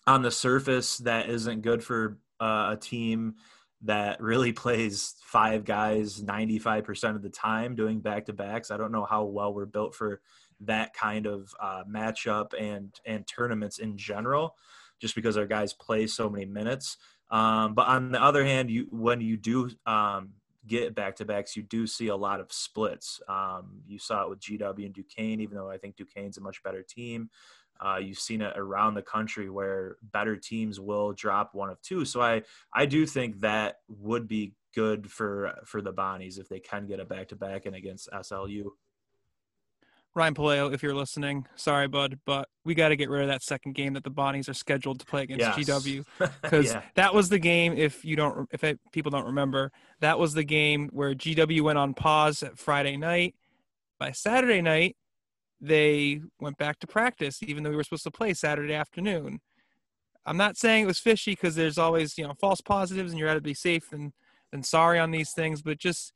the 0.07 0.31
surface 0.31 0.99
that 0.99 1.29
isn't 1.29 1.63
good 1.63 1.83
for 1.83 2.19
uh, 2.41 2.71
a 2.73 2.79
team 2.81 3.35
that 3.83 4.21
really 4.21 4.53
plays 4.65 5.15
five 5.23 5.65
guys 5.65 6.21
95% 6.21 7.17
of 7.17 7.23
the 7.23 7.31
time 7.31 7.75
doing 7.75 8.01
back 8.01 8.27
to 8.27 8.33
backs. 8.33 8.71
I 8.71 8.77
don't 8.77 8.93
know 8.93 9.05
how 9.05 9.25
well 9.25 9.55
we're 9.55 9.67
built 9.67 9.95
for 9.95 10.21
that 10.61 10.95
kind 10.95 11.27
of 11.27 11.53
uh, 11.61 11.83
matchup 11.91 12.53
and 12.59 12.95
and 13.05 13.27
tournaments 13.27 13.79
in 13.79 13.97
general, 13.97 14.55
just 15.01 15.15
because 15.15 15.37
our 15.37 15.47
guys 15.47 15.73
play 15.73 16.07
so 16.07 16.31
many 16.31 16.47
minutes. 16.47 16.97
Um, 17.31 17.75
but 17.75 17.89
on 17.89 18.13
the 18.13 18.23
other 18.23 18.45
hand, 18.45 18.71
you 18.71 18.87
when 18.91 19.21
you 19.21 19.37
do 19.37 19.71
um, 19.87 20.31
get 20.67 20.95
back 20.95 21.17
to 21.17 21.25
backs, 21.25 21.57
you 21.57 21.63
do 21.63 21.87
see 21.87 22.09
a 22.09 22.17
lot 22.17 22.41
of 22.41 22.53
splits. 22.53 23.21
Um, 23.29 23.83
you 23.87 23.99
saw 23.99 24.23
it 24.25 24.31
with 24.31 24.41
GW 24.41 24.85
and 24.85 24.95
Duquesne, 24.95 25.41
even 25.41 25.57
though 25.57 25.71
I 25.71 25.79
think 25.79 25.97
Duquesne's 25.97 26.39
a 26.39 26.41
much 26.41 26.63
better 26.63 26.83
team. 26.83 27.31
Uh, 27.81 27.99
you've 27.99 28.19
seen 28.19 28.41
it 28.41 28.53
around 28.57 28.95
the 28.95 29.03
country 29.03 29.51
where 29.51 29.97
better 30.13 30.37
teams 30.37 30.79
will 30.79 31.13
drop 31.13 31.55
one 31.55 31.71
of 31.71 31.81
two. 31.83 32.05
So 32.05 32.21
I 32.21 32.43
I 32.73 32.87
do 32.87 33.05
think 33.05 33.41
that 33.41 33.79
would 33.89 34.29
be 34.29 34.55
good 34.75 35.11
for 35.11 35.55
for 35.65 35.83
the 35.83 35.93
Bonnies 35.93 36.39
if 36.39 36.49
they 36.49 36.61
can 36.61 36.87
get 36.87 37.01
a 37.01 37.05
back 37.05 37.29
to 37.29 37.37
back 37.37 37.67
and 37.67 37.75
against 37.75 38.09
SLU. 38.13 38.67
Ryan 40.15 40.35
Paleo, 40.35 40.73
if 40.73 40.83
you're 40.83 40.95
listening, 40.95 41.47
sorry, 41.57 41.89
bud, 41.89 42.21
but 42.25 42.49
we 42.65 42.75
got 42.75 42.89
to 42.89 42.97
get 42.97 43.11
rid 43.11 43.23
of 43.23 43.29
that 43.29 43.43
second 43.43 43.75
game 43.75 43.95
that 43.95 44.05
the 44.05 44.11
Bonnies 44.11 44.49
are 44.49 44.55
scheduled 44.55 45.01
to 45.01 45.07
play 45.07 45.23
against 45.25 45.59
Yes. 45.59 45.69
GW 45.69 46.05
because 46.41 46.67
Yeah. 46.73 46.83
that 46.95 47.13
was 47.15 47.29
the 47.29 47.39
game. 47.41 47.73
If 47.77 48.05
you 48.05 48.15
don't, 48.15 48.49
if 48.53 48.63
it, 48.63 48.79
people 48.93 49.11
don't 49.11 49.27
remember, 49.27 49.73
that 50.01 50.19
was 50.19 50.35
the 50.35 50.45
game 50.45 50.89
where 50.93 51.15
GW 51.15 51.63
went 51.63 51.79
on 51.79 51.95
pause 51.95 52.43
at 52.45 52.59
Friday 52.59 52.97
night. 52.97 53.35
By 53.99 54.13
Saturday 54.13 54.61
night, 54.61 54.97
they 55.61 56.21
went 56.41 56.59
back 56.59 56.79
to 56.81 56.87
practice, 56.87 57.43
even 57.43 57.65
though 57.65 57.71
we 57.71 57.77
were 57.77 57.85
supposed 57.85 58.05
to 58.05 58.11
play 58.11 58.35
Saturday 58.35 58.75
afternoon. 58.75 59.41
I'm 60.27 60.37
not 60.37 60.57
saying 60.57 60.85
it 60.85 60.87
was 60.87 60.99
fishy 61.01 61.33
because 61.33 61.55
there's 61.55 61.79
always 61.79 62.17
you 62.19 62.27
know 62.27 62.35
false 62.41 62.61
positives, 62.61 63.11
and 63.13 63.19
you're 63.19 63.29
out 63.29 63.35
to 63.35 63.41
be 63.41 63.55
safe 63.55 63.91
than 63.91 64.13
than 64.53 64.63
sorry 64.63 64.99
on 64.99 65.11
these 65.11 65.33
things, 65.33 65.61
but 65.63 65.79
just 65.79 66.13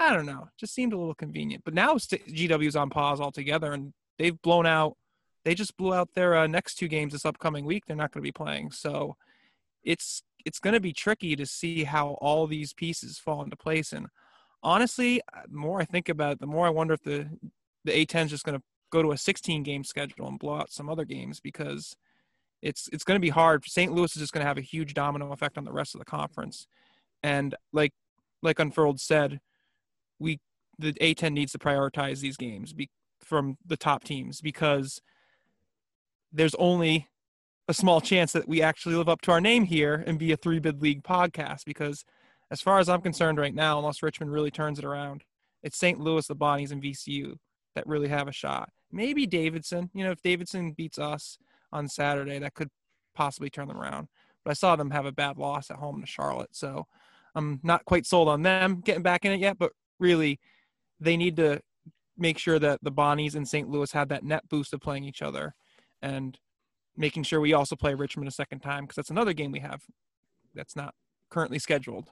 I 0.00 0.14
don't 0.14 0.24
know. 0.24 0.48
Just 0.56 0.74
seemed 0.74 0.94
a 0.94 0.98
little 0.98 1.14
convenient. 1.14 1.62
But 1.62 1.74
now 1.74 1.94
GW's 1.94 2.74
on 2.74 2.88
pause 2.88 3.20
altogether, 3.20 3.72
and 3.72 3.92
they've 4.18 4.40
blown 4.40 4.64
out. 4.64 4.96
They 5.44 5.54
just 5.54 5.76
blew 5.76 5.92
out 5.92 6.14
their 6.14 6.36
uh, 6.36 6.46
next 6.46 6.76
two 6.76 6.88
games 6.88 7.12
this 7.12 7.26
upcoming 7.26 7.66
week. 7.66 7.84
They're 7.86 7.96
not 7.96 8.10
going 8.10 8.22
to 8.22 8.26
be 8.26 8.32
playing, 8.32 8.72
so 8.72 9.16
it's 9.84 10.22
it's 10.46 10.58
going 10.58 10.72
to 10.72 10.80
be 10.80 10.94
tricky 10.94 11.36
to 11.36 11.44
see 11.44 11.84
how 11.84 12.16
all 12.22 12.46
these 12.46 12.72
pieces 12.72 13.18
fall 13.18 13.42
into 13.42 13.56
place. 13.56 13.92
And 13.92 14.06
honestly, 14.62 15.20
uh, 15.34 15.42
the 15.48 15.56
more 15.56 15.82
I 15.82 15.84
think 15.84 16.08
about 16.08 16.32
it, 16.32 16.40
the 16.40 16.46
more 16.46 16.66
I 16.66 16.70
wonder 16.70 16.94
if 16.94 17.02
the 17.02 17.28
the 17.84 17.92
A10 17.92 18.24
is 18.24 18.30
just 18.30 18.44
going 18.44 18.58
to 18.58 18.64
go 18.90 19.02
to 19.02 19.12
a 19.12 19.18
16 19.18 19.62
game 19.62 19.84
schedule 19.84 20.28
and 20.28 20.38
blow 20.38 20.56
out 20.56 20.72
some 20.72 20.88
other 20.88 21.04
games 21.04 21.40
because 21.40 21.94
it's 22.62 22.88
it's 22.90 23.04
going 23.04 23.16
to 23.16 23.24
be 23.24 23.28
hard. 23.28 23.64
St. 23.66 23.92
Louis 23.92 24.14
is 24.16 24.20
just 24.20 24.32
going 24.32 24.44
to 24.44 24.48
have 24.48 24.58
a 24.58 24.62
huge 24.62 24.94
domino 24.94 25.30
effect 25.32 25.58
on 25.58 25.64
the 25.64 25.72
rest 25.72 25.94
of 25.94 25.98
the 25.98 26.06
conference. 26.06 26.66
And 27.22 27.54
like 27.72 27.92
like 28.42 28.58
Unfurled 28.58 29.00
said, 29.00 29.40
we 30.20 30.38
the 30.78 30.92
A10 30.94 31.32
needs 31.32 31.52
to 31.52 31.58
prioritize 31.58 32.20
these 32.20 32.36
games 32.36 32.72
be, 32.72 32.88
from 33.20 33.58
the 33.66 33.76
top 33.76 34.04
teams 34.04 34.40
because 34.40 35.00
there's 36.32 36.54
only 36.56 37.08
a 37.68 37.74
small 37.74 38.00
chance 38.00 38.32
that 38.32 38.48
we 38.48 38.62
actually 38.62 38.94
live 38.94 39.08
up 39.08 39.20
to 39.22 39.30
our 39.30 39.40
name 39.40 39.64
here 39.64 40.02
and 40.06 40.18
be 40.18 40.32
a 40.32 40.36
three 40.36 40.58
bid 40.58 40.82
league 40.82 41.02
podcast 41.02 41.64
because 41.64 42.04
as 42.50 42.60
far 42.60 42.78
as 42.78 42.88
I'm 42.88 43.00
concerned 43.00 43.38
right 43.38 43.54
now, 43.54 43.78
unless 43.78 44.02
Richmond 44.02 44.32
really 44.32 44.50
turns 44.50 44.78
it 44.78 44.84
around, 44.84 45.22
it's 45.62 45.78
St. 45.78 46.00
Louis, 46.00 46.26
the 46.26 46.34
Bonnies, 46.34 46.72
and 46.72 46.82
VCU 46.82 47.36
that 47.74 47.86
really 47.86 48.08
have 48.08 48.26
a 48.26 48.32
shot. 48.32 48.70
Maybe 48.90 49.26
Davidson. 49.26 49.90
You 49.94 50.04
know, 50.04 50.10
if 50.10 50.22
Davidson 50.22 50.72
beats 50.72 50.98
us 50.98 51.38
on 51.72 51.86
Saturday, 51.86 52.38
that 52.40 52.54
could 52.54 52.70
possibly 53.14 53.50
turn 53.50 53.68
them 53.68 53.80
around. 53.80 54.08
But 54.44 54.50
I 54.50 54.54
saw 54.54 54.74
them 54.74 54.90
have 54.90 55.06
a 55.06 55.12
bad 55.12 55.38
loss 55.38 55.70
at 55.70 55.76
home 55.76 56.00
to 56.00 56.06
Charlotte, 56.06 56.50
so 56.52 56.86
I'm 57.34 57.60
not 57.62 57.84
quite 57.84 58.06
sold 58.06 58.28
on 58.28 58.42
them 58.42 58.80
getting 58.84 59.02
back 59.02 59.24
in 59.24 59.32
it 59.32 59.40
yet. 59.40 59.58
But 59.58 59.72
really, 60.00 60.40
they 60.98 61.16
need 61.16 61.36
to 61.36 61.60
make 62.16 62.38
sure 62.38 62.58
that 62.58 62.80
the 62.82 62.92
Bonnies 62.92 63.34
and 63.34 63.46
St. 63.46 63.68
Louis 63.68 63.92
have 63.92 64.08
that 64.08 64.24
net 64.24 64.48
boost 64.48 64.74
of 64.74 64.80
playing 64.80 65.04
each 65.04 65.22
other, 65.22 65.54
and 66.02 66.38
making 66.96 67.22
sure 67.22 67.40
we 67.40 67.52
also 67.52 67.76
play 67.76 67.94
Richmond 67.94 68.28
a 68.28 68.32
second 68.32 68.60
time 68.60 68.84
because 68.84 68.96
that's 68.96 69.10
another 69.10 69.32
game 69.32 69.52
we 69.52 69.60
have 69.60 69.82
that's 70.54 70.76
not 70.76 70.94
currently 71.30 71.58
scheduled. 71.58 72.10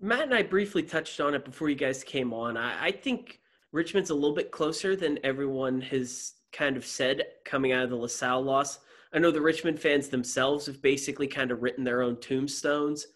Matt 0.00 0.22
and 0.22 0.34
I 0.34 0.42
briefly 0.42 0.82
touched 0.82 1.20
on 1.20 1.34
it 1.34 1.44
before 1.44 1.68
you 1.68 1.74
guys 1.74 2.02
came 2.02 2.32
on. 2.32 2.56
I, 2.56 2.86
I 2.86 2.90
think 2.90 3.40
Richmond's 3.72 4.10
a 4.10 4.14
little 4.14 4.34
bit 4.34 4.50
closer 4.50 4.96
than 4.96 5.18
everyone 5.24 5.80
has 5.82 6.34
kind 6.52 6.76
of 6.76 6.86
said 6.86 7.22
coming 7.44 7.72
out 7.72 7.84
of 7.84 7.90
the 7.90 7.96
LaSalle 7.96 8.42
loss. 8.42 8.78
I 9.12 9.18
know 9.18 9.30
the 9.30 9.42
Richmond 9.42 9.78
fans 9.78 10.08
themselves 10.08 10.66
have 10.66 10.80
basically 10.80 11.26
kind 11.26 11.50
of 11.50 11.62
written 11.62 11.84
their 11.84 12.02
own 12.02 12.16
tombstones. 12.20 13.06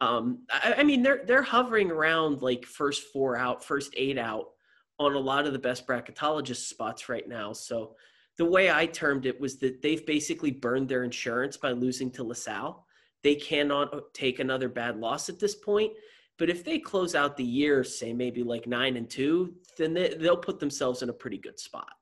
Um, 0.00 0.46
I, 0.50 0.76
I 0.78 0.82
mean, 0.82 1.02
they're 1.02 1.22
they're 1.26 1.42
hovering 1.42 1.90
around 1.90 2.42
like 2.42 2.64
first 2.64 3.04
four 3.12 3.36
out, 3.36 3.64
first 3.64 3.92
eight 3.96 4.18
out 4.18 4.50
on 4.98 5.14
a 5.14 5.18
lot 5.18 5.46
of 5.46 5.52
the 5.52 5.58
best 5.58 5.86
bracketologist 5.86 6.68
spots 6.68 7.08
right 7.08 7.28
now. 7.28 7.52
So 7.52 7.96
the 8.36 8.44
way 8.44 8.70
I 8.70 8.86
termed 8.86 9.26
it 9.26 9.40
was 9.40 9.58
that 9.58 9.82
they've 9.82 10.04
basically 10.04 10.50
burned 10.50 10.88
their 10.88 11.04
insurance 11.04 11.56
by 11.56 11.72
losing 11.72 12.10
to 12.12 12.24
LaSalle. 12.24 12.86
They 13.22 13.34
cannot 13.34 14.14
take 14.14 14.38
another 14.38 14.68
bad 14.68 14.98
loss 14.98 15.28
at 15.28 15.38
this 15.38 15.54
point. 15.54 15.92
But 16.38 16.48
if 16.48 16.64
they 16.64 16.78
close 16.78 17.14
out 17.14 17.36
the 17.36 17.44
year, 17.44 17.84
say 17.84 18.14
maybe 18.14 18.42
like 18.42 18.66
nine 18.66 18.96
and 18.96 19.10
two, 19.10 19.56
then 19.76 19.92
they, 19.92 20.14
they'll 20.14 20.38
put 20.38 20.58
themselves 20.58 21.02
in 21.02 21.10
a 21.10 21.12
pretty 21.12 21.36
good 21.36 21.60
spot. 21.60 21.92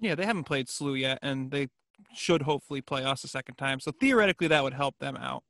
Yeah, 0.00 0.16
they 0.16 0.26
haven't 0.26 0.44
played 0.44 0.66
SLU 0.66 0.98
yet, 0.98 1.20
and 1.22 1.52
they 1.52 1.68
should 2.14 2.42
hopefully 2.42 2.80
play 2.80 3.04
us 3.04 3.22
a 3.22 3.28
second 3.28 3.54
time. 3.54 3.78
So 3.78 3.92
theoretically, 3.92 4.48
that 4.48 4.64
would 4.64 4.74
help 4.74 4.98
them 4.98 5.16
out. 5.16 5.44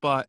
But 0.00 0.28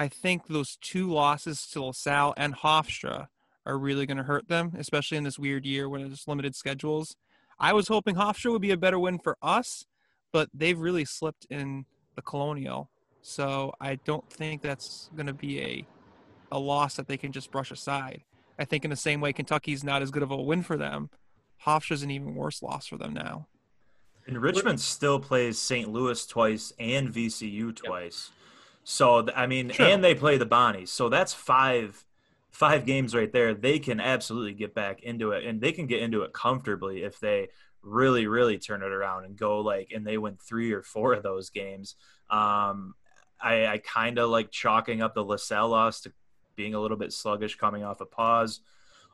I 0.00 0.08
think 0.08 0.46
those 0.46 0.78
two 0.80 1.12
losses 1.12 1.66
to 1.72 1.84
LaSalle 1.84 2.32
and 2.38 2.54
Hofstra 2.54 3.26
are 3.66 3.76
really 3.76 4.06
going 4.06 4.16
to 4.16 4.22
hurt 4.22 4.48
them, 4.48 4.72
especially 4.78 5.18
in 5.18 5.24
this 5.24 5.38
weird 5.38 5.66
year 5.66 5.90
when 5.90 6.00
there's 6.00 6.26
limited 6.26 6.56
schedules. 6.56 7.16
I 7.58 7.74
was 7.74 7.88
hoping 7.88 8.14
Hofstra 8.14 8.50
would 8.50 8.62
be 8.62 8.70
a 8.70 8.78
better 8.78 8.98
win 8.98 9.18
for 9.18 9.36
us, 9.42 9.84
but 10.32 10.48
they've 10.54 10.78
really 10.78 11.04
slipped 11.04 11.46
in 11.50 11.84
the 12.16 12.22
Colonial. 12.22 12.88
So 13.20 13.74
I 13.78 13.96
don't 13.96 14.26
think 14.32 14.62
that's 14.62 15.10
going 15.14 15.26
to 15.26 15.34
be 15.34 15.60
a 15.60 15.86
a 16.50 16.58
loss 16.58 16.96
that 16.96 17.06
they 17.06 17.18
can 17.18 17.30
just 17.30 17.50
brush 17.50 17.70
aside. 17.70 18.24
I 18.58 18.64
think 18.64 18.84
in 18.84 18.90
the 18.90 18.96
same 18.96 19.20
way 19.20 19.34
Kentucky's 19.34 19.84
not 19.84 20.00
as 20.00 20.10
good 20.10 20.22
of 20.22 20.30
a 20.30 20.36
win 20.36 20.62
for 20.62 20.78
them, 20.78 21.10
Hofstra's 21.66 22.02
an 22.02 22.10
even 22.10 22.34
worse 22.34 22.62
loss 22.62 22.86
for 22.86 22.96
them 22.96 23.12
now. 23.12 23.48
And 24.26 24.40
Richmond 24.40 24.80
still 24.80 25.20
plays 25.20 25.58
St. 25.58 25.90
Louis 25.90 26.24
twice 26.26 26.72
and 26.78 27.12
VCU 27.12 27.76
twice. 27.76 28.30
So 28.90 29.28
I 29.34 29.46
mean, 29.46 29.70
Sure. 29.70 29.86
and 29.86 30.02
they 30.02 30.14
play 30.14 30.36
the 30.36 30.46
Bonnies. 30.46 30.88
So 30.88 31.08
that's 31.08 31.32
five 31.32 32.04
five 32.50 32.84
games 32.84 33.14
right 33.14 33.32
there. 33.32 33.54
They 33.54 33.78
can 33.78 34.00
absolutely 34.00 34.54
get 34.54 34.74
back 34.74 35.02
into 35.02 35.30
it, 35.30 35.44
and 35.44 35.60
they 35.60 35.72
can 35.72 35.86
get 35.86 36.02
into 36.02 36.22
it 36.22 36.32
comfortably 36.32 37.04
if 37.04 37.20
they 37.20 37.48
really, 37.82 38.26
really 38.26 38.58
turn 38.58 38.82
it 38.82 38.90
around 38.92 39.24
and 39.24 39.36
go 39.36 39.60
like, 39.60 39.92
and 39.94 40.06
they 40.06 40.18
win 40.18 40.36
three 40.36 40.72
or 40.72 40.82
four 40.82 41.14
of 41.14 41.22
those 41.22 41.50
games. 41.50 41.94
Um, 42.28 42.94
I, 43.40 43.66
I 43.66 43.78
kind 43.78 44.18
of 44.18 44.28
like 44.28 44.50
chalking 44.50 45.00
up 45.00 45.14
the 45.14 45.24
LaSalle 45.24 45.68
loss 45.68 46.00
to 46.02 46.12
being 46.56 46.74
a 46.74 46.80
little 46.80 46.98
bit 46.98 47.12
sluggish 47.12 47.56
coming 47.56 47.84
off 47.84 48.00
a 48.00 48.06
pause. 48.06 48.60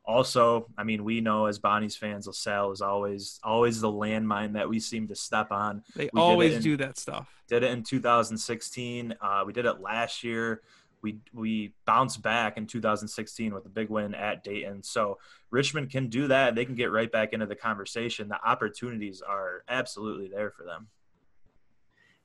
Also, 0.07 0.69
I 0.79 0.85
mean, 0.85 1.03
we 1.03 1.21
know 1.21 1.47
as 1.47 1.59
Bonnie's 1.59 1.97
fans, 1.97 2.29
LaSalle 2.29 2.71
is 2.71 2.81
always 2.81 3.41
always 3.43 3.81
the 3.81 3.91
landmine 3.91 4.53
that 4.53 4.69
we 4.69 4.79
seem 4.79 5.09
to 5.09 5.17
step 5.17 5.51
on. 5.51 5.83
They 5.97 6.05
did 6.05 6.13
always 6.15 6.55
in- 6.55 6.63
do 6.63 6.77
that 6.77 6.97
stuff. 6.97 7.29
Did 7.49 7.65
it 7.65 7.73
in 7.73 7.83
2016. 7.83 9.17
Uh, 9.21 9.43
we 9.45 9.53
did 9.53 9.67
it 9.67 9.81
last 9.81 10.23
year. 10.23 10.63
We 11.03 11.19
we 11.33 11.75
bounced 11.87 12.23
back 12.23 12.57
in 12.57 12.67
2016 12.67 13.53
with 13.53 13.67
a 13.67 13.69
big 13.69 13.91
win 13.91 14.15
at 14.15 14.45
Dayton. 14.45 14.83
So 14.85 15.19
Richmond 15.51 15.91
can 15.91 16.09
do 16.09 16.29
that. 16.29 16.55
They 16.55 16.65
can 16.65 16.77
get 16.77 16.93
right 16.93 17.11
back 17.11 17.33
into 17.33 17.47
the 17.47 17.57
conversation. 17.57 18.29
The 18.29 18.43
opportunities 18.49 19.23
are 19.23 19.65
absolutely 19.69 20.29
there 20.29 20.53
for 20.53 20.65
them. 20.65 20.87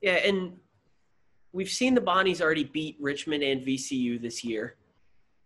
Yeah, 0.00 0.14
and 0.14 0.54
we've 1.52 1.68
seen 1.68 1.94
the 1.94 2.00
Bonnies 2.00 2.40
already 2.40 2.64
beat 2.64 2.96
Richmond 3.00 3.42
and 3.42 3.62
VCU 3.62 4.20
this 4.20 4.44
year. 4.44 4.76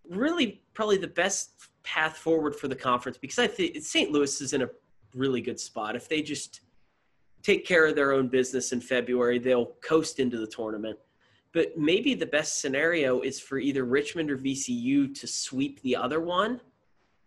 Really, 0.09 0.63
probably 0.73 0.99
the 0.99 1.09
best 1.09 1.51
path 1.87 2.17
forward 2.17 2.55
for 2.55 2.67
the 2.67 2.75
conference 2.75 3.17
because 3.17 3.39
I 3.39 3.47
think 3.47 3.83
St. 3.83 4.11
Louis 4.11 4.41
is 4.41 4.53
in 4.53 4.63
a 4.63 4.69
really 5.15 5.41
good 5.41 5.59
spot. 5.59 5.95
If 5.95 6.09
they 6.09 6.21
just 6.21 6.63
take 7.43 7.65
care 7.65 7.87
of 7.87 7.95
their 7.95 8.13
own 8.13 8.27
business 8.27 8.73
in 8.73 8.81
February, 8.81 9.39
they'll 9.39 9.67
coast 9.83 10.19
into 10.19 10.37
the 10.37 10.49
tournament. 10.49 10.99
But 11.53 11.79
maybe 11.79 12.15
the 12.15 12.27
best 12.27 12.61
scenario 12.61 13.21
is 13.21 13.39
for 13.39 13.59
either 13.59 13.85
Richmond 13.85 14.33
or 14.33 14.37
VCU 14.37 15.15
to 15.19 15.27
sweep 15.29 15.81
the 15.83 15.95
other 15.95 16.21
one, 16.21 16.61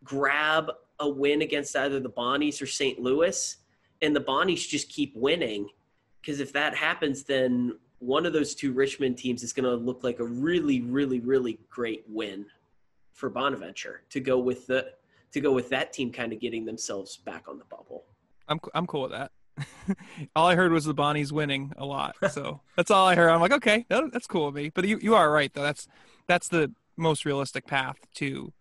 grab 0.03 0.71
a 0.99 1.09
win 1.09 1.41
against 1.41 1.75
either 1.77 2.01
the 2.01 2.09
Bonnies 2.09 2.61
or 2.61 2.67
St. 2.67 2.99
Louis, 2.99 3.55
and 4.01 4.13
the 4.13 4.19
Bonnies 4.19 4.67
just 4.67 4.89
keep 4.89 5.15
winning. 5.15 5.69
Because 6.21 6.41
if 6.41 6.51
that 6.51 6.75
happens, 6.75 7.23
then 7.23 7.79
one 7.99 8.25
of 8.25 8.33
those 8.33 8.53
two 8.53 8.73
Richmond 8.73 9.17
teams 9.17 9.41
is 9.41 9.53
going 9.53 9.63
to 9.63 9.75
look 9.75 10.03
like 10.03 10.19
a 10.19 10.25
really, 10.25 10.81
really, 10.81 11.21
really 11.21 11.59
great 11.69 12.03
win 12.09 12.45
for 13.19 13.29
Bonaventure 13.29 14.03
to 14.09 14.19
go 14.19 14.39
with 14.39 14.65
the 14.67 14.93
to 15.31 15.41
go 15.41 15.51
with 15.51 15.69
that 15.69 15.93
team 15.93 16.11
kind 16.11 16.33
of 16.33 16.39
getting 16.39 16.65
themselves 16.65 17.17
back 17.17 17.47
on 17.47 17.59
the 17.59 17.65
bubble. 17.65 18.05
I'm 18.47 18.59
I'm 18.73 18.87
cool 18.87 19.03
with 19.03 19.11
that. 19.11 19.31
all 20.35 20.47
I 20.47 20.55
heard 20.55 20.71
was 20.71 20.85
the 20.85 20.95
Bonnies 20.95 21.31
winning 21.33 21.73
a 21.77 21.85
lot, 21.85 22.15
so 22.31 22.61
that's 22.77 22.89
all 22.89 23.05
I 23.05 23.15
heard. 23.15 23.29
I'm 23.29 23.41
like, 23.41 23.51
okay, 23.51 23.85
that, 23.89 24.11
that's 24.13 24.25
cool 24.25 24.47
with 24.47 24.55
me. 24.55 24.71
But 24.73 24.87
you 24.87 24.97
you 25.01 25.15
are 25.15 25.29
right 25.31 25.53
though. 25.53 25.61
That's 25.63 25.87
that's 26.27 26.47
the 26.47 26.71
most 26.97 27.25
realistic 27.25 27.67
path 27.67 27.97
to 28.15 28.53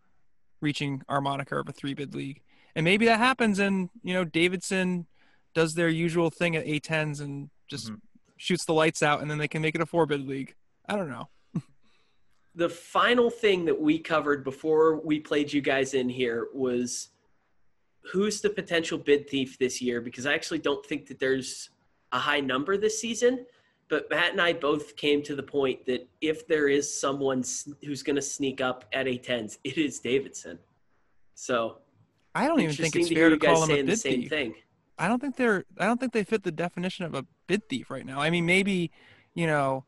reaching 0.60 1.02
our 1.08 1.20
moniker 1.20 1.60
of 1.60 1.68
a 1.68 1.72
three 1.72 1.94
bid 1.94 2.14
league, 2.14 2.42
and 2.74 2.82
maybe 2.84 3.06
that 3.06 3.18
happens. 3.18 3.60
And 3.60 3.90
you 4.02 4.12
know, 4.12 4.24
Davidson 4.24 5.06
does 5.54 5.74
their 5.74 5.88
usual 5.88 6.30
thing 6.30 6.56
at 6.56 6.66
A10s 6.66 7.20
and 7.20 7.48
just 7.68 7.90
Mhm. 7.90 8.00
shoots 8.36 8.64
the 8.64 8.74
lights 8.74 9.02
out, 9.02 9.22
and 9.22 9.30
then 9.30 9.38
they 9.38 9.48
can 9.48 9.62
make 9.62 9.74
it 9.76 9.80
a 9.80 9.86
four 9.86 10.04
bid 10.04 10.26
league. 10.26 10.54
I 10.88 10.96
don't 10.96 11.08
know. 11.08 11.28
The 12.58 12.68
final 12.68 13.30
thing 13.30 13.64
that 13.66 13.80
we 13.80 13.98
covered 13.98 14.42
before 14.42 15.00
we 15.00 15.20
played 15.20 15.52
you 15.52 15.60
guys 15.60 15.94
in 15.94 16.08
here 16.08 16.48
was 16.52 17.10
who's 18.02 18.40
the 18.40 18.50
potential 18.50 18.98
bid 18.98 19.30
thief 19.30 19.58
this 19.58 19.80
year? 19.80 20.00
Because 20.00 20.26
I 20.26 20.34
actually 20.34 20.58
don't 20.58 20.84
think 20.84 21.06
that 21.06 21.20
there's 21.20 21.70
a 22.12 22.18
high 22.18 22.40
number 22.40 22.76
this 22.76 23.00
season. 23.00 23.46
But 23.88 24.10
Matt 24.10 24.32
and 24.32 24.40
I 24.40 24.52
both 24.52 24.96
came 24.96 25.22
to 25.22 25.34
the 25.34 25.42
point 25.42 25.86
that 25.86 26.08
if 26.20 26.46
there 26.46 26.68
is 26.68 26.92
someone 26.92 27.44
who's 27.84 28.02
going 28.02 28.16
to 28.16 28.22
sneak 28.22 28.60
up 28.60 28.84
at 28.92 29.06
A10s, 29.06 29.58
it 29.64 29.78
is 29.78 29.98
Davidson. 30.00 30.58
So 31.34 31.78
I 32.34 32.48
don't 32.48 32.60
even 32.60 32.74
think 32.74 32.96
it's 32.96 33.08
fair 33.08 33.30
to, 33.30 33.38
to 33.38 33.46
call 33.46 33.60
them 33.62 33.70
a 33.70 33.74
bid 33.76 33.86
the 33.86 33.96
same 33.96 34.22
thief. 34.22 34.30
Thing. 34.30 34.54
I 34.98 35.06
don't 35.06 35.20
think 35.20 35.36
they're. 35.36 35.64
I 35.78 35.86
don't 35.86 35.98
think 35.98 36.12
they 36.12 36.24
fit 36.24 36.42
the 36.42 36.50
definition 36.50 37.06
of 37.06 37.14
a 37.14 37.24
bid 37.46 37.68
thief 37.68 37.88
right 37.88 38.04
now. 38.04 38.20
I 38.20 38.30
mean, 38.30 38.44
maybe 38.44 38.90
you 39.34 39.46
know, 39.46 39.84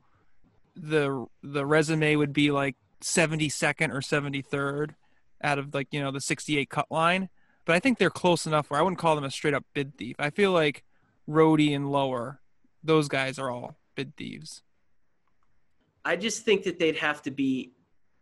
the 0.80 1.26
the 1.42 1.66
resume 1.66 2.16
would 2.16 2.32
be 2.32 2.50
like 2.50 2.76
72nd 3.02 3.90
or 3.90 4.00
73rd 4.00 4.90
out 5.42 5.58
of 5.58 5.74
like 5.74 5.88
you 5.90 6.00
know 6.00 6.10
the 6.10 6.20
68 6.20 6.68
cut 6.68 6.86
line, 6.90 7.28
but 7.64 7.74
I 7.74 7.80
think 7.80 7.98
they're 7.98 8.10
close 8.10 8.46
enough 8.46 8.70
where 8.70 8.80
I 8.80 8.82
wouldn't 8.82 8.98
call 8.98 9.14
them 9.14 9.24
a 9.24 9.30
straight 9.30 9.54
up 9.54 9.64
bid 9.74 9.96
thief. 9.96 10.16
I 10.18 10.30
feel 10.30 10.52
like 10.52 10.84
Rhody 11.26 11.74
and 11.74 11.90
lower, 11.90 12.40
those 12.82 13.08
guys 13.08 13.38
are 13.38 13.50
all 13.50 13.76
bid 13.94 14.16
thieves. 14.16 14.62
I 16.04 16.16
just 16.16 16.44
think 16.44 16.64
that 16.64 16.78
they'd 16.78 16.96
have 16.96 17.22
to 17.22 17.30
be 17.30 17.72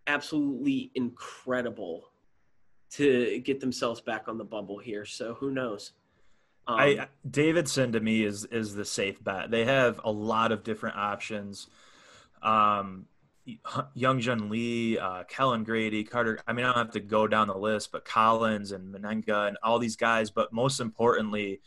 absolutely 0.07 0.91
incredible 0.95 2.11
to 2.91 3.39
get 3.41 3.61
themselves 3.61 4.01
back 4.01 4.29
on 4.29 4.39
the 4.39 4.45
bubble 4.45 4.79
here. 4.79 5.05
So 5.05 5.35
who 5.35 5.51
knows? 5.51 5.93
Um, 6.67 6.79
I 6.79 7.09
Davidson 7.29 7.93
to 7.93 8.01
me 8.01 8.23
is 8.25 8.45
is 8.47 8.75
the 8.75 8.85
safe 8.85 9.23
bet. 9.23 9.51
They 9.51 9.65
have 9.65 10.01
a 10.05 10.11
lot 10.11 10.53
of 10.53 10.65
different 10.65 10.97
options. 10.97 11.69
Um, 12.43 13.07
Hyunjung 13.97 14.51
Lee, 14.51 14.99
uh, 14.99 15.25
Kellan 15.25 15.65
Grady, 15.65 16.05
Carter. 16.05 16.39
I 16.47 16.53
mean, 16.53 16.67
I 16.67 16.69
don't 16.73 16.85
have 16.85 16.93
to 16.93 17.01
go 17.01 17.27
down 17.27 17.49
the 17.49 17.57
list, 17.57 17.93
but 17.93 18.05
Collins 18.05 18.73
and 18.73 18.95
Mennenga 18.95 19.49
and 19.49 19.57
all 19.63 19.79
these 19.79 19.97
guys. 19.97 20.31
But 20.31 20.53
most 20.53 20.81
importantly, 20.81 21.61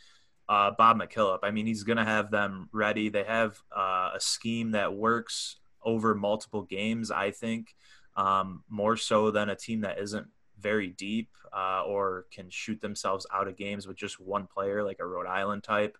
uh, 0.48 0.72
Bob 0.76 1.00
McKillop. 1.00 1.40
I 1.42 1.50
mean, 1.50 1.66
he's 1.66 1.82
going 1.82 1.96
to 1.96 2.04
have 2.04 2.30
them 2.30 2.68
ready. 2.72 3.08
They 3.08 3.24
have 3.24 3.58
uh, 3.74 4.10
a 4.14 4.20
scheme 4.20 4.72
that 4.72 4.94
works 4.94 5.56
over 5.82 6.14
multiple 6.14 6.62
games, 6.62 7.10
I 7.10 7.30
think, 7.30 7.74
um, 8.16 8.62
more 8.68 8.96
so 8.96 9.30
than 9.30 9.48
a 9.48 9.56
team 9.56 9.80
that 9.80 9.98
isn't 9.98 10.26
very 10.60 10.88
deep 10.88 11.30
uh, 11.52 11.82
or 11.84 12.26
can 12.32 12.48
shoot 12.50 12.80
themselves 12.80 13.26
out 13.32 13.48
of 13.48 13.56
games 13.56 13.86
with 13.86 13.96
just 13.96 14.20
one 14.20 14.46
player, 14.46 14.84
like 14.84 14.98
a 15.00 15.06
Rhode 15.06 15.26
Island 15.26 15.64
type. 15.64 15.98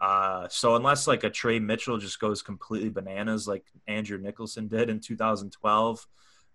Uh, 0.00 0.46
so 0.48 0.76
unless 0.76 1.06
like 1.06 1.24
a 1.24 1.30
Tre 1.30 1.58
Mitchell 1.58 1.98
just 1.98 2.20
goes 2.20 2.42
completely 2.42 2.90
bananas, 2.90 3.48
like 3.48 3.64
Andrew 3.86 4.18
Nicholson 4.18 4.68
did 4.68 4.90
in 4.90 5.00
2012, 5.00 6.06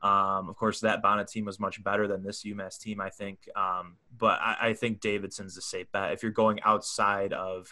um, 0.03 0.49
of 0.49 0.55
course, 0.55 0.79
that 0.79 1.01
Bonnet 1.01 1.27
team 1.27 1.45
was 1.45 1.59
much 1.59 1.83
better 1.83 2.07
than 2.07 2.23
this 2.23 2.43
UMass 2.43 2.79
team, 2.79 2.99
I 2.99 3.09
think. 3.09 3.47
Um, 3.55 3.97
but 4.17 4.39
I, 4.41 4.57
I, 4.61 4.73
think 4.73 4.99
Davidson's 4.99 5.53
the 5.53 5.61
safe 5.61 5.91
bet. 5.91 6.11
If 6.11 6.23
you're 6.23 6.31
going 6.31 6.59
outside 6.63 7.33
of 7.33 7.71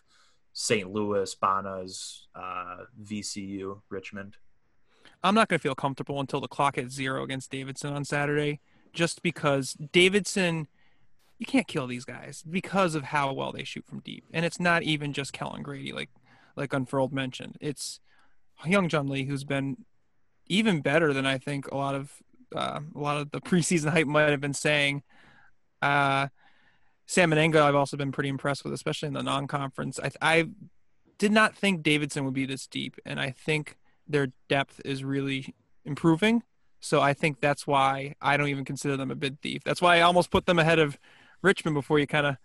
St. 0.53 0.91
Louis, 0.91 1.33
Bona's, 1.35 2.27
uh, 2.35 2.83
VCU, 3.03 3.81
Richmond. 3.89 4.37
I'm 5.23 5.33
not 5.33 5.47
going 5.47 5.57
to 5.57 5.63
feel 5.63 5.75
comfortable 5.75 6.19
until 6.19 6.39
the 6.39 6.47
clock 6.47 6.75
hits 6.75 6.93
zero 6.93 7.23
against 7.23 7.49
Davidson 7.49 7.93
on 7.93 8.05
Saturday, 8.05 8.59
just 8.93 9.23
because 9.23 9.73
Davidson, 9.91 10.67
you 11.39 11.45
can't 11.45 11.67
kill 11.67 11.87
these 11.87 12.05
guys 12.05 12.43
because 12.47 12.93
of 12.95 13.05
how 13.05 13.31
well 13.33 13.51
they 13.51 13.63
shoot 13.63 13.85
from 13.87 14.01
deep. 14.01 14.25
And 14.31 14.45
it's 14.45 14.59
not 14.59 14.83
even 14.83 15.13
just 15.13 15.33
Kellan 15.33 15.63
Grady, 15.63 15.93
like 15.93 16.09
like 16.55 16.73
Unfurled 16.73 17.13
mentioned. 17.13 17.57
It's 17.61 18.01
Hyunjung 18.63 19.09
Lee, 19.09 19.23
who's 19.23 19.45
been 19.45 19.85
even 20.47 20.81
better 20.81 21.13
than 21.13 21.25
I 21.25 21.37
think 21.37 21.71
a 21.71 21.77
lot 21.77 21.95
of 21.95 22.11
uh, 22.53 22.81
a 22.93 22.99
lot 22.99 23.17
of 23.17 23.31
the 23.31 23.39
preseason 23.41 23.91
hype 23.91 24.07
might 24.07 24.29
have 24.29 24.41
been 24.41 24.53
saying. 24.53 25.03
Uh, 25.81 26.27
Sam 27.05 27.31
Mennenga, 27.31 27.61
I've 27.61 27.73
also 27.73 27.97
been 27.97 28.11
pretty 28.11 28.29
impressed 28.29 28.63
with, 28.63 28.73
especially 28.73 29.07
in 29.07 29.13
the 29.13 29.23
non-conference. 29.23 29.99
I, 29.99 30.11
I 30.21 30.49
did 31.17 31.31
not 31.31 31.55
think 31.55 31.81
Davidson 31.81 32.23
would 32.25 32.35
be 32.35 32.45
this 32.45 32.67
deep, 32.67 32.97
and 33.03 33.19
I 33.19 33.31
think 33.31 33.77
their 34.07 34.27
depth 34.47 34.79
is 34.85 35.03
really 35.03 35.55
improving. 35.85 36.43
So 36.81 37.01
I 37.01 37.13
think 37.13 37.39
that's 37.39 37.65
why 37.65 38.15
I 38.21 38.37
don't 38.37 38.49
even 38.49 38.63
consider 38.63 38.95
them 38.95 39.09
a 39.09 39.15
bid 39.15 39.41
thief. 39.41 39.63
That's 39.63 39.81
why 39.81 39.97
I 39.97 40.01
almost 40.01 40.29
put 40.29 40.45
them 40.45 40.59
ahead 40.59 40.77
of 40.77 40.99
Richmond 41.41 41.75
before 41.75 41.99
you 41.99 42.07
kind 42.07 42.25
of 42.25 42.37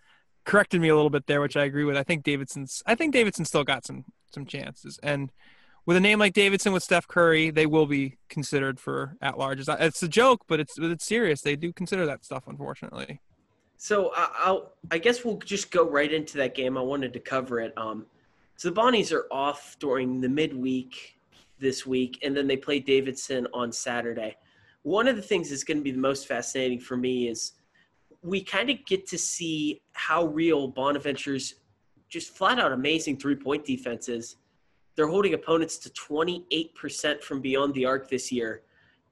corrected 0.45 0.81
me 0.81 0.89
a 0.89 0.95
little 0.95 1.11
bit 1.11 1.27
there, 1.27 1.41
which 1.41 1.57
I 1.57 1.65
agree 1.65 1.85
with. 1.85 1.97
I 1.97 2.03
think 2.03 2.23
Davidson's 2.23 2.83
I 2.87 2.95
think 2.95 3.13
Davidson 3.13 3.45
still 3.45 3.65
got 3.65 3.85
some 3.85 4.05
some 4.33 4.47
chances. 4.47 4.99
And 5.03 5.33
with 5.87 5.97
a 5.97 6.01
name 6.01 6.19
like 6.19 6.33
Davidson 6.33 6.73
with 6.73 6.83
Steph 6.83 7.07
Curry, 7.07 7.51
they 7.51 7.67
will 7.67 7.87
be 7.87 8.17
considered 8.29 8.81
for 8.81 9.17
at 9.21 9.39
large. 9.39 9.63
It's 9.69 10.03
a 10.03 10.09
joke, 10.09 10.43
but 10.49 10.61
it's 10.61 10.79
it's 10.79 11.05
serious. 11.05 11.41
They 11.43 11.57
do 11.57 11.73
consider 11.73 12.07
that 12.07 12.25
stuff, 12.25 12.45
unfortunately. 12.47 13.21
So 13.77 14.13
I'll 14.17 14.73
I 14.91 14.99
guess 14.99 15.25
we'll 15.25 15.39
just 15.39 15.71
go 15.71 15.89
right 15.89 16.13
into 16.13 16.39
that 16.39 16.55
game. 16.55 16.79
I 16.79 16.83
wanted 16.83 17.13
to 17.15 17.21
cover 17.21 17.61
it. 17.61 17.73
Um, 17.77 18.07
so 18.57 18.71
the 18.71 18.81
Bonnies 18.81 19.13
are 19.13 19.27
off 19.33 19.77
during 19.81 20.21
the 20.21 20.29
midweek 20.29 21.19
this 21.59 21.85
week, 21.85 22.21
and 22.23 22.37
then 22.37 22.47
they 22.47 22.57
play 22.57 22.79
Davidson 22.79 23.47
on 23.53 23.73
Saturday. 23.73 24.37
One 24.83 25.09
of 25.09 25.17
the 25.17 25.23
things 25.23 25.51
that's 25.51 25.65
going 25.65 25.79
to 25.79 25.83
be 25.83 25.91
the 25.91 25.99
most 25.99 26.29
fascinating 26.29 26.79
for 26.79 26.97
me 26.97 27.29
is 27.29 27.53
we 28.25 28.43
kind 28.43 28.71
of 28.71 28.85
get 28.87 29.07
to 29.09 29.19
see 29.19 29.83
how 29.93 30.25
real 30.25 30.67
Bonaventure's 30.67 31.57
just 32.09 32.31
flat 32.31 32.59
out 32.59 32.73
amazing 32.73 33.19
three 33.19 33.37
point 33.37 33.65
defense 33.65 34.09
is 34.09 34.37
they're 34.97 35.09
holding 35.09 35.35
opponents 35.35 35.77
to 35.79 35.91
28% 35.91 37.21
from 37.21 37.41
beyond 37.41 37.75
the 37.75 37.85
arc 37.85 38.09
this 38.09 38.33
year. 38.33 38.63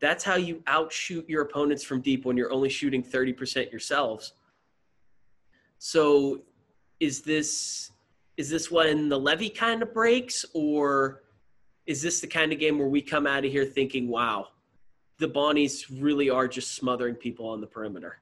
That's 0.01 0.25
how 0.25 0.37
you 0.37 0.63
outshoot 0.67 1.29
your 1.29 1.43
opponents 1.43 1.85
from 1.85 2.01
deep 2.01 2.25
when 2.25 2.37
you're 2.37 2.53
only 2.53 2.69
shooting 2.69 3.03
30% 3.03 3.71
yourselves. 3.71 4.33
So 5.79 6.43
is 6.99 7.21
this 7.21 7.91
is 8.39 8.49
this 8.49 8.71
when 8.71 9.11
the 9.11 9.19
levy 9.19 9.51
kind 9.51 9.83
of 9.83 9.93
breaks 9.93 10.47
or 10.55 11.25
is 11.87 12.01
this 12.01 12.21
the 12.21 12.27
kind 12.27 12.51
of 12.53 12.59
game 12.59 12.79
where 12.79 12.89
we 12.89 13.03
come 13.03 13.27
out 13.27 13.45
of 13.45 13.53
here 13.53 13.67
thinking, 13.67 14.09
wow, 14.09 14.49
the 15.19 15.29
Bonnies 15.29 15.85
really 16.01 16.31
are 16.31 16.49
just 16.49 16.75
smothering 16.75 17.15
people 17.15 17.47
on 17.47 17.61
the 17.61 17.67
perimeter? 17.67 18.22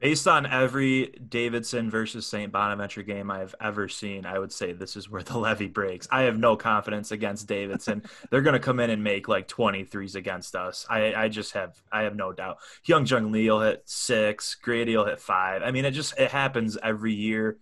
Based 0.00 0.26
on 0.26 0.46
every 0.46 1.08
Davidson 1.28 1.90
versus 1.90 2.26
St. 2.26 2.50
Bonaventure 2.50 3.02
game 3.02 3.30
I've 3.30 3.54
ever 3.60 3.86
seen, 3.86 4.24
I 4.24 4.38
would 4.38 4.50
say 4.50 4.72
this 4.72 4.96
is 4.96 5.10
where 5.10 5.22
the 5.22 5.36
levy 5.36 5.68
breaks. 5.68 6.08
I 6.10 6.22
have 6.22 6.38
no 6.38 6.56
confidence 6.56 7.10
against 7.10 7.46
Davidson. 7.46 8.04
They're 8.30 8.40
going 8.40 8.54
to 8.54 8.60
come 8.60 8.80
in 8.80 8.88
and 8.88 9.04
make 9.04 9.28
like 9.28 9.46
23s 9.46 10.14
against 10.14 10.56
us. 10.56 10.86
I, 10.88 11.12
I 11.14 11.28
just 11.28 11.52
have 11.52 11.80
I 11.92 12.02
have 12.02 12.16
no 12.16 12.32
doubt. 12.32 12.58
Hyunjung 12.88 13.30
Lee 13.30 13.50
will 13.50 13.60
hit 13.60 13.82
six, 13.84 14.54
Grady 14.54 14.96
will 14.96 15.04
hit 15.04 15.20
five. 15.20 15.62
I 15.62 15.70
mean, 15.70 15.84
it 15.84 15.90
just 15.90 16.18
it 16.18 16.30
happens 16.30 16.78
every 16.82 17.12
year. 17.12 17.58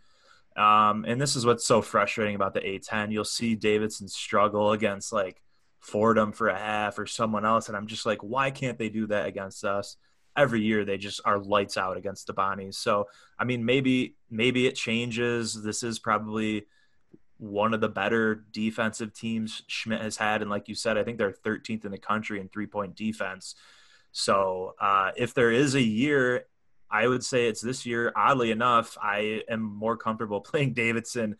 Um, 0.56 1.04
and 1.08 1.20
this 1.20 1.34
is 1.34 1.44
what's 1.44 1.66
so 1.66 1.82
frustrating 1.82 2.36
about 2.36 2.54
the 2.54 2.60
A10. 2.60 3.10
You'll 3.10 3.24
see 3.24 3.56
Davidson 3.56 4.06
struggle 4.06 4.70
against 4.72 5.12
like 5.12 5.42
Fordham 5.80 6.30
for 6.30 6.48
a 6.48 6.58
half 6.58 7.00
or 7.00 7.06
someone 7.06 7.44
else, 7.44 7.66
and 7.66 7.76
I'm 7.76 7.88
just 7.88 8.06
like, 8.06 8.22
why 8.22 8.52
can't 8.52 8.78
they 8.78 8.88
do 8.88 9.08
that 9.08 9.26
against 9.26 9.64
us? 9.64 9.96
Every 10.38 10.60
year 10.62 10.84
they 10.84 10.96
just 10.96 11.20
are 11.24 11.38
lights 11.38 11.76
out 11.76 11.96
against 11.96 12.26
the 12.28 12.34
Bonnies. 12.34 12.76
So 12.76 13.08
I 13.38 13.44
mean, 13.44 13.64
maybe 13.64 14.14
maybe 14.30 14.66
it 14.66 14.74
changes. 14.74 15.60
This 15.62 15.82
is 15.82 15.98
probably 15.98 16.66
one 17.38 17.74
of 17.74 17.80
the 17.80 17.88
better 17.88 18.44
defensive 18.52 19.12
teams 19.12 19.62
Schmidt 19.66 20.00
has 20.00 20.16
had, 20.16 20.42
and 20.42 20.50
like 20.50 20.68
you 20.68 20.74
said, 20.74 20.96
I 20.96 21.04
think 21.04 21.18
they're 21.18 21.32
13th 21.32 21.84
in 21.84 21.90
the 21.90 21.98
country 21.98 22.40
in 22.40 22.48
three 22.48 22.66
point 22.66 22.94
defense. 22.94 23.54
So 24.12 24.74
uh, 24.80 25.10
if 25.16 25.34
there 25.34 25.50
is 25.50 25.74
a 25.74 25.82
year, 25.82 26.46
I 26.90 27.06
would 27.06 27.24
say 27.24 27.48
it's 27.48 27.60
this 27.60 27.84
year. 27.84 28.12
Oddly 28.16 28.50
enough, 28.50 28.96
I 29.00 29.42
am 29.48 29.60
more 29.60 29.96
comfortable 29.96 30.40
playing 30.42 30.74
Davidson 30.74 31.36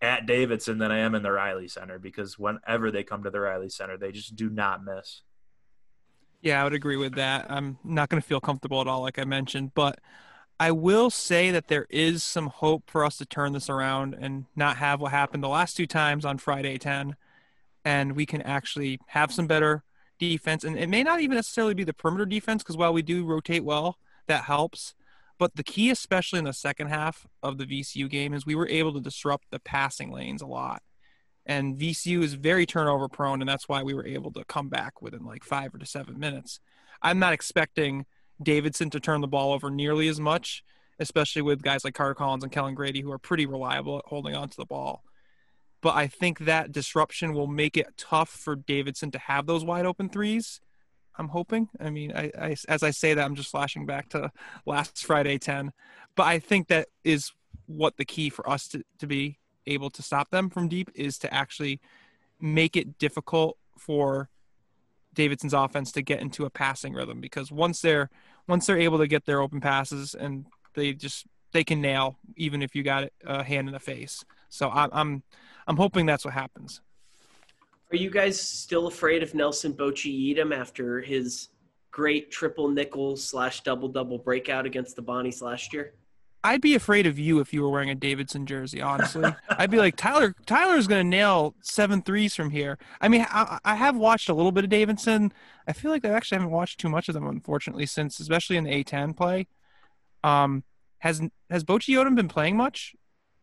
at 0.00 0.26
Davidson 0.26 0.78
than 0.78 0.92
I 0.92 0.98
am 0.98 1.14
in 1.14 1.22
the 1.22 1.32
Reilly 1.32 1.68
Center 1.68 1.98
because 1.98 2.38
whenever 2.38 2.90
they 2.90 3.02
come 3.02 3.24
to 3.24 3.30
the 3.30 3.40
Reilly 3.40 3.70
Center, 3.70 3.96
they 3.96 4.12
just 4.12 4.36
do 4.36 4.50
not 4.50 4.84
miss. 4.84 5.22
Yeah, 6.44 6.60
I 6.60 6.64
would 6.64 6.74
agree 6.74 6.98
with 6.98 7.14
that. 7.14 7.46
I'm 7.50 7.78
not 7.82 8.10
going 8.10 8.20
to 8.20 8.28
feel 8.28 8.38
comfortable 8.38 8.82
at 8.82 8.86
all, 8.86 9.00
like 9.00 9.18
I 9.18 9.24
mentioned, 9.24 9.72
but 9.74 9.98
I 10.60 10.72
will 10.72 11.08
say 11.08 11.50
that 11.50 11.68
there 11.68 11.86
is 11.88 12.22
some 12.22 12.48
hope 12.48 12.90
for 12.90 13.02
us 13.02 13.16
to 13.16 13.24
turn 13.24 13.54
this 13.54 13.70
around 13.70 14.14
and 14.20 14.44
not 14.54 14.76
have 14.76 15.00
what 15.00 15.10
happened 15.10 15.42
the 15.42 15.48
last 15.48 15.74
two 15.74 15.86
times 15.86 16.22
on 16.22 16.36
Friday 16.36 16.76
10, 16.76 17.16
and 17.82 18.12
we 18.12 18.26
can 18.26 18.42
actually 18.42 19.00
have 19.06 19.32
some 19.32 19.46
better 19.46 19.84
defense. 20.18 20.64
And 20.64 20.78
it 20.78 20.90
may 20.90 21.02
not 21.02 21.20
even 21.20 21.36
necessarily 21.36 21.72
be 21.72 21.82
the 21.82 21.94
perimeter 21.94 22.26
defense, 22.26 22.62
because 22.62 22.76
while 22.76 22.92
we 22.92 23.00
do 23.00 23.24
rotate 23.24 23.64
well, 23.64 23.96
that 24.26 24.44
helps. 24.44 24.94
But 25.38 25.56
the 25.56 25.64
key, 25.64 25.88
especially 25.88 26.40
in 26.40 26.44
the 26.44 26.52
second 26.52 26.88
half 26.88 27.26
of 27.42 27.56
the 27.56 27.64
VCU 27.64 28.06
game, 28.10 28.34
is 28.34 28.44
we 28.44 28.54
were 28.54 28.68
able 28.68 28.92
to 28.92 29.00
disrupt 29.00 29.50
the 29.50 29.60
passing 29.60 30.12
lanes 30.12 30.42
a 30.42 30.46
lot 30.46 30.82
and 31.46 31.76
VCU 31.78 32.22
is 32.22 32.34
very 32.34 32.66
turnover 32.66 33.08
prone, 33.08 33.42
and 33.42 33.48
that's 33.48 33.68
why 33.68 33.82
we 33.82 33.94
were 33.94 34.06
able 34.06 34.32
to 34.32 34.44
come 34.44 34.68
back 34.68 35.02
within 35.02 35.24
like 35.24 35.44
five 35.44 35.74
or 35.74 35.78
to 35.78 35.86
seven 35.86 36.18
minutes. 36.18 36.60
I'm 37.02 37.18
not 37.18 37.32
expecting 37.32 38.06
Davidson 38.42 38.90
to 38.90 39.00
turn 39.00 39.20
the 39.20 39.28
ball 39.28 39.52
over 39.52 39.70
nearly 39.70 40.08
as 40.08 40.18
much, 40.18 40.64
especially 40.98 41.42
with 41.42 41.62
guys 41.62 41.84
like 41.84 41.94
Carter 41.94 42.14
Collins 42.14 42.44
and 42.44 42.52
Kellan 42.52 42.74
Grady, 42.74 43.02
who 43.02 43.12
are 43.12 43.18
pretty 43.18 43.46
reliable 43.46 43.98
at 43.98 44.06
holding 44.06 44.34
on 44.34 44.48
to 44.48 44.56
the 44.56 44.64
ball. 44.64 45.04
But 45.82 45.96
I 45.96 46.06
think 46.06 46.40
that 46.40 46.72
disruption 46.72 47.34
will 47.34 47.46
make 47.46 47.76
it 47.76 47.88
tough 47.98 48.30
for 48.30 48.56
Davidson 48.56 49.10
to 49.10 49.18
have 49.18 49.46
those 49.46 49.64
wide 49.64 49.84
open 49.84 50.08
threes. 50.08 50.60
I'm 51.16 51.28
hoping. 51.28 51.68
I 51.78 51.90
mean, 51.90 52.12
I, 52.12 52.30
I 52.38 52.56
as 52.68 52.82
I 52.82 52.90
say 52.90 53.14
that, 53.14 53.24
I'm 53.24 53.34
just 53.34 53.50
flashing 53.50 53.84
back 53.84 54.08
to 54.10 54.32
last 54.66 55.04
Friday 55.04 55.36
10. 55.36 55.72
But 56.16 56.24
I 56.24 56.38
think 56.38 56.68
that 56.68 56.88
is 57.04 57.32
what 57.66 57.98
the 57.98 58.04
key 58.04 58.30
for 58.30 58.48
us 58.48 58.68
to, 58.68 58.82
to 58.98 59.06
be 59.06 59.38
able 59.66 59.90
to 59.90 60.02
stop 60.02 60.30
them 60.30 60.50
from 60.50 60.68
deep 60.68 60.90
is 60.94 61.18
to 61.18 61.32
actually 61.32 61.80
make 62.40 62.76
it 62.76 62.98
difficult 62.98 63.56
for 63.78 64.28
Davidson's 65.14 65.54
offense 65.54 65.92
to 65.92 66.02
get 66.02 66.20
into 66.20 66.44
a 66.44 66.50
passing 66.50 66.92
rhythm 66.92 67.20
because 67.20 67.50
once 67.50 67.80
they're 67.80 68.10
once 68.46 68.66
they're 68.66 68.78
able 68.78 68.98
to 68.98 69.06
get 69.06 69.24
their 69.24 69.40
open 69.40 69.60
passes 69.60 70.14
and 70.14 70.46
they 70.74 70.92
just 70.92 71.26
they 71.52 71.64
can 71.64 71.80
nail 71.80 72.18
even 72.36 72.62
if 72.62 72.74
you 72.74 72.82
got 72.82 73.08
a 73.24 73.42
hand 73.42 73.68
in 73.68 73.72
the 73.72 73.80
face. 73.80 74.24
So 74.48 74.70
I'm 74.70 74.90
I'm 74.92 75.22
I'm 75.66 75.76
hoping 75.76 76.04
that's 76.04 76.24
what 76.24 76.34
happens. 76.34 76.80
Are 77.92 77.96
you 77.96 78.10
guys 78.10 78.40
still 78.40 78.88
afraid 78.88 79.22
of 79.22 79.34
Nelson 79.34 79.72
Boachie-Yiadom 79.72 80.54
after 80.54 81.00
his 81.00 81.48
great 81.92 82.30
triple 82.30 82.68
nickel 82.68 83.16
slash 83.16 83.62
double 83.62 83.88
double 83.88 84.18
breakout 84.18 84.66
against 84.66 84.96
the 84.96 85.02
Bonnies 85.02 85.40
last 85.40 85.72
year? 85.72 85.94
I'd 86.44 86.60
be 86.60 86.74
afraid 86.74 87.06
of 87.06 87.18
you 87.18 87.40
if 87.40 87.54
you 87.54 87.62
were 87.62 87.70
wearing 87.70 87.88
a 87.88 87.94
Davidson 87.94 88.44
jersey. 88.44 88.82
Honestly, 88.82 89.34
I'd 89.48 89.70
be 89.70 89.78
like 89.78 89.96
Tyler. 89.96 90.34
Tyler's 90.44 90.86
gonna 90.86 91.02
nail 91.02 91.54
seven 91.62 92.02
threes 92.02 92.36
from 92.36 92.50
here. 92.50 92.78
I 93.00 93.08
mean, 93.08 93.26
I, 93.30 93.58
I, 93.64 93.74
have 93.76 93.96
watched 93.96 94.28
a 94.28 94.34
little 94.34 94.52
bit 94.52 94.62
of 94.62 94.70
Davidson. 94.70 95.32
I 95.66 95.72
feel 95.72 95.90
like 95.90 96.04
I 96.04 96.10
actually 96.10 96.36
haven't 96.36 96.52
watched 96.52 96.78
too 96.78 96.90
much 96.90 97.08
of 97.08 97.14
them, 97.14 97.26
unfortunately, 97.26 97.86
since 97.86 98.20
especially 98.20 98.58
in 98.58 98.64
the 98.64 98.84
A10 98.84 99.16
play. 99.16 99.46
Um, 100.22 100.64
has 100.98 101.22
has 101.48 101.64
Boachie-Yiadom 101.64 102.14
been 102.14 102.28
playing 102.28 102.58
much? 102.58 102.94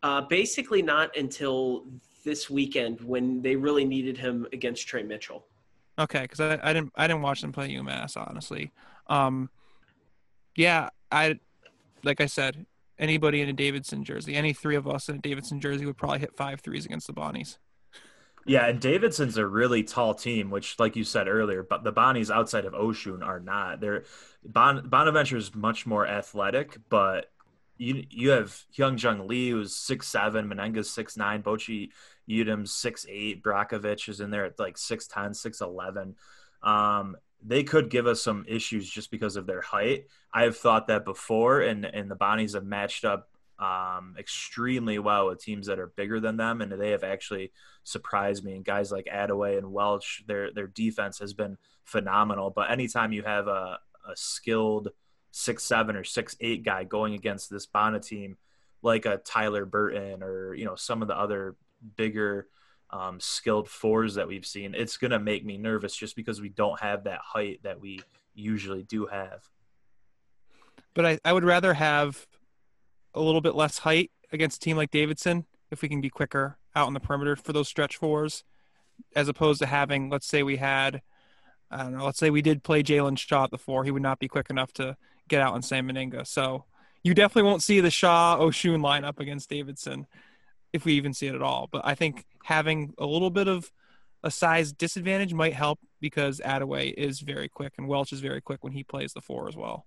Uh, 0.04 0.20
basically, 0.20 0.80
not 0.80 1.16
until 1.16 1.86
this 2.24 2.48
weekend 2.48 3.00
when 3.00 3.42
they 3.42 3.56
really 3.56 3.84
needed 3.84 4.16
him 4.16 4.46
against 4.52 4.86
Tre 4.86 5.02
Mitchell. 5.02 5.44
Okay, 5.98 6.22
because 6.22 6.38
I, 6.38 6.60
I 6.62 6.72
didn't 6.72 6.92
I 6.94 7.08
didn't 7.08 7.22
watch 7.22 7.40
them 7.40 7.50
play 7.50 7.68
UMass 7.70 8.16
honestly. 8.16 8.70
Um, 9.08 9.50
yeah, 10.54 10.90
I 11.10 11.40
like 12.04 12.20
I 12.20 12.26
said, 12.26 12.66
anybody 12.98 13.40
in 13.40 13.48
a 13.48 13.52
Davidson 13.52 14.04
jersey, 14.04 14.34
any 14.34 14.52
three 14.52 14.76
of 14.76 14.86
us 14.86 15.08
in 15.08 15.16
a 15.16 15.20
Davidson 15.20 15.60
jersey 15.60 15.86
would 15.86 15.96
probably 15.96 16.20
hit 16.20 16.36
five 16.36 16.60
threes 16.60 16.84
against 16.84 17.06
the 17.06 17.12
Bonnies. 17.12 17.58
Yeah, 18.44 18.66
and 18.66 18.80
Davidson's 18.80 19.36
a 19.36 19.46
really 19.46 19.84
tall 19.84 20.14
team, 20.14 20.50
which, 20.50 20.78
like 20.78 20.96
you 20.96 21.04
said 21.04 21.28
earlier, 21.28 21.62
but 21.62 21.84
the 21.84 21.92
Bonnies 21.92 22.30
outside 22.30 22.64
of 22.64 22.72
Osun 22.72 23.24
are 23.24 23.38
not. 23.38 23.80
They're 23.80 24.04
bon, 24.44 24.88
Bonaventure 24.88 25.36
is 25.36 25.54
much 25.54 25.86
more 25.86 26.06
athletic, 26.06 26.76
but 26.88 27.30
you 27.78 28.04
you 28.10 28.30
have 28.30 28.60
Hyunjung 28.76 29.28
Lee 29.28 29.50
who's 29.50 29.76
six 29.76 30.08
seven, 30.08 30.48
Mennenga's 30.48 30.90
six 30.90 31.16
nine, 31.16 31.42
Bochy 31.42 31.90
Edom's 32.28 32.72
six 32.72 33.06
eight, 33.08 33.42
Brajkovic 33.42 34.08
is 34.08 34.20
in 34.20 34.30
there 34.30 34.44
at 34.44 34.58
like 34.58 34.76
6'10, 34.76 35.30
6'11. 35.30 36.14
Um, 36.68 37.16
they 37.44 37.64
could 37.64 37.90
give 37.90 38.06
us 38.06 38.22
some 38.22 38.44
issues 38.48 38.88
just 38.88 39.10
because 39.10 39.36
of 39.36 39.46
their 39.46 39.60
height. 39.60 40.06
I 40.32 40.42
have 40.42 40.56
thought 40.56 40.86
that 40.88 41.04
before, 41.04 41.60
and 41.60 41.84
and 41.84 42.10
the 42.10 42.16
Bonnies 42.16 42.54
have 42.54 42.64
matched 42.64 43.04
up 43.04 43.28
um, 43.58 44.14
extremely 44.18 44.98
well 44.98 45.28
with 45.28 45.40
teams 45.42 45.66
that 45.66 45.78
are 45.78 45.92
bigger 45.96 46.20
than 46.20 46.36
them, 46.36 46.60
and 46.60 46.72
they 46.72 46.90
have 46.90 47.04
actually 47.04 47.52
surprised 47.84 48.44
me. 48.44 48.54
And 48.54 48.64
guys 48.64 48.90
like 48.90 49.06
Adaway 49.06 49.58
and 49.58 49.72
Welch, 49.72 50.24
their 50.26 50.52
their 50.52 50.66
defense 50.66 51.18
has 51.18 51.32
been 51.32 51.56
phenomenal. 51.84 52.50
But 52.50 52.70
anytime 52.70 53.12
you 53.12 53.22
have 53.22 53.48
a, 53.48 53.78
a 54.08 54.16
skilled 54.16 54.88
six 55.30 55.64
seven 55.64 55.96
or 55.96 56.04
six 56.04 56.36
eight 56.40 56.64
guy 56.64 56.84
going 56.84 57.14
against 57.14 57.50
this 57.50 57.66
Bonnet 57.66 58.02
team, 58.02 58.36
like 58.82 59.06
a 59.06 59.18
Tyler 59.18 59.64
Burton 59.64 60.22
or 60.22 60.54
you 60.54 60.64
know 60.64 60.76
some 60.76 61.02
of 61.02 61.08
the 61.08 61.18
other 61.18 61.56
bigger 61.96 62.48
um, 62.92 63.18
skilled 63.20 63.68
fours 63.68 64.14
that 64.14 64.28
we've 64.28 64.46
seen, 64.46 64.74
it's 64.74 64.96
going 64.96 65.10
to 65.10 65.18
make 65.18 65.44
me 65.44 65.56
nervous 65.56 65.96
just 65.96 66.14
because 66.14 66.40
we 66.40 66.50
don't 66.50 66.78
have 66.80 67.04
that 67.04 67.20
height 67.20 67.60
that 67.62 67.80
we 67.80 68.00
usually 68.34 68.82
do 68.82 69.06
have. 69.06 69.48
But 70.94 71.06
I, 71.06 71.18
I 71.24 71.32
would 71.32 71.44
rather 71.44 71.74
have 71.74 72.26
a 73.14 73.20
little 73.20 73.40
bit 73.40 73.54
less 73.54 73.78
height 73.78 74.10
against 74.30 74.58
a 74.58 74.60
team 74.60 74.76
like 74.76 74.90
Davidson 74.90 75.46
if 75.70 75.82
we 75.82 75.88
can 75.88 76.00
be 76.00 76.10
quicker 76.10 76.58
out 76.74 76.86
on 76.86 76.94
the 76.94 77.00
perimeter 77.00 77.36
for 77.36 77.52
those 77.52 77.68
stretch 77.68 77.96
fours, 77.96 78.44
as 79.16 79.28
opposed 79.28 79.60
to 79.60 79.66
having, 79.66 80.10
let's 80.10 80.26
say 80.26 80.42
we 80.42 80.56
had, 80.56 81.02
I 81.70 81.84
don't 81.84 81.96
know, 81.96 82.04
let's 82.04 82.18
say 82.18 82.30
we 82.30 82.42
did 82.42 82.62
play 82.62 82.82
Jalen 82.82 83.18
Shaw 83.18 83.44
at 83.44 83.50
the 83.50 83.58
four, 83.58 83.84
he 83.84 83.90
would 83.90 84.02
not 84.02 84.18
be 84.18 84.28
quick 84.28 84.50
enough 84.50 84.72
to 84.74 84.96
get 85.28 85.40
out 85.40 85.54
on 85.54 85.62
Sam 85.62 85.88
Mennenga. 85.88 86.26
So 86.26 86.64
you 87.02 87.14
definitely 87.14 87.50
won't 87.50 87.62
see 87.62 87.80
the 87.80 87.90
Shaw 87.90 88.38
Osun 88.38 88.80
lineup 88.80 89.18
against 89.18 89.48
Davidson 89.48 90.06
if 90.72 90.84
we 90.84 90.94
even 90.94 91.12
see 91.12 91.26
it 91.26 91.34
at 91.34 91.42
all. 91.42 91.68
But 91.70 91.82
I 91.84 91.94
think 91.94 92.24
having 92.44 92.94
a 92.98 93.06
little 93.06 93.30
bit 93.30 93.48
of 93.48 93.70
a 94.22 94.30
size 94.30 94.72
disadvantage 94.72 95.34
might 95.34 95.54
help 95.54 95.80
because 96.00 96.40
Adaway 96.44 96.92
is 96.94 97.20
very 97.20 97.48
quick 97.48 97.74
and 97.78 97.88
Welch 97.88 98.12
is 98.12 98.20
very 98.20 98.40
quick 98.40 98.62
when 98.62 98.72
he 98.72 98.84
plays 98.84 99.12
the 99.12 99.20
four 99.20 99.48
as 99.48 99.56
well. 99.56 99.86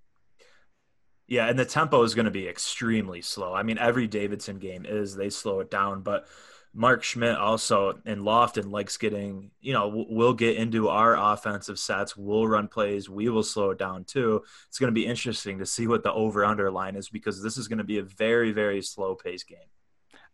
Yeah, 1.28 1.48
and 1.48 1.58
the 1.58 1.66
tempo 1.66 2.04
is 2.04 2.14
going 2.14 2.26
to 2.26 2.32
be 2.32 2.48
extremely 2.48 3.22
slow. 3.22 3.54
I 3.54 3.64
mean, 3.64 3.80
every 3.80 4.08
Davidson 4.08 4.60
game 4.60 4.86
is 4.86 5.16
they 5.16 5.30
slow 5.30 5.60
it 5.60 5.72
down, 5.72 6.02
but 6.02 6.28
Mark 6.72 7.04
Schmidt 7.04 7.38
also 7.38 7.98
in 8.06 8.20
Lofton 8.20 8.70
likes 8.70 8.98
getting, 8.98 9.50
you 9.62 9.74
know, 9.74 10.06
we'll 10.10 10.34
get 10.34 10.58
into 10.58 10.90
our 10.90 11.16
offensive 11.18 11.80
sets, 11.80 12.18
we'll 12.18 12.48
run 12.48 12.68
plays, 12.68 13.10
we 13.10 13.30
will 13.30 13.44
slow 13.44 13.72
it 13.72 13.80
down 13.80 14.04
too. 14.04 14.44
It's 14.68 14.78
going 14.78 14.92
to 14.92 14.94
be 14.94 15.06
interesting 15.06 15.60
to 15.60 15.66
see 15.66 15.88
what 15.88 16.04
the 16.04 16.12
over 16.12 16.46
under 16.46 16.70
line 16.70 16.96
is 16.96 17.10
because 17.10 17.42
this 17.42 17.58
is 17.58 17.70
going 17.70 17.78
to 17.78 17.86
be 17.86 18.00
a 18.00 18.04
very, 18.04 18.52
very 18.52 18.82
slow 18.82 19.16
paced 19.16 19.48
game. 19.48 19.58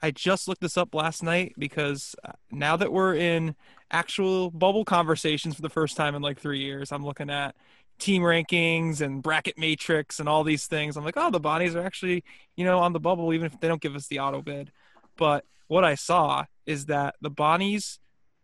I 0.01 0.11
just 0.11 0.47
looked 0.47 0.61
this 0.61 0.77
up 0.77 0.95
last 0.95 1.21
night 1.21 1.53
because 1.57 2.15
uh, 2.23 2.31
now 2.51 2.75
that 2.75 2.91
we're 2.91 3.15
in 3.15 3.55
actual 3.91 4.49
bubble 4.49 4.83
conversations 4.83 5.55
for 5.55 5.61
the 5.61 5.69
first 5.69 5.95
time 5.95 6.15
in 6.15 6.21
like 6.21 6.39
three 6.39 6.59
years, 6.59 6.91
I'm 6.91 7.05
looking 7.05 7.29
at 7.29 7.55
team 7.99 8.23
rankings 8.23 9.01
and 9.01 9.21
bracket 9.21 9.57
matrix 9.59 10.19
and 10.19 10.27
all 10.27 10.43
these 10.43 10.65
things. 10.65 10.97
I'm 10.97 11.05
like, 11.05 11.17
oh, 11.17 11.29
the 11.29 11.39
Bonnies 11.39 11.75
are 11.75 11.85
actually, 11.85 12.23
you 12.55 12.65
know, 12.65 12.79
on 12.79 12.93
the 12.93 12.99
bubble, 12.99 13.31
even 13.31 13.45
if 13.45 13.59
they 13.59 13.67
don't 13.67 13.81
give 13.81 13.95
us 13.95 14.07
the 14.07 14.19
auto 14.19 14.41
bid. 14.41 14.71
But 15.17 15.45
what 15.67 15.85
I 15.85 15.95
saw 15.95 16.45
is 16.65 16.87
that 16.87 17.15
the 17.21 17.31
Bonnies 17.31 17.99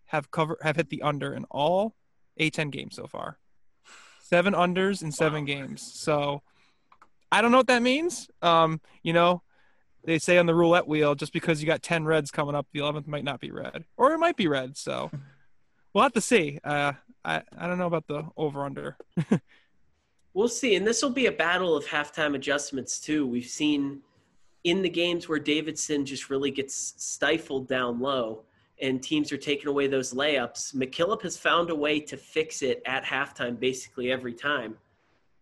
have 0.06 0.30
cover 0.32 0.58
have 0.62 0.76
hit 0.76 0.90
the 0.90 1.02
under 1.02 1.34
in 1.34 1.46
all 1.46 1.96
A10 2.40 2.72
games 2.72 2.96
so 2.96 3.08
far. 3.08 3.40
Seven 4.22 4.54
unders 4.54 5.02
in 5.02 5.12
seven 5.12 5.42
wow. 5.42 5.48
games. 5.48 5.82
So 5.82 6.44
I 7.32 7.42
don't 7.42 7.52
know 7.52 7.58
what 7.58 7.68
that 7.68 7.82
means. 7.82 8.30
Um, 8.42 8.80
you 9.02 9.14
know, 9.14 9.42
they 10.08 10.18
say 10.18 10.38
on 10.38 10.46
the 10.46 10.56
roulette 10.56 10.88
wheel, 10.88 11.16
just 11.16 11.34
because 11.34 11.62
you 11.62 11.68
got 11.68 11.84
10 11.84 12.06
reds 12.06 12.32
coming 12.32 12.56
up, 12.56 12.66
the 12.72 12.80
11th 12.80 13.08
might 13.08 13.26
not 13.26 13.42
be 13.42 13.52
red, 13.52 13.84
or 13.98 14.14
it 14.14 14.18
might 14.18 14.38
be 14.38 14.48
red. 14.48 14.78
So 14.78 15.12
we'll 15.94 16.04
have 16.04 16.14
to 16.14 16.22
see. 16.22 16.60
Uh, 16.64 16.94
I, 17.26 17.44
I 17.58 17.68
don't 17.68 17.78
know 17.78 17.88
about 17.88 18.08
the 18.08 18.24
over 18.38 18.64
under. 18.64 18.96
we'll 20.34 20.48
see. 20.48 20.76
And 20.76 20.88
this 20.88 21.04
will 21.04 21.10
be 21.10 21.26
a 21.26 21.32
battle 21.32 21.76
of 21.76 21.86
halftime 21.86 22.36
adjustments, 22.36 23.00
too. 23.00 23.28
We've 23.28 23.46
seen 23.46 24.00
in 24.64 24.82
the 24.82 24.90
games 24.90 25.28
where 25.28 25.40
Davidson 25.40 26.06
just 26.06 26.30
really 26.30 26.52
gets 26.52 26.94
stifled 26.98 27.68
down 27.68 28.00
low 28.00 28.46
and 28.80 29.04
teams 29.04 29.34
are 29.34 29.38
taking 29.38 29.68
away 29.68 29.88
those 29.88 30.14
layups. 30.14 30.74
McKillop 30.74 31.22
has 31.24 31.36
found 31.36 31.70
a 31.70 31.76
way 31.76 32.00
to 32.00 32.16
fix 32.16 32.62
it 32.62 32.82
at 32.86 33.04
halftime 33.04 33.60
basically 33.60 34.10
every 34.10 34.34
time. 34.34 34.78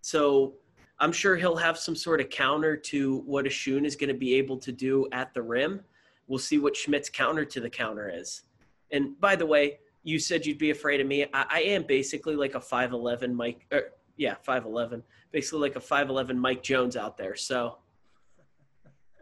So 0.02 0.54
I'm 1.00 1.12
sure 1.12 1.36
he'll 1.36 1.58
have 1.58 1.78
some 1.78 1.96
sort 1.96 2.22
of 2.22 2.30
counter 2.30 2.78
to 2.78 3.18
what 3.26 3.46
Osun 3.46 3.86
is 3.86 3.96
going 3.96 4.08
to 4.08 4.14
be 4.14 4.36
able 4.36 4.58
to 4.58 4.72
do 4.72 5.08
at 5.12 5.34
the 5.34 5.42
rim. 5.42 5.82
We'll 6.28 6.40
see 6.40 6.58
what 6.58 6.76
Schmidt's 6.76 7.10
counter 7.10 7.46
to 7.46 7.60
the 7.60 7.70
counter 7.70 8.10
is. 8.14 8.44
And 8.92 9.20
by 9.20 9.36
the 9.36 9.46
way, 9.46 9.80
you 10.04 10.20
said 10.20 10.46
you'd 10.46 10.58
be 10.58 10.70
afraid 10.70 11.02
of 11.02 11.08
me. 11.08 11.24
I, 11.34 11.46
I 11.50 11.62
am 11.62 11.84
basically 11.84 12.36
like 12.36 12.56
a 12.56 12.60
5'11 12.60 13.34
Mike. 13.34 13.66
Er, 13.74 13.92
yeah, 14.18 14.36
5'11. 14.48 15.02
Basically 15.32 15.60
like 15.60 15.76
a 15.76 15.80
5'11 15.80 16.38
Mike 16.38 16.64
Jones 16.64 16.96
out 16.96 17.18
there. 17.18 17.36
So. 17.36 17.78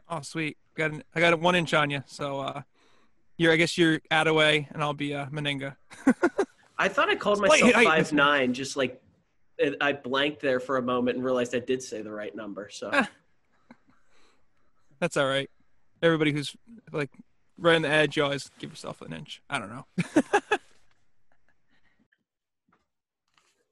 Oh, 0.09 0.21
sweet. 0.21 0.57
Got 0.76 0.91
an, 0.91 1.03
I 1.15 1.19
got 1.19 1.34
a 1.34 1.38
one 1.38 1.55
inch 1.55 1.74
on 1.74 1.89
you. 1.89 2.03
So 2.05 2.39
uh, 2.39 2.61
you're, 3.38 3.51
I 3.51 3.55
guess 3.55 3.78
you're 3.78 3.99
Adaway 4.11 4.67
and 4.71 4.84
I'll 4.84 4.93
be 4.93 5.15
uh, 5.15 5.26
Mennenga. 5.28 5.76
I 6.78 6.88
thought 6.88 7.09
I 7.09 7.15
called 7.15 7.39
myself 7.39 7.71
five 7.71 8.11
nine, 8.11 8.53
just 8.53 8.76
like 8.76 9.03
I 9.82 9.93
blanked 9.93 10.41
there 10.41 10.60
for 10.60 10.78
a 10.78 10.82
moment 10.82 11.18
and 11.18 11.26
realized 11.26 11.56
I 11.56 11.60
did 11.60 11.82
say 11.82 12.01
the 12.01 12.12
right 12.12 12.36
number. 12.36 12.70
So 12.72 12.91
that's 14.99 15.18
all 15.18 15.28
right. 15.28 15.49
Everybody 16.01 16.32
who's 16.32 16.56
like 16.91 17.12
right 17.58 17.76
on 17.76 17.84
the 17.84 17.89
edge, 17.89 18.18
you 18.18 18.24
always 18.24 18.49
give 18.60 18.72
yourself 18.72 19.01
an 19.01 19.14
inch. 19.14 19.41
I 19.49 19.60
don't 19.60 19.70
know. 19.70 19.86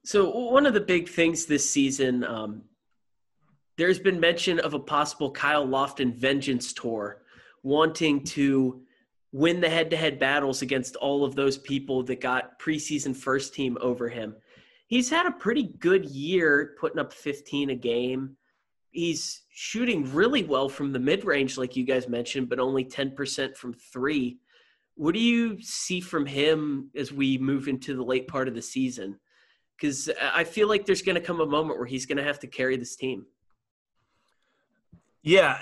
so 0.04 0.30
one 0.30 0.66
of 0.66 0.74
the 0.74 0.80
big 0.80 1.08
things 1.08 1.46
this 1.46 1.68
season, 1.68 2.24
um, 2.24 2.62
there's 3.76 3.98
been 3.98 4.20
mention 4.20 4.60
of 4.60 4.74
a 4.74 4.78
possible 4.78 5.30
Kyle 5.30 5.66
Lofton 5.66 6.14
vengeance 6.14 6.72
tour, 6.72 7.22
wanting 7.62 8.24
to 8.24 8.82
win 9.32 9.60
the 9.60 9.68
head-to-head 9.68 10.18
battles 10.18 10.62
against 10.62 10.96
all 10.96 11.24
of 11.24 11.34
those 11.34 11.56
people 11.56 12.02
that 12.04 12.20
got 12.20 12.60
preseason 12.60 13.16
first 13.16 13.54
team 13.54 13.78
over 13.80 14.08
him 14.08 14.36
he's 14.92 15.10
had 15.10 15.26
a 15.26 15.32
pretty 15.32 15.74
good 15.78 16.04
year 16.04 16.74
putting 16.78 16.98
up 16.98 17.12
15 17.12 17.70
a 17.70 17.74
game. 17.74 18.36
He's 18.90 19.42
shooting 19.50 20.12
really 20.12 20.44
well 20.44 20.68
from 20.68 20.92
the 20.92 20.98
mid 20.98 21.24
range, 21.24 21.56
like 21.56 21.76
you 21.76 21.84
guys 21.84 22.08
mentioned, 22.08 22.48
but 22.48 22.58
only 22.58 22.84
10% 22.84 23.56
from 23.56 23.72
three. 23.72 24.38
What 24.94 25.14
do 25.14 25.20
you 25.20 25.60
see 25.60 26.00
from 26.00 26.26
him 26.26 26.90
as 26.94 27.12
we 27.12 27.38
move 27.38 27.68
into 27.68 27.96
the 27.96 28.04
late 28.04 28.28
part 28.28 28.48
of 28.48 28.54
the 28.54 28.62
season? 28.62 29.18
because 29.82 30.08
I 30.20 30.44
feel 30.44 30.68
like 30.68 30.86
there's 30.86 31.02
going 31.02 31.16
to 31.16 31.20
come 31.20 31.40
a 31.40 31.46
moment 31.46 31.76
where 31.76 31.88
he's 31.88 32.06
going 32.06 32.18
to 32.18 32.22
have 32.22 32.38
to 32.40 32.46
carry 32.46 32.76
this 32.76 32.94
team. 32.94 33.26
Yeah. 35.22 35.58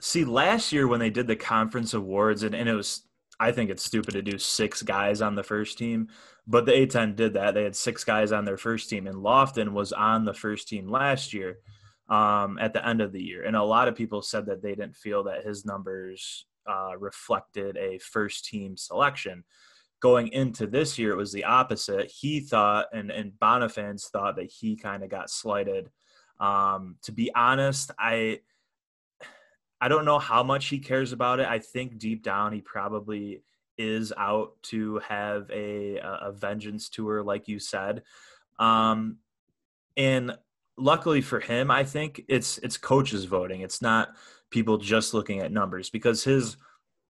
See, 0.00 0.24
last 0.24 0.72
year 0.72 0.88
when 0.88 0.98
they 0.98 1.10
did 1.10 1.26
the 1.26 1.36
conference 1.36 1.92
awards, 1.92 2.42
and, 2.42 2.54
and 2.54 2.70
it 2.70 2.74
was, 2.74 3.02
I 3.40 3.52
think 3.52 3.70
it's 3.70 3.82
stupid 3.82 4.12
to 4.12 4.22
do 4.22 4.38
six 4.38 4.82
guys 4.82 5.22
on 5.22 5.34
the 5.34 5.42
first 5.42 5.78
team, 5.78 6.08
but 6.46 6.66
the 6.66 6.72
A10 6.72 7.16
did 7.16 7.32
that. 7.32 7.54
They 7.54 7.64
had 7.64 7.74
six 7.74 8.04
guys 8.04 8.32
on 8.32 8.44
their 8.44 8.58
first 8.58 8.90
team, 8.90 9.06
and 9.06 9.16
Lofton 9.16 9.70
was 9.70 9.92
on 9.92 10.26
the 10.26 10.34
first 10.34 10.68
team 10.68 10.90
last 10.90 11.32
year 11.32 11.58
um, 12.10 12.58
at 12.60 12.74
the 12.74 12.86
end 12.86 13.00
of 13.00 13.12
the 13.12 13.22
year. 13.22 13.44
And 13.44 13.56
a 13.56 13.62
lot 13.62 13.88
of 13.88 13.94
people 13.94 14.20
said 14.20 14.44
that 14.46 14.62
they 14.62 14.74
didn't 14.74 14.94
feel 14.94 15.24
that 15.24 15.44
his 15.44 15.64
numbers 15.64 16.44
uh, 16.68 16.98
reflected 16.98 17.78
a 17.78 17.98
first 17.98 18.44
team 18.44 18.76
selection. 18.76 19.44
Going 20.00 20.28
into 20.28 20.66
this 20.66 20.98
year, 20.98 21.12
it 21.12 21.16
was 21.16 21.32
the 21.32 21.44
opposite. 21.44 22.10
He 22.10 22.40
thought, 22.40 22.88
and, 22.92 23.10
and 23.10 23.32
Bonifans 23.40 24.10
thought 24.10 24.36
that 24.36 24.50
he 24.50 24.76
kind 24.76 25.02
of 25.02 25.08
got 25.08 25.30
slighted. 25.30 25.88
Um, 26.38 26.96
to 27.02 27.12
be 27.12 27.34
honest, 27.34 27.90
I 27.98 28.40
I 29.80 29.88
don't 29.88 30.04
know 30.04 30.18
how 30.18 30.42
much 30.42 30.66
he 30.66 30.78
cares 30.78 31.12
about 31.12 31.40
it. 31.40 31.46
I 31.46 31.58
think 31.58 31.98
deep 31.98 32.22
down 32.22 32.52
he 32.52 32.60
probably 32.60 33.42
is 33.78 34.12
out 34.16 34.52
to 34.62 34.98
have 35.08 35.50
a 35.50 35.98
a 35.98 36.32
vengeance 36.32 36.88
tour, 36.88 37.22
like 37.22 37.48
you 37.48 37.58
said. 37.58 38.02
Um, 38.58 39.16
and 39.96 40.36
luckily 40.76 41.22
for 41.22 41.40
him, 41.40 41.70
I 41.70 41.84
think 41.84 42.22
it's 42.28 42.58
it's 42.58 42.76
coaches 42.76 43.24
voting. 43.24 43.62
It's 43.62 43.80
not 43.80 44.10
people 44.50 44.78
just 44.78 45.14
looking 45.14 45.40
at 45.40 45.52
numbers 45.52 45.88
because 45.90 46.24
his 46.24 46.56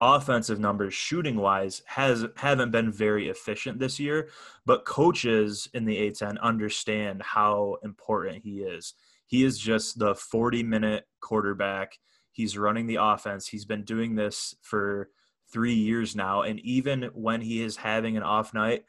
offensive 0.00 0.58
numbers 0.58 0.94
shooting 0.94 1.36
wise 1.36 1.82
has 1.86 2.24
haven't 2.36 2.70
been 2.70 2.90
very 2.90 3.28
efficient 3.28 3.78
this 3.78 4.00
year 4.00 4.30
but 4.64 4.86
coaches 4.86 5.68
in 5.74 5.84
the 5.84 6.10
A10 6.10 6.40
understand 6.40 7.22
how 7.22 7.76
important 7.84 8.42
he 8.42 8.62
is 8.62 8.94
he 9.26 9.44
is 9.44 9.58
just 9.58 9.98
the 9.98 10.14
40 10.14 10.62
minute 10.62 11.04
quarterback 11.20 11.98
He's 12.41 12.57
running 12.57 12.86
the 12.86 12.99
offense. 13.01 13.47
He's 13.47 13.64
been 13.64 13.84
doing 13.84 14.14
this 14.14 14.55
for 14.62 15.11
three 15.53 15.74
years 15.74 16.16
now. 16.16 16.43
And 16.43 16.59
even 16.61 17.11
when 17.14 17.41
he 17.41 17.62
is 17.62 17.76
having 17.76 18.16
an 18.16 18.22
off 18.22 18.55
night, 18.55 18.84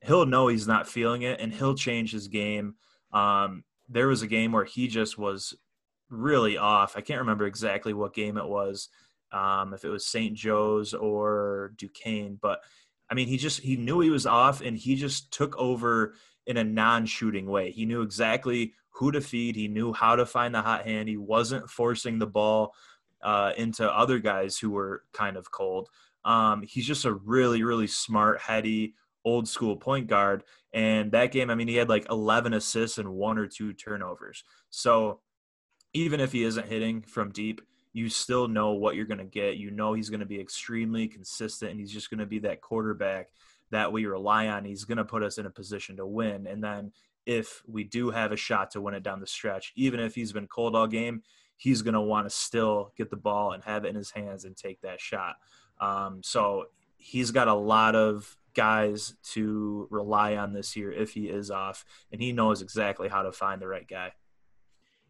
he'll 0.00 0.26
know 0.26 0.48
he's 0.48 0.66
not 0.66 0.88
feeling 0.88 1.22
it 1.22 1.40
and 1.40 1.52
he'll 1.52 1.74
change 1.74 2.12
his 2.12 2.28
game. 2.28 2.74
Um, 3.12 3.64
there 3.88 4.08
was 4.08 4.22
a 4.22 4.26
game 4.26 4.52
where 4.52 4.64
he 4.64 4.88
just 4.88 5.18
was 5.18 5.54
really 6.08 6.56
off. 6.56 6.96
I 6.96 7.00
can't 7.00 7.20
remember 7.20 7.46
exactly 7.46 7.92
what 7.92 8.14
game 8.14 8.38
it 8.38 8.46
was, 8.46 8.88
um, 9.32 9.74
if 9.74 9.84
it 9.84 9.90
was 9.90 10.06
St. 10.06 10.34
Joe's 10.34 10.94
or 10.94 11.72
Duquesne, 11.76 12.38
but 12.40 12.60
I 13.10 13.14
mean, 13.14 13.28
he 13.28 13.36
just 13.36 13.60
he 13.60 13.76
knew 13.76 14.00
he 14.00 14.10
was 14.10 14.26
off 14.26 14.60
and 14.60 14.76
he 14.76 14.96
just 14.96 15.30
took 15.32 15.56
over 15.56 16.14
in 16.46 16.56
a 16.56 16.64
non-shooting 16.64 17.46
way. 17.46 17.70
He 17.70 17.84
knew 17.84 18.02
exactly 18.02 18.72
who 18.94 19.12
to 19.12 19.20
feed. 19.20 19.56
He 19.56 19.68
knew 19.68 19.92
how 19.92 20.16
to 20.16 20.24
find 20.24 20.54
the 20.54 20.62
hot 20.62 20.86
hand. 20.86 21.08
He 21.08 21.16
wasn't 21.16 21.68
forcing 21.68 22.18
the 22.18 22.26
ball 22.26 22.74
uh, 23.24 23.52
into 23.56 23.90
other 23.90 24.18
guys 24.18 24.58
who 24.58 24.70
were 24.70 25.02
kind 25.12 25.36
of 25.36 25.50
cold. 25.50 25.88
Um, 26.24 26.62
he's 26.62 26.86
just 26.86 27.04
a 27.04 27.12
really, 27.12 27.62
really 27.62 27.86
smart, 27.86 28.40
heady, 28.40 28.94
old 29.24 29.48
school 29.48 29.76
point 29.76 30.06
guard. 30.06 30.44
And 30.72 31.10
that 31.12 31.32
game, 31.32 31.50
I 31.50 31.54
mean, 31.54 31.68
he 31.68 31.76
had 31.76 31.88
like 31.88 32.06
11 32.10 32.52
assists 32.52 32.98
and 32.98 33.08
one 33.08 33.38
or 33.38 33.46
two 33.46 33.72
turnovers. 33.72 34.44
So 34.70 35.20
even 35.94 36.20
if 36.20 36.32
he 36.32 36.44
isn't 36.44 36.68
hitting 36.68 37.02
from 37.02 37.32
deep, 37.32 37.60
you 37.92 38.08
still 38.08 38.48
know 38.48 38.72
what 38.72 38.96
you're 38.96 39.04
going 39.06 39.18
to 39.18 39.24
get. 39.24 39.56
You 39.56 39.70
know 39.70 39.94
he's 39.94 40.10
going 40.10 40.20
to 40.20 40.26
be 40.26 40.40
extremely 40.40 41.06
consistent 41.06 41.70
and 41.70 41.80
he's 41.80 41.92
just 41.92 42.10
going 42.10 42.18
to 42.18 42.26
be 42.26 42.40
that 42.40 42.60
quarterback 42.60 43.28
that 43.70 43.92
we 43.92 44.04
rely 44.04 44.48
on. 44.48 44.64
He's 44.64 44.84
going 44.84 44.98
to 44.98 45.04
put 45.04 45.22
us 45.22 45.38
in 45.38 45.46
a 45.46 45.50
position 45.50 45.96
to 45.96 46.06
win. 46.06 46.46
And 46.46 46.62
then 46.62 46.92
if 47.24 47.62
we 47.66 47.84
do 47.84 48.10
have 48.10 48.32
a 48.32 48.36
shot 48.36 48.72
to 48.72 48.80
win 48.80 48.94
it 48.94 49.02
down 49.02 49.20
the 49.20 49.26
stretch, 49.26 49.72
even 49.76 50.00
if 50.00 50.14
he's 50.14 50.32
been 50.32 50.48
cold 50.48 50.76
all 50.76 50.86
game, 50.86 51.22
he's 51.56 51.82
going 51.82 51.94
to 51.94 52.00
want 52.00 52.26
to 52.26 52.30
still 52.30 52.92
get 52.96 53.10
the 53.10 53.16
ball 53.16 53.52
and 53.52 53.62
have 53.64 53.84
it 53.84 53.88
in 53.88 53.94
his 53.94 54.10
hands 54.10 54.44
and 54.44 54.56
take 54.56 54.80
that 54.82 55.00
shot. 55.00 55.36
Um, 55.80 56.20
so 56.22 56.66
he's 56.96 57.30
got 57.30 57.48
a 57.48 57.54
lot 57.54 57.94
of 57.94 58.36
guys 58.54 59.14
to 59.32 59.88
rely 59.90 60.36
on 60.36 60.52
this 60.52 60.76
year 60.76 60.92
if 60.92 61.12
he 61.12 61.28
is 61.28 61.50
off, 61.50 61.84
and 62.12 62.20
he 62.20 62.32
knows 62.32 62.62
exactly 62.62 63.08
how 63.08 63.22
to 63.22 63.32
find 63.32 63.60
the 63.60 63.68
right 63.68 63.86
guy. 63.86 64.12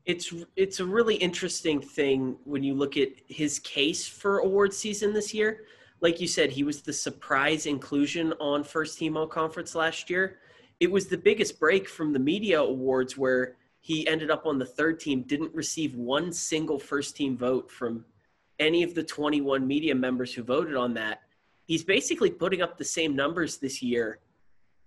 It's 0.07 0.35
it's 0.55 0.81
a 0.81 0.85
really 0.85 1.15
interesting 1.17 1.81
thing 1.81 2.37
when 2.45 2.63
you 2.63 2.75
look 2.75 2.97
at 2.99 3.09
his 3.27 3.59
case 3.59 4.07
for 4.07 4.39
award 4.39 4.75
season 4.75 5.15
this 5.15 5.33
year. 5.33 5.65
Like 6.01 6.21
you 6.21 6.29
said, 6.29 6.51
he 6.51 6.63
was 6.63 6.83
the 6.83 6.93
surprise 6.93 7.65
inclusion 7.65 8.35
on 8.39 8.65
first 8.65 8.99
team 8.99 9.17
all 9.17 9.27
conference 9.27 9.75
last 9.75 10.11
year 10.11 10.39
it 10.81 10.91
was 10.91 11.07
the 11.07 11.17
biggest 11.17 11.59
break 11.59 11.89
from 11.89 12.13
the 12.13 12.19
media 12.19 12.61
awards 12.61 13.17
where 13.17 13.57
he 13.85 14.09
ended 14.09 14.31
up 14.31 14.47
on 14.47 14.57
the 14.57 14.65
third 14.65 14.99
team, 14.99 15.21
didn't 15.25 15.55
receive 15.55 15.95
one 15.95 16.33
single 16.33 16.79
first 16.79 17.15
team 17.15 17.37
vote 17.37 17.71
from 17.71 18.03
any 18.59 18.83
of 18.83 18.95
the 18.95 19.03
21 19.03 19.67
media 19.67 19.95
members 19.95 20.33
who 20.33 20.43
voted 20.43 20.75
on 20.75 20.95
that. 20.95 21.21
He's 21.67 21.85
basically 21.85 22.31
putting 22.31 22.63
up 22.63 22.79
the 22.79 22.85
same 22.85 23.15
numbers 23.15 23.59
this 23.59 23.83
year. 23.83 24.21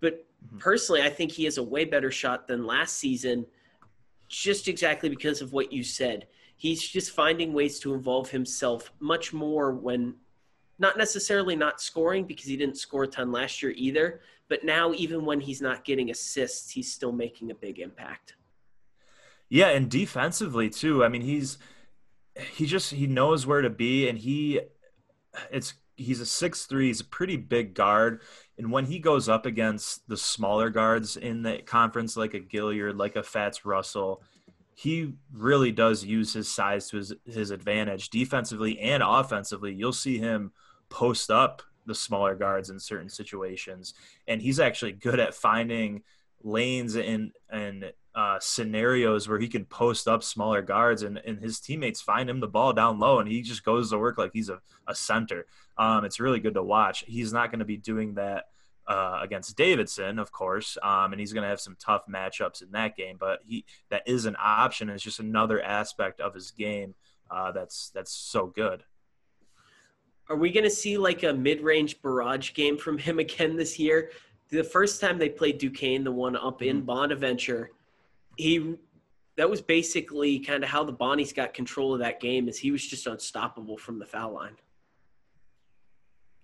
But 0.02 0.26
mm-hmm. 0.44 0.58
personally, 0.58 1.04
I 1.04 1.12
think 1.12 1.32
he 1.32 1.44
has 1.44 1.60
a 1.60 1.64
way 1.64 1.86
better 1.86 2.10
shot 2.10 2.48
than 2.48 2.66
last 2.66 2.98
season, 2.98 3.46
just 4.30 4.68
exactly 4.68 5.10
because 5.10 5.44
of 5.44 5.54
what 5.54 5.72
you 5.72 5.84
said. 5.84 6.26
He's 6.56 6.82
just 6.82 7.12
finding 7.12 7.54
ways 7.54 7.78
to 7.82 7.94
involve 7.94 8.32
himself 8.32 8.92
much 9.00 9.32
more 9.32 9.74
when 9.74 10.16
not 10.80 10.98
necessarily 10.98 11.56
not 11.56 11.82
scoring 11.82 12.24
because 12.24 12.48
he 12.48 12.58
didn't 12.58 12.80
score 12.80 13.04
a 13.04 13.08
ton 13.08 13.32
last 13.32 13.62
year 13.62 13.74
either, 13.78 14.22
but 14.50 14.64
now 14.64 14.92
even 14.94 15.24
when 15.24 15.40
he's 15.40 15.62
not 15.62 15.86
getting 15.86 16.10
assists, 16.10 16.72
he's 16.72 16.92
still 16.92 17.12
making 17.12 17.52
a 17.52 17.56
big 17.56 17.78
impact. 17.78 18.37
Yeah, 19.50 19.70
and 19.70 19.90
defensively 19.90 20.70
too. 20.70 21.04
I 21.04 21.10
mean, 21.10 21.22
he's 21.22 21.58
he 22.54 22.66
just 22.66 22.94
he 22.94 23.08
knows 23.08 23.48
where 23.48 23.62
to 23.62 23.70
be 23.70 24.08
and 24.08 24.18
he 24.18 24.62
it's 25.52 25.74
he's 25.96 26.22
a 26.22 26.26
six 26.26 26.66
three, 26.66 26.88
he's 26.88 27.02
a 27.02 27.06
pretty 27.06 27.38
big 27.38 27.74
guard. 27.74 28.22
And 28.58 28.72
when 28.72 28.86
he 28.86 29.00
goes 29.00 29.28
up 29.28 29.46
against 29.46 30.08
the 30.08 30.18
smaller 30.18 30.70
guards 30.70 31.18
in 31.18 31.42
the 31.42 31.60
conference 31.60 32.16
like 32.16 32.34
a 32.34 32.40
Gilyard, 32.40 32.98
like 32.98 33.16
a 33.16 33.24
Fatts 33.24 33.66
Russell, 33.66 34.24
he 34.76 35.14
really 35.34 35.72
does 35.72 36.04
use 36.04 36.34
his 36.34 36.52
size 36.52 36.90
to 36.90 36.98
his, 36.98 37.14
his 37.26 37.52
advantage 37.52 38.10
defensively 38.10 38.80
and 38.80 39.02
offensively. 39.04 39.74
You'll 39.74 39.92
see 39.92 40.20
him 40.20 40.52
post 40.90 41.32
up 41.32 41.64
the 41.88 41.96
smaller 41.96 42.36
guards 42.36 42.70
in 42.70 42.80
certain 42.80 43.10
situations, 43.10 43.96
and 44.28 44.42
he's 44.42 44.60
actually 44.60 44.92
good 44.92 45.20
at 45.20 45.34
finding 45.34 46.04
lanes 46.44 46.96
and 46.96 47.32
and 47.50 47.92
uh, 48.18 48.40
scenarios 48.40 49.30
where 49.30 49.38
he 49.38 49.48
can 49.48 49.64
post 49.64 50.08
up 50.08 50.24
smaller 50.24 50.64
guards 50.64 51.04
and, 51.04 51.20
and 51.20 51.40
his 51.40 51.60
teammates 51.60 52.02
find 52.02 52.28
him 52.28 52.40
the 52.40 52.48
ball 52.48 52.74
down 52.74 52.98
low 52.98 53.20
and 53.20 53.30
he 53.30 53.44
just 53.44 53.64
goes 53.64 53.92
to 53.92 53.98
work 54.00 54.18
like 54.18 54.32
he's 54.34 54.50
a, 54.50 54.60
a 54.88 54.96
center. 54.96 55.46
Um, 55.78 56.04
it's 56.04 56.20
really 56.20 56.40
good 56.40 56.56
to 56.56 56.64
watch. 56.64 57.04
He's 57.06 57.32
not 57.32 57.52
going 57.52 57.60
to 57.60 57.66
be 57.66 57.78
doing 57.78 58.16
that 58.16 58.46
uh, 58.88 59.20
against 59.22 59.56
Davidson, 59.56 60.18
of 60.18 60.32
course, 60.32 60.80
um, 60.82 61.14
and 61.14 61.20
he's 61.20 61.32
going 61.32 61.44
to 61.44 61.50
have 61.50 61.60
some 61.60 61.78
tough 61.80 62.06
matchups 62.10 62.64
in 62.64 62.72
that 62.72 62.96
game. 62.96 63.18
But 63.20 63.42
he 63.46 63.66
that 63.92 64.02
is 64.08 64.26
an 64.26 64.36
option. 64.42 64.90
It's 64.90 65.04
just 65.04 65.20
another 65.20 65.62
aspect 65.62 66.20
of 66.20 66.34
his 66.34 66.50
game 66.50 66.96
uh, 67.30 67.52
that's 67.52 67.92
that's 67.94 68.12
so 68.12 68.48
good. 68.48 68.84
Are 70.28 70.38
we 70.38 70.52
going 70.52 70.64
to 70.64 70.72
see 70.72 70.98
like 70.98 71.22
a 71.22 71.34
mid-range 71.34 72.02
barrage 72.02 72.54
game 72.54 72.78
from 72.78 72.98
him 72.98 73.20
again 73.26 73.56
this 73.56 73.78
year? 73.78 74.10
The 74.50 74.64
first 74.64 75.02
time 75.02 75.20
they 75.20 75.30
played 75.30 75.60
Duquesne, 75.60 76.04
the 76.04 76.12
one 76.12 76.36
up 76.36 76.64
in 76.64 76.78
mm-hmm. 76.78 76.86
Bonaventure, 76.86 77.72
he 78.38 78.76
that 79.36 79.50
was 79.50 79.62
basically 79.62 80.40
kind 80.40 80.64
of 80.64 80.70
how 80.70 80.84
the 80.84 80.94
Bonnies 80.94 81.34
got 81.34 81.54
control 81.54 81.94
of 81.94 82.00
that 82.00 82.20
game. 82.20 82.48
Is 82.48 82.58
he 82.58 82.72
was 82.72 82.86
just 82.86 83.06
unstoppable 83.06 83.78
from 83.78 84.00
the 84.00 84.06
foul 84.06 84.34
line. 84.34 84.56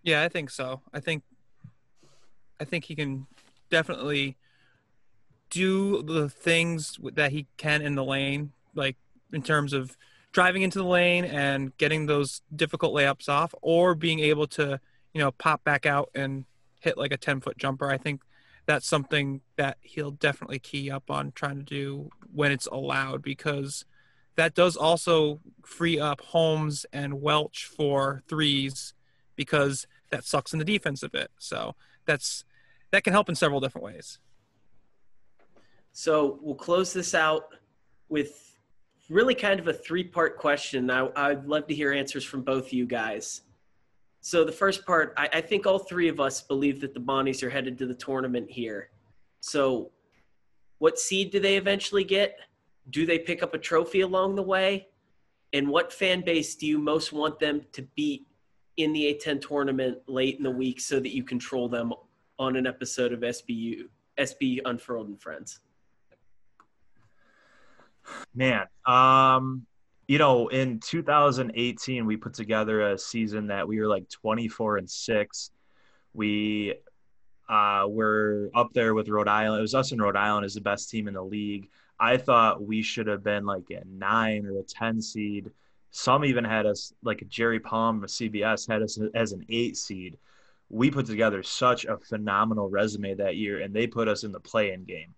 Yeah, 0.04 0.22
I 0.22 0.30
think 0.30 0.50
so. 0.50 0.82
I 0.94 1.00
think 1.00 1.24
I 2.60 2.66
think 2.66 2.86
he 2.86 2.96
can 2.96 3.28
definitely 3.70 4.38
do 5.50 6.02
the 6.04 6.30
things 6.30 6.98
that 7.14 7.32
he 7.32 7.48
can 7.58 7.82
in 7.82 7.96
the 7.96 8.04
lane, 8.04 8.52
like 8.76 8.96
in 9.32 9.42
terms 9.42 9.74
of 9.74 9.98
driving 10.32 10.64
into 10.64 10.80
the 10.80 10.86
lane 10.86 11.26
and 11.26 11.76
getting 11.78 12.08
those 12.08 12.42
difficult 12.56 12.94
layups 12.94 13.30
off, 13.30 13.54
or 13.62 13.96
being 13.96 14.20
able 14.20 14.48
to, 14.48 14.80
you 15.14 15.22
know, 15.22 15.32
pop 15.32 15.64
back 15.64 15.86
out 15.86 16.10
and 16.16 16.46
hit 16.80 16.98
like 16.98 17.12
a 17.12 17.18
10 17.18 17.42
foot 17.42 17.58
jumper. 17.58 17.90
I 17.90 17.98
think 17.98 18.22
that's 18.66 18.88
something 18.88 19.42
that 19.58 19.78
he'll 19.82 20.12
definitely 20.12 20.60
key 20.60 20.90
up 20.90 21.10
on 21.10 21.32
trying 21.34 21.58
to 21.58 21.64
do 21.64 22.10
when 22.34 22.52
it's 22.52 22.68
allowed 22.68 23.22
because 23.22 23.86
that 24.36 24.56
does 24.56 24.76
also 24.76 25.40
free 25.66 26.00
up 26.00 26.22
Holmes 26.22 26.86
and 26.92 27.22
Welch 27.22 27.66
for 27.66 28.24
threes 28.28 28.94
because 29.36 29.88
that 30.10 30.24
sucks 30.24 30.54
in 30.54 30.60
the 30.60 30.66
defense 30.66 31.04
a 31.04 31.10
bit. 31.10 31.32
So 31.38 31.76
that's 32.06 32.46
that 32.92 33.04
can 33.04 33.14
help 33.14 33.30
in 33.30 33.36
several 33.36 33.60
different 33.60 33.86
ways. 33.86 34.20
So 35.92 36.40
we'll 36.42 36.56
close 36.56 36.94
this 36.94 37.14
out 37.14 37.48
with 38.10 38.56
really 39.10 39.36
kind 39.36 39.60
of 39.60 39.68
a 39.68 39.74
three 39.74 40.04
part 40.04 40.38
question. 40.38 40.90
I, 40.90 41.10
I'd 41.16 41.46
love 41.46 41.68
to 41.68 41.76
hear 41.76 41.92
answers 41.92 42.24
from 42.24 42.42
both 42.42 42.68
of 42.68 42.74
you 42.74 42.86
guys. 42.86 43.42
So 44.26 44.46
the 44.46 44.54
first 44.54 44.86
part, 44.86 45.14
I, 45.18 45.30
I, 45.34 45.42
think 45.42 45.68
all 45.68 45.78
three 45.78 46.08
of 46.08 46.22
us 46.22 46.42
believe 46.42 46.80
that 46.80 46.94
the 46.94 47.00
Bonnies 47.02 47.44
are 47.44 47.50
headed 47.50 47.78
to 47.80 47.86
the 47.86 47.94
tournament 47.94 48.50
here. 48.50 48.90
So 49.42 49.92
What 50.78 50.98
seed 50.98 51.30
do 51.30 51.42
they 51.42 51.58
eventually 51.58 52.06
get? 52.06 52.38
Do 52.90 53.06
they 53.06 53.20
pick 53.20 53.44
up 53.44 53.54
a 53.54 53.58
trophy 53.58 54.00
along 54.00 54.36
the 54.36 54.42
way? 54.42 54.88
And 55.52 55.68
what 55.68 55.92
fan 55.92 56.22
base 56.22 56.56
do 56.56 56.66
you 56.66 56.80
most 56.80 57.12
want 57.12 57.38
them 57.38 57.64
to 57.74 57.82
beat 57.98 58.26
in 58.78 58.94
the 58.94 59.14
A10 59.14 59.42
tournament 59.46 59.98
late 60.08 60.38
in 60.38 60.44
the 60.44 60.52
week 60.52 60.80
so 60.80 61.02
that 61.02 61.14
you 61.14 61.26
control 61.26 61.68
them 61.68 61.94
on 62.40 62.56
an 62.56 62.66
episode 62.66 63.12
of 63.12 63.20
SBU 63.20 63.90
SB 64.18 64.62
Unfurled 64.64 65.10
and 65.10 65.22
Friends? 65.22 65.60
Man, 68.34 68.68
um, 68.86 69.66
you 70.08 70.18
know, 70.18 70.48
in 70.50 70.80
2018, 70.80 72.06
we 72.06 72.18
put 72.18 72.34
together 72.34 72.92
a 72.92 72.98
season 72.98 73.48
that 73.48 73.68
we 73.68 73.80
were 73.80 73.88
like 73.88 74.10
24 74.10 74.78
and 74.78 74.90
six. 74.90 75.52
We 76.14 76.76
uh, 77.50 77.86
were 77.88 78.50
up 78.54 78.74
there 78.74 78.94
with 78.94 79.08
Rhode 79.08 79.28
Island. 79.28 79.60
It 79.60 79.62
was 79.62 79.76
us 79.76 79.92
and 79.92 80.02
Rhode 80.02 80.16
Island 80.16 80.46
as 80.46 80.56
the 80.56 80.62
best 80.62 80.90
team 80.90 81.08
in 81.08 81.14
the 81.14 81.24
league. 81.24 81.70
I 82.00 82.18
thought 82.18 82.66
we 82.66 82.82
should 82.82 83.08
have 83.08 83.24
been 83.24 83.46
like 83.46 83.70
a 83.70 83.84
nine 83.86 84.46
or 84.46 84.60
a 84.60 84.64
10 84.64 85.02
seed. 85.02 85.52
Some 85.92 86.26
even 86.26 86.44
had 86.44 86.66
us, 86.66 86.94
like 87.04 87.28
Jerry 87.30 87.60
Palm 87.60 88.04
of 88.04 88.10
CBS, 88.10 88.68
had 88.68 88.82
us 88.82 89.00
as 89.14 89.32
an 89.32 89.46
eight 89.50 89.78
seed. 89.78 90.18
We 90.70 90.90
put 90.90 91.06
together 91.06 91.44
such 91.44 91.86
a 91.86 91.98
phenomenal 91.98 92.70
resume 92.70 93.14
that 93.16 93.36
year, 93.36 93.62
and 93.62 93.74
they 93.74 93.88
put 93.88 94.08
us 94.08 94.24
in 94.24 94.32
the 94.32 94.40
play 94.40 94.74
in 94.74 94.86
game. 94.86 95.14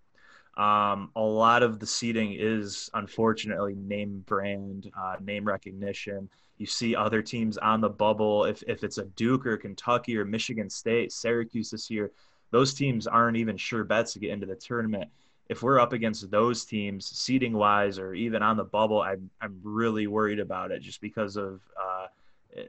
Um, 0.58 1.12
a 1.16 1.22
lot 1.22 1.64
of 1.64 1.80
the 1.80 1.86
seating 1.86 2.34
is 2.34 2.90
unfortunately 2.94 3.76
name 3.76 4.24
brand, 4.26 4.90
uh, 4.98 5.16
name 5.20 5.46
recognition. 5.46 6.30
You 6.58 6.66
see 6.66 6.96
other 6.96 7.22
teams 7.22 7.58
on 7.58 7.82
the 7.82 7.90
bubble. 7.90 8.46
If, 8.46 8.64
if 8.66 8.84
it's 8.84 8.98
a 8.98 9.06
Duke 9.06 9.46
or 9.46 9.58
Kentucky 9.58 10.18
or 10.18 10.24
Michigan 10.24 10.70
State, 10.70 11.12
Syracuse 11.12 11.70
this 11.70 11.90
year, 11.90 12.12
those 12.52 12.74
teams 12.74 13.06
aren't 13.06 13.36
even 13.36 13.58
sure 13.58 13.84
bets 13.84 14.14
to 14.14 14.20
get 14.20 14.30
into 14.30 14.46
the 14.46 14.56
tournament. 14.56 15.10
If 15.50 15.62
we're 15.62 15.80
up 15.80 15.92
against 15.92 16.32
those 16.32 16.64
teams, 16.64 17.06
seating 17.06 17.54
wise, 17.54 18.00
or 18.00 18.14
even 18.14 18.42
on 18.42 18.56
the 18.56 18.64
bubble, 18.64 19.02
I'm, 19.02 19.30
I'm 19.42 19.60
really 19.62 20.08
worried 20.08 20.40
about 20.40 20.72
it 20.72 20.82
just 20.82 21.02
because 21.02 21.36
of 21.36 21.60
uh, 21.80 22.08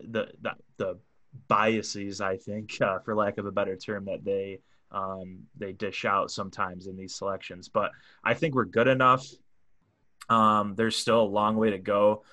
the, 0.09 0.29
the, 0.43 0.53
the 0.77 0.99
biases, 1.47 2.21
I 2.21 2.37
think, 2.37 2.79
uh, 2.81 2.99
for 2.99 3.15
lack 3.15 3.39
of 3.39 3.47
a 3.47 3.53
better 3.53 3.77
term, 3.77 4.07
that 4.07 4.25
they 4.25 4.59
um, 4.91 5.41
they 5.57 5.73
dish 5.73 6.05
out 6.05 6.31
sometimes 6.31 6.87
in 6.87 6.97
these 6.97 7.15
selections. 7.15 7.69
But 7.69 7.91
I 8.25 8.35
think 8.35 8.55
we're 8.55 8.65
good 8.65 8.89
enough. 8.89 9.27
Um, 10.29 10.75
there's 10.77 10.97
still 10.97 11.23
a 11.23 11.25
long 11.25 11.57
way 11.57 11.71
to 11.71 11.79
go. 11.79 12.25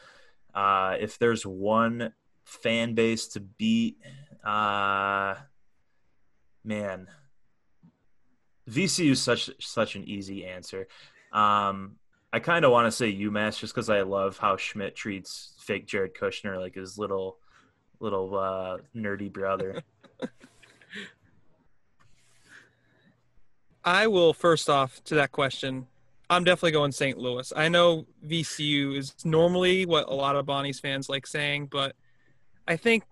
Uh, 0.54 0.98
if 1.00 1.18
there's 1.18 1.46
one 1.46 2.14
fan 2.46 2.94
base 2.94 3.28
to 3.30 3.40
beat, 3.40 3.98
uh, 4.44 5.36
man, 6.64 7.08
VCU 8.70 9.12
is 9.12 9.22
such 9.22 9.50
such 9.60 9.96
an 9.96 10.04
easy 10.08 10.46
answer. 10.46 10.88
Um, 11.32 11.98
I 12.32 12.40
kind 12.40 12.66
of 12.66 12.72
want 12.72 12.88
to 12.88 12.92
say 12.92 13.14
UMass 13.14 13.60
just 13.60 13.74
because 13.74 13.90
I 13.90 14.02
love 14.02 14.38
how 14.38 14.58
Schmidt 14.58 14.96
treats 14.96 15.54
fake 15.60 15.86
Jared 15.86 16.16
Kushner 16.16 16.60
like 16.60 16.76
his 16.76 16.98
little 16.98 17.38
little 18.00 18.38
uh, 18.38 18.78
nerdy 18.96 19.32
brother. 19.32 19.82
I 23.86 24.08
will 24.08 24.34
first 24.34 24.70
off 24.70 25.04
to 25.06 25.16
that 25.16 25.32
question. 25.32 25.88
I'm 26.30 26.44
definitely 26.44 26.72
going 26.72 26.92
St. 26.92 27.18
Louis. 27.18 27.52
I 27.56 27.68
know 27.68 28.06
VCU 28.26 28.98
is 28.98 29.14
normally 29.26 29.86
what 29.86 30.08
a 30.08 30.14
lot 30.14 30.36
of 30.36 30.46
Bonnie's 30.46 30.80
fans 30.80 31.10
like 31.10 31.28
saying, 31.28 31.68
but 31.68 31.96
I 32.68 32.78
think 32.78 33.04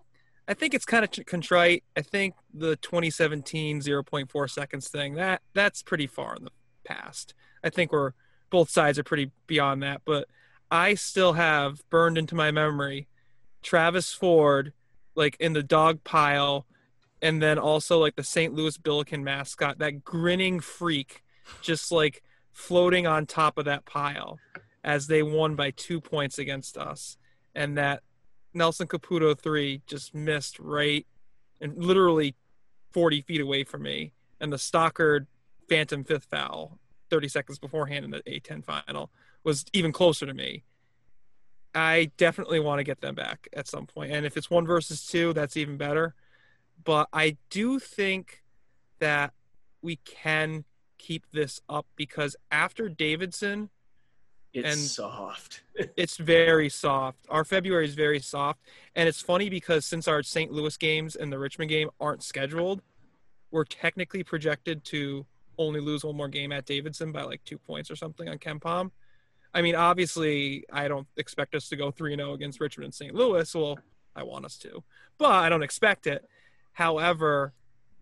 I 0.48 0.54
think 0.54 0.74
it's 0.74 0.84
kind 0.84 1.04
of 1.04 1.26
contrite. 1.26 1.84
I 1.96 2.02
think 2.02 2.34
the 2.52 2.76
2017 2.76 3.80
0.4 3.80 4.50
seconds 4.50 4.88
thing 4.88 5.14
that 5.14 5.42
that's 5.54 5.82
pretty 5.82 6.06
far 6.06 6.34
in 6.34 6.44
the 6.44 6.50
past. 6.84 7.34
I 7.62 7.70
think 7.70 7.92
we're 7.92 8.12
both 8.50 8.70
sides 8.70 8.98
are 8.98 9.04
pretty 9.04 9.30
beyond 9.46 9.82
that, 9.82 10.02
but 10.04 10.26
I 10.70 10.94
still 10.94 11.34
have 11.34 11.82
burned 11.90 12.18
into 12.18 12.34
my 12.34 12.50
memory 12.50 13.08
Travis 13.62 14.12
Ford 14.12 14.72
like 15.14 15.36
in 15.38 15.52
the 15.52 15.62
dog 15.62 16.02
pile 16.02 16.66
and 17.22 17.40
then 17.40 17.58
also 17.58 17.98
like 17.98 18.16
the 18.16 18.24
St. 18.24 18.52
Louis 18.52 18.76
Billiken 18.76 19.22
mascot, 19.22 19.78
that 19.78 20.04
grinning 20.04 20.58
freak, 20.58 21.22
just 21.62 21.92
like 21.92 22.22
floating 22.50 23.06
on 23.06 23.24
top 23.24 23.56
of 23.56 23.64
that 23.64 23.86
pile 23.86 24.38
as 24.84 25.06
they 25.06 25.22
won 25.22 25.54
by 25.54 25.70
two 25.70 26.00
points 26.00 26.38
against 26.38 26.76
us, 26.76 27.16
and 27.54 27.78
that 27.78 28.02
Nelson 28.52 28.88
Kaputo 28.88 29.38
three 29.38 29.80
just 29.86 30.14
missed 30.14 30.58
right 30.58 31.06
and 31.60 31.82
literally 31.82 32.34
40 32.90 33.22
feet 33.22 33.40
away 33.40 33.62
from 33.62 33.82
me, 33.82 34.12
and 34.40 34.52
the 34.52 34.58
Stockard 34.58 35.28
Phantom 35.68 36.04
fifth 36.04 36.24
foul 36.24 36.78
30 37.08 37.28
seconds 37.28 37.58
beforehand 37.58 38.04
in 38.04 38.10
the 38.10 38.22
A10 38.22 38.64
final 38.64 39.10
was 39.44 39.64
even 39.72 39.92
closer 39.92 40.26
to 40.26 40.34
me. 40.34 40.64
I 41.74 42.10
definitely 42.16 42.58
want 42.58 42.80
to 42.80 42.84
get 42.84 43.00
them 43.00 43.14
back 43.14 43.48
at 43.54 43.68
some 43.68 43.86
point. 43.86 44.12
And 44.12 44.26
if 44.26 44.36
it's 44.36 44.50
one 44.50 44.66
versus 44.66 45.06
two, 45.06 45.32
that's 45.32 45.56
even 45.56 45.76
better 45.76 46.14
but 46.84 47.08
I 47.12 47.36
do 47.50 47.78
think 47.78 48.42
that 48.98 49.32
we 49.82 49.96
can 49.96 50.64
keep 50.98 51.24
this 51.32 51.60
up 51.68 51.86
because 51.96 52.36
after 52.50 52.88
Davidson, 52.88 53.70
it's 54.54 54.68
and 54.68 54.78
soft. 54.78 55.62
it's 55.96 56.16
very 56.16 56.68
soft. 56.68 57.18
Our 57.28 57.44
February 57.44 57.86
is 57.86 57.94
very 57.94 58.20
soft, 58.20 58.60
and 58.94 59.08
it's 59.08 59.20
funny 59.20 59.48
because 59.48 59.84
since 59.84 60.06
our 60.06 60.22
St. 60.22 60.52
Louis 60.52 60.76
games 60.76 61.16
and 61.16 61.32
the 61.32 61.38
Richmond 61.38 61.70
game 61.70 61.90
aren't 62.00 62.22
scheduled, 62.22 62.82
we're 63.50 63.64
technically 63.64 64.22
projected 64.22 64.84
to 64.84 65.26
only 65.58 65.80
lose 65.80 66.04
one 66.04 66.16
more 66.16 66.28
game 66.28 66.52
at 66.52 66.64
Davidson 66.64 67.12
by 67.12 67.22
like 67.22 67.42
two 67.44 67.58
points 67.58 67.90
or 67.90 67.96
something 67.96 68.28
on 68.28 68.38
KenPom. 68.38 68.90
I 69.54 69.62
mean, 69.62 69.74
obviously, 69.74 70.64
I 70.72 70.88
don't 70.88 71.06
expect 71.16 71.54
us 71.54 71.68
to 71.68 71.76
go 71.76 71.90
3 71.90 72.16
0 72.16 72.32
against 72.32 72.60
Richmond 72.60 72.86
and 72.86 72.94
St. 72.94 73.14
Louis. 73.14 73.54
Well, 73.54 73.78
I 74.14 74.22
want 74.22 74.44
us 74.44 74.56
to, 74.58 74.82
but 75.18 75.30
I 75.30 75.48
don't 75.48 75.62
expect 75.62 76.06
it. 76.06 76.26
However, 76.72 77.52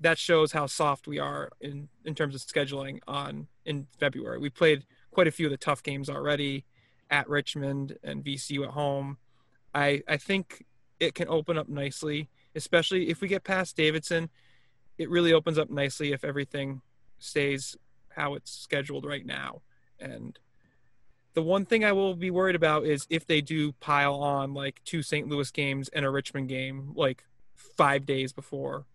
that 0.01 0.19
shows 0.19 0.53
how 0.53 0.67
soft 0.67 1.07
we 1.07 1.19
are 1.19 1.51
in, 1.61 1.89
in 2.05 2.15
terms 2.15 2.35
of 2.35 2.41
scheduling 2.41 3.01
on 3.07 3.49
in 3.65 3.87
February. 3.99 4.39
We 4.39 4.51
played 4.51 4.85
quite 5.11 5.27
a 5.27 5.31
few 5.31 5.47
of 5.47 5.51
the 5.51 5.59
tough 5.59 5.83
games 5.83 6.09
already 6.09 6.65
at 7.11 7.29
Richmond 7.29 7.99
and 8.03 8.25
VCU 8.25 8.65
at 8.65 8.71
home. 8.71 9.19
I 9.75 10.03
I 10.09 10.17
think 10.17 10.65
it 10.99 11.15
can 11.15 11.29
open 11.29 11.59
up 11.59 11.69
nicely, 11.69 12.29
especially 12.55 13.09
if 13.09 13.21
we 13.21 13.29
get 13.29 13.45
past 13.45 13.77
Davidson. 13.77 14.31
It 14.99 15.11
really 15.11 15.33
opens 15.33 15.59
up 15.59 15.71
nicely 15.71 16.13
if 16.13 16.25
everything 16.25 16.83
stays 17.19 17.77
how 18.11 18.35
it's 18.35 18.51
scheduled 18.51 19.05
right 19.05 19.25
now. 19.25 19.63
And 19.99 20.39
the 21.35 21.43
one 21.43 21.65
thing 21.65 21.85
I 21.85 21.93
will 21.93 22.15
be 22.15 22.31
worried 22.31 22.57
about 22.57 22.85
is 22.85 23.07
if 23.09 23.27
they 23.27 23.41
do 23.41 23.73
pile 23.73 24.15
on 24.15 24.53
like 24.53 24.81
two 24.85 25.03
St. 25.03 25.29
Louis 25.29 25.51
games 25.51 25.89
and 25.89 26.05
a 26.05 26.11
Richmond 26.11 26.49
game, 26.49 26.93
like 26.95 27.25
five 27.77 28.07
days 28.07 28.33
before 28.33 28.87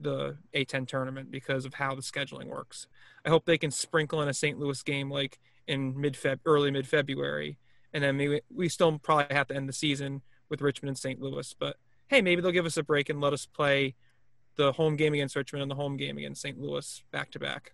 the 0.00 0.36
A10 0.54 0.86
tournament 0.86 1.30
because 1.30 1.64
of 1.64 1.74
how 1.74 1.94
the 1.94 2.02
scheduling 2.02 2.46
works. 2.46 2.86
I 3.24 3.30
hope 3.30 3.44
they 3.44 3.58
can 3.58 3.70
sprinkle 3.70 4.22
in 4.22 4.28
a 4.28 4.34
St. 4.34 4.58
Louis 4.58 4.82
game 4.82 5.10
like 5.10 5.38
in 5.66 6.00
mid 6.00 6.14
Feb, 6.14 6.40
early 6.46 6.70
mid 6.70 6.86
February, 6.86 7.58
and 7.92 8.02
then 8.02 8.16
maybe 8.16 8.40
we 8.54 8.68
still 8.68 8.98
probably 8.98 9.34
have 9.34 9.48
to 9.48 9.56
end 9.56 9.68
the 9.68 9.72
season 9.72 10.22
with 10.48 10.62
Richmond 10.62 10.90
and 10.90 10.98
St. 10.98 11.20
Louis. 11.20 11.54
But 11.58 11.76
hey, 12.08 12.22
maybe 12.22 12.40
they'll 12.40 12.52
give 12.52 12.66
us 12.66 12.76
a 12.76 12.82
break 12.82 13.08
and 13.08 13.20
let 13.20 13.32
us 13.32 13.46
play 13.46 13.94
the 14.56 14.72
home 14.72 14.96
game 14.96 15.14
against 15.14 15.36
Richmond 15.36 15.62
and 15.62 15.70
the 15.70 15.76
home 15.76 15.96
game 15.96 16.18
against 16.18 16.42
St. 16.42 16.58
Louis 16.60 17.02
back 17.12 17.30
to 17.32 17.38
back. 17.38 17.72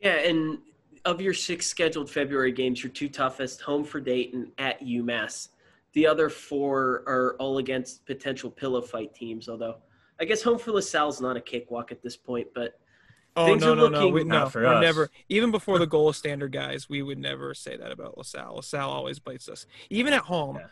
Yeah, 0.00 0.16
and 0.16 0.58
of 1.04 1.20
your 1.20 1.34
six 1.34 1.66
scheduled 1.66 2.10
February 2.10 2.52
games, 2.52 2.82
your 2.82 2.92
two 2.92 3.08
toughest 3.08 3.60
home 3.60 3.84
for 3.84 4.00
Dayton 4.00 4.52
at 4.58 4.80
UMass 4.80 5.48
the 5.92 6.06
other 6.06 6.28
four 6.28 7.02
are 7.06 7.36
all 7.38 7.58
against 7.58 8.06
potential 8.06 8.50
pillow 8.50 8.80
fight 8.80 9.14
teams. 9.14 9.48
Although 9.48 9.76
I 10.20 10.24
guess 10.24 10.42
home 10.42 10.58
for 10.58 10.72
LaSalle's 10.72 11.20
not 11.20 11.36
a 11.36 11.40
cakewalk 11.40 11.92
at 11.92 12.02
this 12.02 12.16
point, 12.16 12.48
but 12.54 12.78
oh 13.36 13.46
things 13.46 13.62
no, 13.62 13.72
are 13.72 13.76
no, 13.76 13.82
looking, 13.82 14.00
no, 14.00 14.08
we, 14.08 14.24
no, 14.24 14.48
for 14.48 14.62
we're 14.62 14.74
us. 14.74 14.82
never. 14.82 15.10
Even 15.28 15.50
before 15.50 15.78
the 15.78 15.86
Gola 15.88 16.14
standard 16.14 16.52
guys, 16.52 16.88
we 16.88 17.02
would 17.02 17.18
never 17.18 17.54
say 17.54 17.76
that 17.76 17.90
about 17.90 18.16
LaSalle. 18.16 18.56
LaSalle 18.56 18.90
always 18.90 19.18
bites 19.18 19.48
us, 19.48 19.66
even 19.88 20.12
at 20.12 20.22
home. 20.22 20.56
Yeah. 20.56 20.66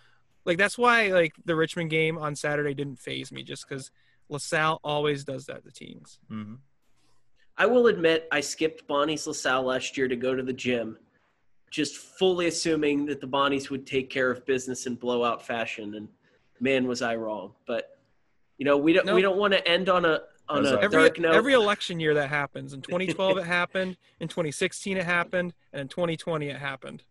Like 0.44 0.58
that's 0.58 0.78
why 0.78 1.08
like 1.08 1.34
the 1.44 1.56
Richmond 1.56 1.90
game 1.90 2.16
on 2.16 2.36
Saturday 2.36 2.74
didn't 2.74 2.98
faze 2.98 3.32
me, 3.32 3.42
just 3.42 3.68
because 3.68 3.90
LaSalle 4.28 4.80
always 4.84 5.24
does 5.24 5.46
that 5.46 5.64
to 5.64 5.70
teams. 5.70 6.18
Mm-hmm. 6.30 6.54
I 7.56 7.66
will 7.66 7.88
admit 7.88 8.28
I 8.30 8.40
skipped 8.40 8.86
Bonnie's 8.86 9.26
LaSalle 9.26 9.64
last 9.64 9.96
year 9.96 10.06
to 10.06 10.14
go 10.14 10.34
to 10.34 10.44
the 10.44 10.52
gym 10.52 10.96
just 11.70 11.96
fully 11.96 12.46
assuming 12.46 13.06
that 13.06 13.20
the 13.20 13.26
Bonnies 13.26 13.70
would 13.70 13.86
take 13.86 14.10
care 14.10 14.30
of 14.30 14.44
business 14.46 14.86
in 14.86 14.94
blowout 14.94 15.46
fashion. 15.46 15.94
And 15.94 16.08
man, 16.60 16.86
was 16.86 17.02
I 17.02 17.16
wrong. 17.16 17.52
But 17.66 17.98
you 18.56 18.64
know, 18.64 18.76
we 18.76 18.92
don't 18.92 19.06
nope. 19.06 19.14
we 19.14 19.22
don't 19.22 19.38
want 19.38 19.52
to 19.52 19.68
end 19.68 19.88
on 19.88 20.04
a 20.04 20.20
on 20.48 20.66
a 20.66 20.80
every, 20.80 20.88
dark 20.88 21.18
note. 21.18 21.34
Every 21.34 21.52
election 21.52 22.00
year 22.00 22.14
that 22.14 22.28
happens. 22.28 22.72
In 22.72 22.80
2012 22.82 23.38
it 23.38 23.46
happened. 23.46 23.96
In 24.20 24.28
2016 24.28 24.96
it 24.96 25.04
happened, 25.04 25.54
and 25.72 25.82
in 25.82 25.88
2020 25.88 26.48
it 26.48 26.56
happened. 26.56 27.02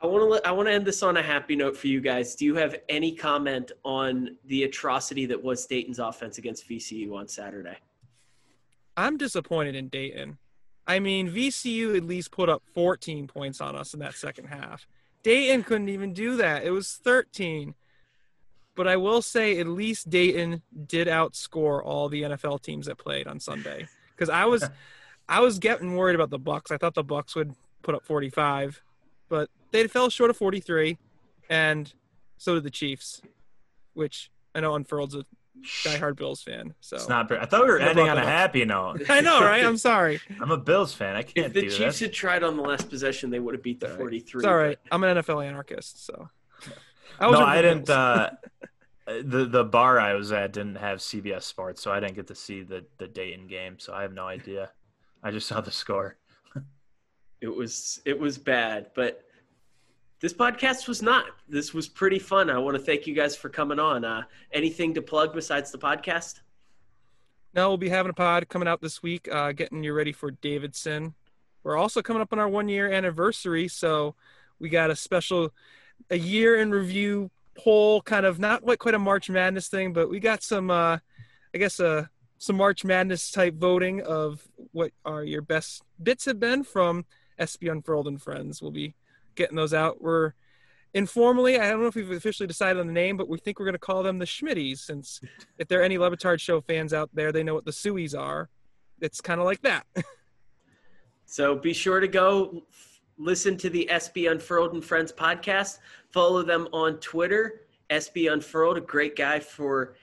I 0.00 0.06
want 0.06 0.42
to 0.42 0.48
I 0.48 0.52
want 0.52 0.68
to 0.68 0.72
end 0.72 0.86
this 0.86 1.02
on 1.02 1.16
a 1.16 1.22
happy 1.22 1.56
note 1.56 1.76
for 1.76 1.86
you 1.86 2.00
guys. 2.00 2.34
Do 2.34 2.44
you 2.44 2.54
have 2.56 2.76
any 2.88 3.12
comment 3.12 3.72
on 3.84 4.36
the 4.44 4.64
atrocity 4.64 5.26
that 5.26 5.42
was 5.42 5.66
Dayton's 5.66 5.98
offense 5.98 6.38
against 6.38 6.68
VCU 6.68 7.14
on 7.14 7.26
Saturday? 7.28 7.78
I'm 8.96 9.16
disappointed 9.16 9.74
in 9.74 9.88
Dayton. 9.88 10.38
I 10.86 11.00
mean, 11.00 11.30
VCU 11.30 11.96
at 11.96 12.04
least 12.04 12.30
put 12.30 12.48
up 12.48 12.62
14 12.74 13.26
points 13.26 13.60
on 13.60 13.74
us 13.74 13.92
in 13.92 14.00
that 14.00 14.14
second 14.14 14.46
half. 14.46 14.86
Dayton 15.22 15.64
couldn't 15.64 15.88
even 15.88 16.12
do 16.12 16.36
that. 16.36 16.64
It 16.64 16.70
was 16.70 17.00
13. 17.02 17.74
But 18.76 18.86
I 18.86 18.96
will 18.96 19.22
say, 19.22 19.58
at 19.58 19.66
least 19.66 20.10
Dayton 20.10 20.62
did 20.86 21.08
outscore 21.08 21.82
all 21.84 22.08
the 22.08 22.22
NFL 22.22 22.62
teams 22.62 22.86
that 22.86 22.98
played 22.98 23.26
on 23.26 23.40
Sunday. 23.40 23.88
Because 24.14 24.28
I 24.28 24.44
was, 24.44 24.68
I 25.28 25.40
was 25.40 25.58
getting 25.58 25.96
worried 25.96 26.14
about 26.14 26.30
the 26.30 26.38
Bucs. 26.38 26.70
I 26.70 26.76
thought 26.76 26.94
the 26.94 27.02
Bucs 27.02 27.34
would 27.34 27.54
put 27.82 27.94
up 27.94 28.04
45, 28.04 28.82
but 29.28 29.48
they 29.72 29.86
fell 29.88 30.10
short 30.10 30.30
of 30.30 30.36
43, 30.36 30.98
and 31.48 31.92
so 32.36 32.54
did 32.54 32.64
the 32.64 32.70
Chiefs, 32.70 33.22
which 33.94 34.30
I 34.54 34.60
know 34.60 34.74
unfurled's 34.74 35.14
a 35.14 35.24
diehard 35.62 36.16
Bills 36.16 36.42
fan. 36.42 36.74
So 36.80 36.96
It's 36.96 37.08
not. 37.08 37.30
I 37.32 37.44
thought 37.46 37.62
we 37.64 37.70
were 37.70 37.78
How 37.78 37.88
ending 37.90 38.08
on 38.08 38.16
a 38.18 38.20
the 38.20 38.26
Bucs? 38.26 38.30
happy 38.30 38.64
note. 38.64 39.02
I 39.10 39.20
know, 39.20 39.40
right? 39.40 39.64
I'm 39.64 39.76
sorry. 39.76 40.20
I'm 40.40 40.50
a 40.50 40.56
Bills 40.56 40.92
fan. 40.94 41.16
I 41.16 41.22
can't 41.22 41.46
If 41.48 41.52
the 41.54 41.60
do 41.62 41.70
Chiefs 41.70 41.98
that. 41.98 42.06
had 42.06 42.12
tried 42.12 42.42
on 42.42 42.56
the 42.56 42.62
last 42.62 42.88
possession, 42.90 43.30
they 43.30 43.40
would 43.40 43.54
have 43.54 43.62
beat 43.62 43.80
the 43.80 43.86
Sorry. 43.88 43.98
43. 43.98 44.38
It's 44.40 44.46
all 44.46 44.56
right. 44.56 44.78
I'm 44.90 45.02
an 45.04 45.16
NFL 45.16 45.46
anarchist, 45.46 46.04
so. 46.06 46.28
I 47.20 47.26
was 47.26 47.38
no, 47.38 47.46
rooting 47.46 47.48
I 47.48 47.56
for 47.56 47.62
didn't. 47.62 47.86
Bills. 47.86 47.98
Uh, 47.98 48.30
the 49.22 49.44
the 49.46 49.64
bar 49.64 50.00
I 50.00 50.14
was 50.14 50.32
at 50.32 50.52
didn't 50.52 50.76
have 50.76 50.98
CBS 50.98 51.42
Sports, 51.42 51.80
so 51.80 51.92
I 51.92 52.00
didn't 52.00 52.16
get 52.16 52.26
to 52.26 52.34
see 52.34 52.62
the 52.62 52.84
the 52.98 53.06
Dayton 53.06 53.46
game. 53.46 53.78
So 53.78 53.92
I 53.94 54.02
have 54.02 54.12
no 54.12 54.26
idea. 54.26 54.70
I 55.22 55.30
just 55.30 55.46
saw 55.46 55.60
the 55.60 55.70
score. 55.70 56.16
It 57.40 57.48
was 57.48 58.00
it 58.04 58.18
was 58.18 58.36
bad, 58.38 58.90
but 58.96 59.22
this 60.20 60.32
podcast 60.32 60.88
was 60.88 61.02
not. 61.02 61.26
This 61.48 61.74
was 61.74 61.88
pretty 61.88 62.18
fun. 62.18 62.48
I 62.50 62.58
want 62.58 62.76
to 62.76 62.82
thank 62.82 63.06
you 63.06 63.14
guys 63.14 63.36
for 63.36 63.48
coming 63.48 63.78
on. 63.78 64.04
Uh, 64.04 64.22
anything 64.52 64.94
to 64.94 65.02
plug 65.02 65.34
besides 65.34 65.70
the 65.70 65.78
podcast? 65.78 66.40
No, 67.54 67.68
we'll 67.68 67.78
be 67.78 67.88
having 67.88 68.10
a 68.10 68.14
pod 68.14 68.48
coming 68.48 68.68
out 68.68 68.80
this 68.80 69.02
week, 69.02 69.28
uh, 69.32 69.52
getting 69.52 69.82
you 69.82 69.92
ready 69.92 70.12
for 70.12 70.30
Davidson. 70.30 71.14
We're 71.62 71.76
also 71.76 72.02
coming 72.02 72.22
up 72.22 72.32
on 72.32 72.38
our 72.38 72.48
one 72.48 72.68
year 72.68 72.90
anniversary, 72.90 73.68
so 73.68 74.14
we 74.58 74.68
got 74.68 74.90
a 74.90 74.96
special 74.96 75.52
a 76.10 76.18
year 76.18 76.56
in 76.56 76.70
review 76.70 77.30
poll, 77.56 78.02
kind 78.02 78.26
of 78.26 78.38
not 78.38 78.62
quite 78.78 78.94
a 78.94 78.98
March 78.98 79.28
Madness 79.30 79.68
thing, 79.68 79.92
but 79.92 80.08
we 80.08 80.20
got 80.20 80.42
some, 80.42 80.70
uh, 80.70 80.98
I 81.54 81.58
guess, 81.58 81.80
uh, 81.80 82.06
some 82.38 82.56
March 82.56 82.84
Madness 82.84 83.30
type 83.30 83.54
voting 83.54 84.02
of 84.02 84.46
what 84.72 84.92
are 85.04 85.24
your 85.24 85.42
best 85.42 85.82
bits 86.02 86.26
have 86.26 86.38
been 86.38 86.62
from 86.62 87.06
SB 87.38 87.70
Unfurled 87.70 88.08
and 88.08 88.20
Friends. 88.20 88.60
We'll 88.60 88.70
be 88.70 88.94
getting 89.36 89.56
those 89.56 89.74
out. 89.74 90.02
We're 90.02 90.32
informally, 90.94 91.60
I 91.60 91.70
don't 91.70 91.80
know 91.80 91.88
if 91.88 91.94
we've 91.94 92.10
officially 92.10 92.46
decided 92.46 92.80
on 92.80 92.86
the 92.86 92.92
name, 92.92 93.16
but 93.16 93.28
we 93.28 93.38
think 93.38 93.58
we're 93.58 93.66
going 93.66 93.74
to 93.74 93.78
call 93.78 94.02
them 94.02 94.18
the 94.18 94.24
Schmitties, 94.24 94.78
since 94.78 95.20
if 95.58 95.68
there 95.68 95.80
are 95.80 95.84
any 95.84 95.98
Le 95.98 96.10
Batard 96.10 96.40
show 96.40 96.60
fans 96.60 96.92
out 96.92 97.10
there, 97.14 97.32
they 97.32 97.42
know 97.42 97.54
what 97.54 97.64
the 97.64 97.70
Sueys 97.70 98.18
are. 98.18 98.48
It's 99.00 99.20
kind 99.20 99.40
of 99.40 99.44
like 99.44 99.62
that. 99.62 99.86
So 101.26 101.56
be 101.56 101.72
sure 101.72 101.98
to 101.98 102.06
go 102.06 102.62
f- 102.70 103.00
listen 103.18 103.56
to 103.58 103.68
the 103.68 103.88
SB 103.90 104.30
Unfurled 104.30 104.74
and 104.74 104.84
Friends 104.84 105.12
podcast. 105.12 105.78
Follow 106.10 106.42
them 106.42 106.68
on 106.72 106.98
Twitter, 107.00 107.62
SB 107.90 108.32
Unfurled, 108.32 108.78
a 108.78 108.80
great 108.80 109.16
guy 109.16 109.40
for 109.40 109.96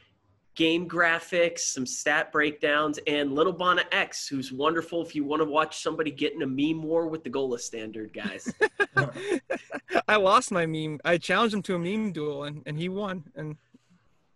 game 0.55 0.87
graphics, 0.87 1.59
some 1.59 1.85
stat 1.85 2.31
breakdowns, 2.31 2.99
and 3.07 3.33
Little 3.33 3.53
Bona 3.53 3.83
X, 3.91 4.27
who's 4.27 4.51
wonderful 4.51 5.01
if 5.01 5.15
you 5.15 5.23
want 5.23 5.41
to 5.41 5.47
watch 5.47 5.81
somebody 5.81 6.11
get 6.11 6.33
in 6.33 6.41
a 6.43 6.47
meme 6.47 6.83
war 6.83 7.07
with 7.07 7.23
the 7.23 7.29
Gola 7.29 7.57
standard, 7.59 8.13
guys. 8.13 8.53
I 10.07 10.15
lost 10.17 10.51
my 10.51 10.65
meme. 10.65 10.99
I 11.03 11.17
challenged 11.17 11.55
him 11.55 11.61
to 11.63 11.75
a 11.75 11.79
meme 11.79 12.11
duel, 12.11 12.43
and, 12.43 12.61
and 12.65 12.77
he 12.77 12.89
won. 12.89 13.23
And 13.35 13.57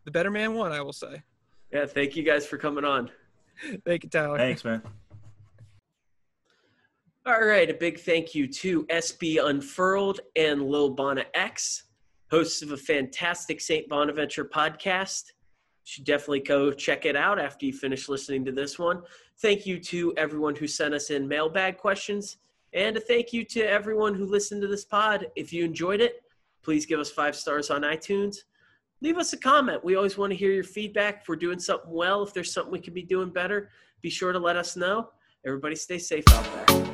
the 0.06 0.12
better 0.12 0.32
man 0.32 0.54
won, 0.54 0.72
I 0.72 0.82
will 0.82 0.94
say. 0.94 1.22
yeah, 1.72 1.86
thank 1.86 2.16
you 2.16 2.24
guys 2.24 2.46
for 2.46 2.58
coming 2.58 2.84
on. 2.84 3.12
Thank 3.86 4.04
you, 4.04 4.10
Tyler. 4.10 4.38
Thanks, 4.38 4.64
man. 4.64 4.82
All 7.26 7.46
right, 7.46 7.70
a 7.70 7.74
big 7.74 8.00
thank 8.00 8.34
you 8.34 8.48
to 8.48 8.86
SB 8.86 9.46
Unfurled 9.46 10.22
and 10.38 10.62
Lil 10.62 10.92
Bona 10.92 11.26
X, 11.34 11.84
hosts 12.32 12.62
of 12.62 12.72
a 12.72 12.78
fantastic 12.78 13.60
St. 13.60 13.90
Bonaventure 13.90 14.46
podcast. 14.46 15.24
Should 15.88 16.04
definitely 16.04 16.42
go 16.42 16.74
check 16.74 17.06
it 17.06 17.16
out 17.16 17.40
after 17.40 17.66
you 17.66 17.72
finish 17.72 18.10
listening 18.10 18.44
to 18.44 18.52
this 18.52 18.78
one. 18.78 19.04
Thank 19.38 19.66
you 19.66 19.80
to 19.80 20.14
everyone 20.18 20.54
who 20.54 20.68
sent 20.68 20.94
us 20.94 21.12
in 21.12 21.26
mailbag 21.26 21.78
questions, 21.78 22.40
and 22.74 22.98
a 22.98 23.00
thank 23.00 23.32
you 23.32 23.46
to 23.46 23.62
everyone 23.62 24.14
who 24.14 24.26
listened 24.26 24.62
to 24.64 24.68
this 24.68 24.84
pod. 24.84 25.28
If 25.38 25.54
you 25.54 25.64
enjoyed 25.64 26.02
it, 26.02 26.24
please 26.62 26.86
give 26.86 27.00
us 27.00 27.10
five 27.10 27.38
stars 27.38 27.70
on 27.70 27.84
iTunes. 27.84 28.40
Leave 29.00 29.18
us 29.18 29.32
a 29.32 29.38
comment. 29.38 29.82
We 29.82 29.96
always 29.96 30.18
want 30.18 30.32
to 30.32 30.36
hear 30.36 30.52
your 30.52 30.66
feedback. 30.66 31.22
If 31.22 31.30
we're 31.30 31.38
doing 31.38 31.58
something 31.58 31.94
well, 31.94 32.22
if 32.22 32.34
there's 32.34 32.52
something 32.52 32.74
we 32.74 32.82
could 32.82 32.94
be 32.94 33.04
doing 33.04 33.30
better, 33.30 33.70
be 34.02 34.10
sure 34.10 34.34
to 34.34 34.40
let 34.40 34.58
us 34.58 34.76
know. 34.76 35.12
Everybody 35.46 35.78
stay 35.78 36.00
safe 36.00 36.26
out 36.32 36.68
there. 36.68 36.87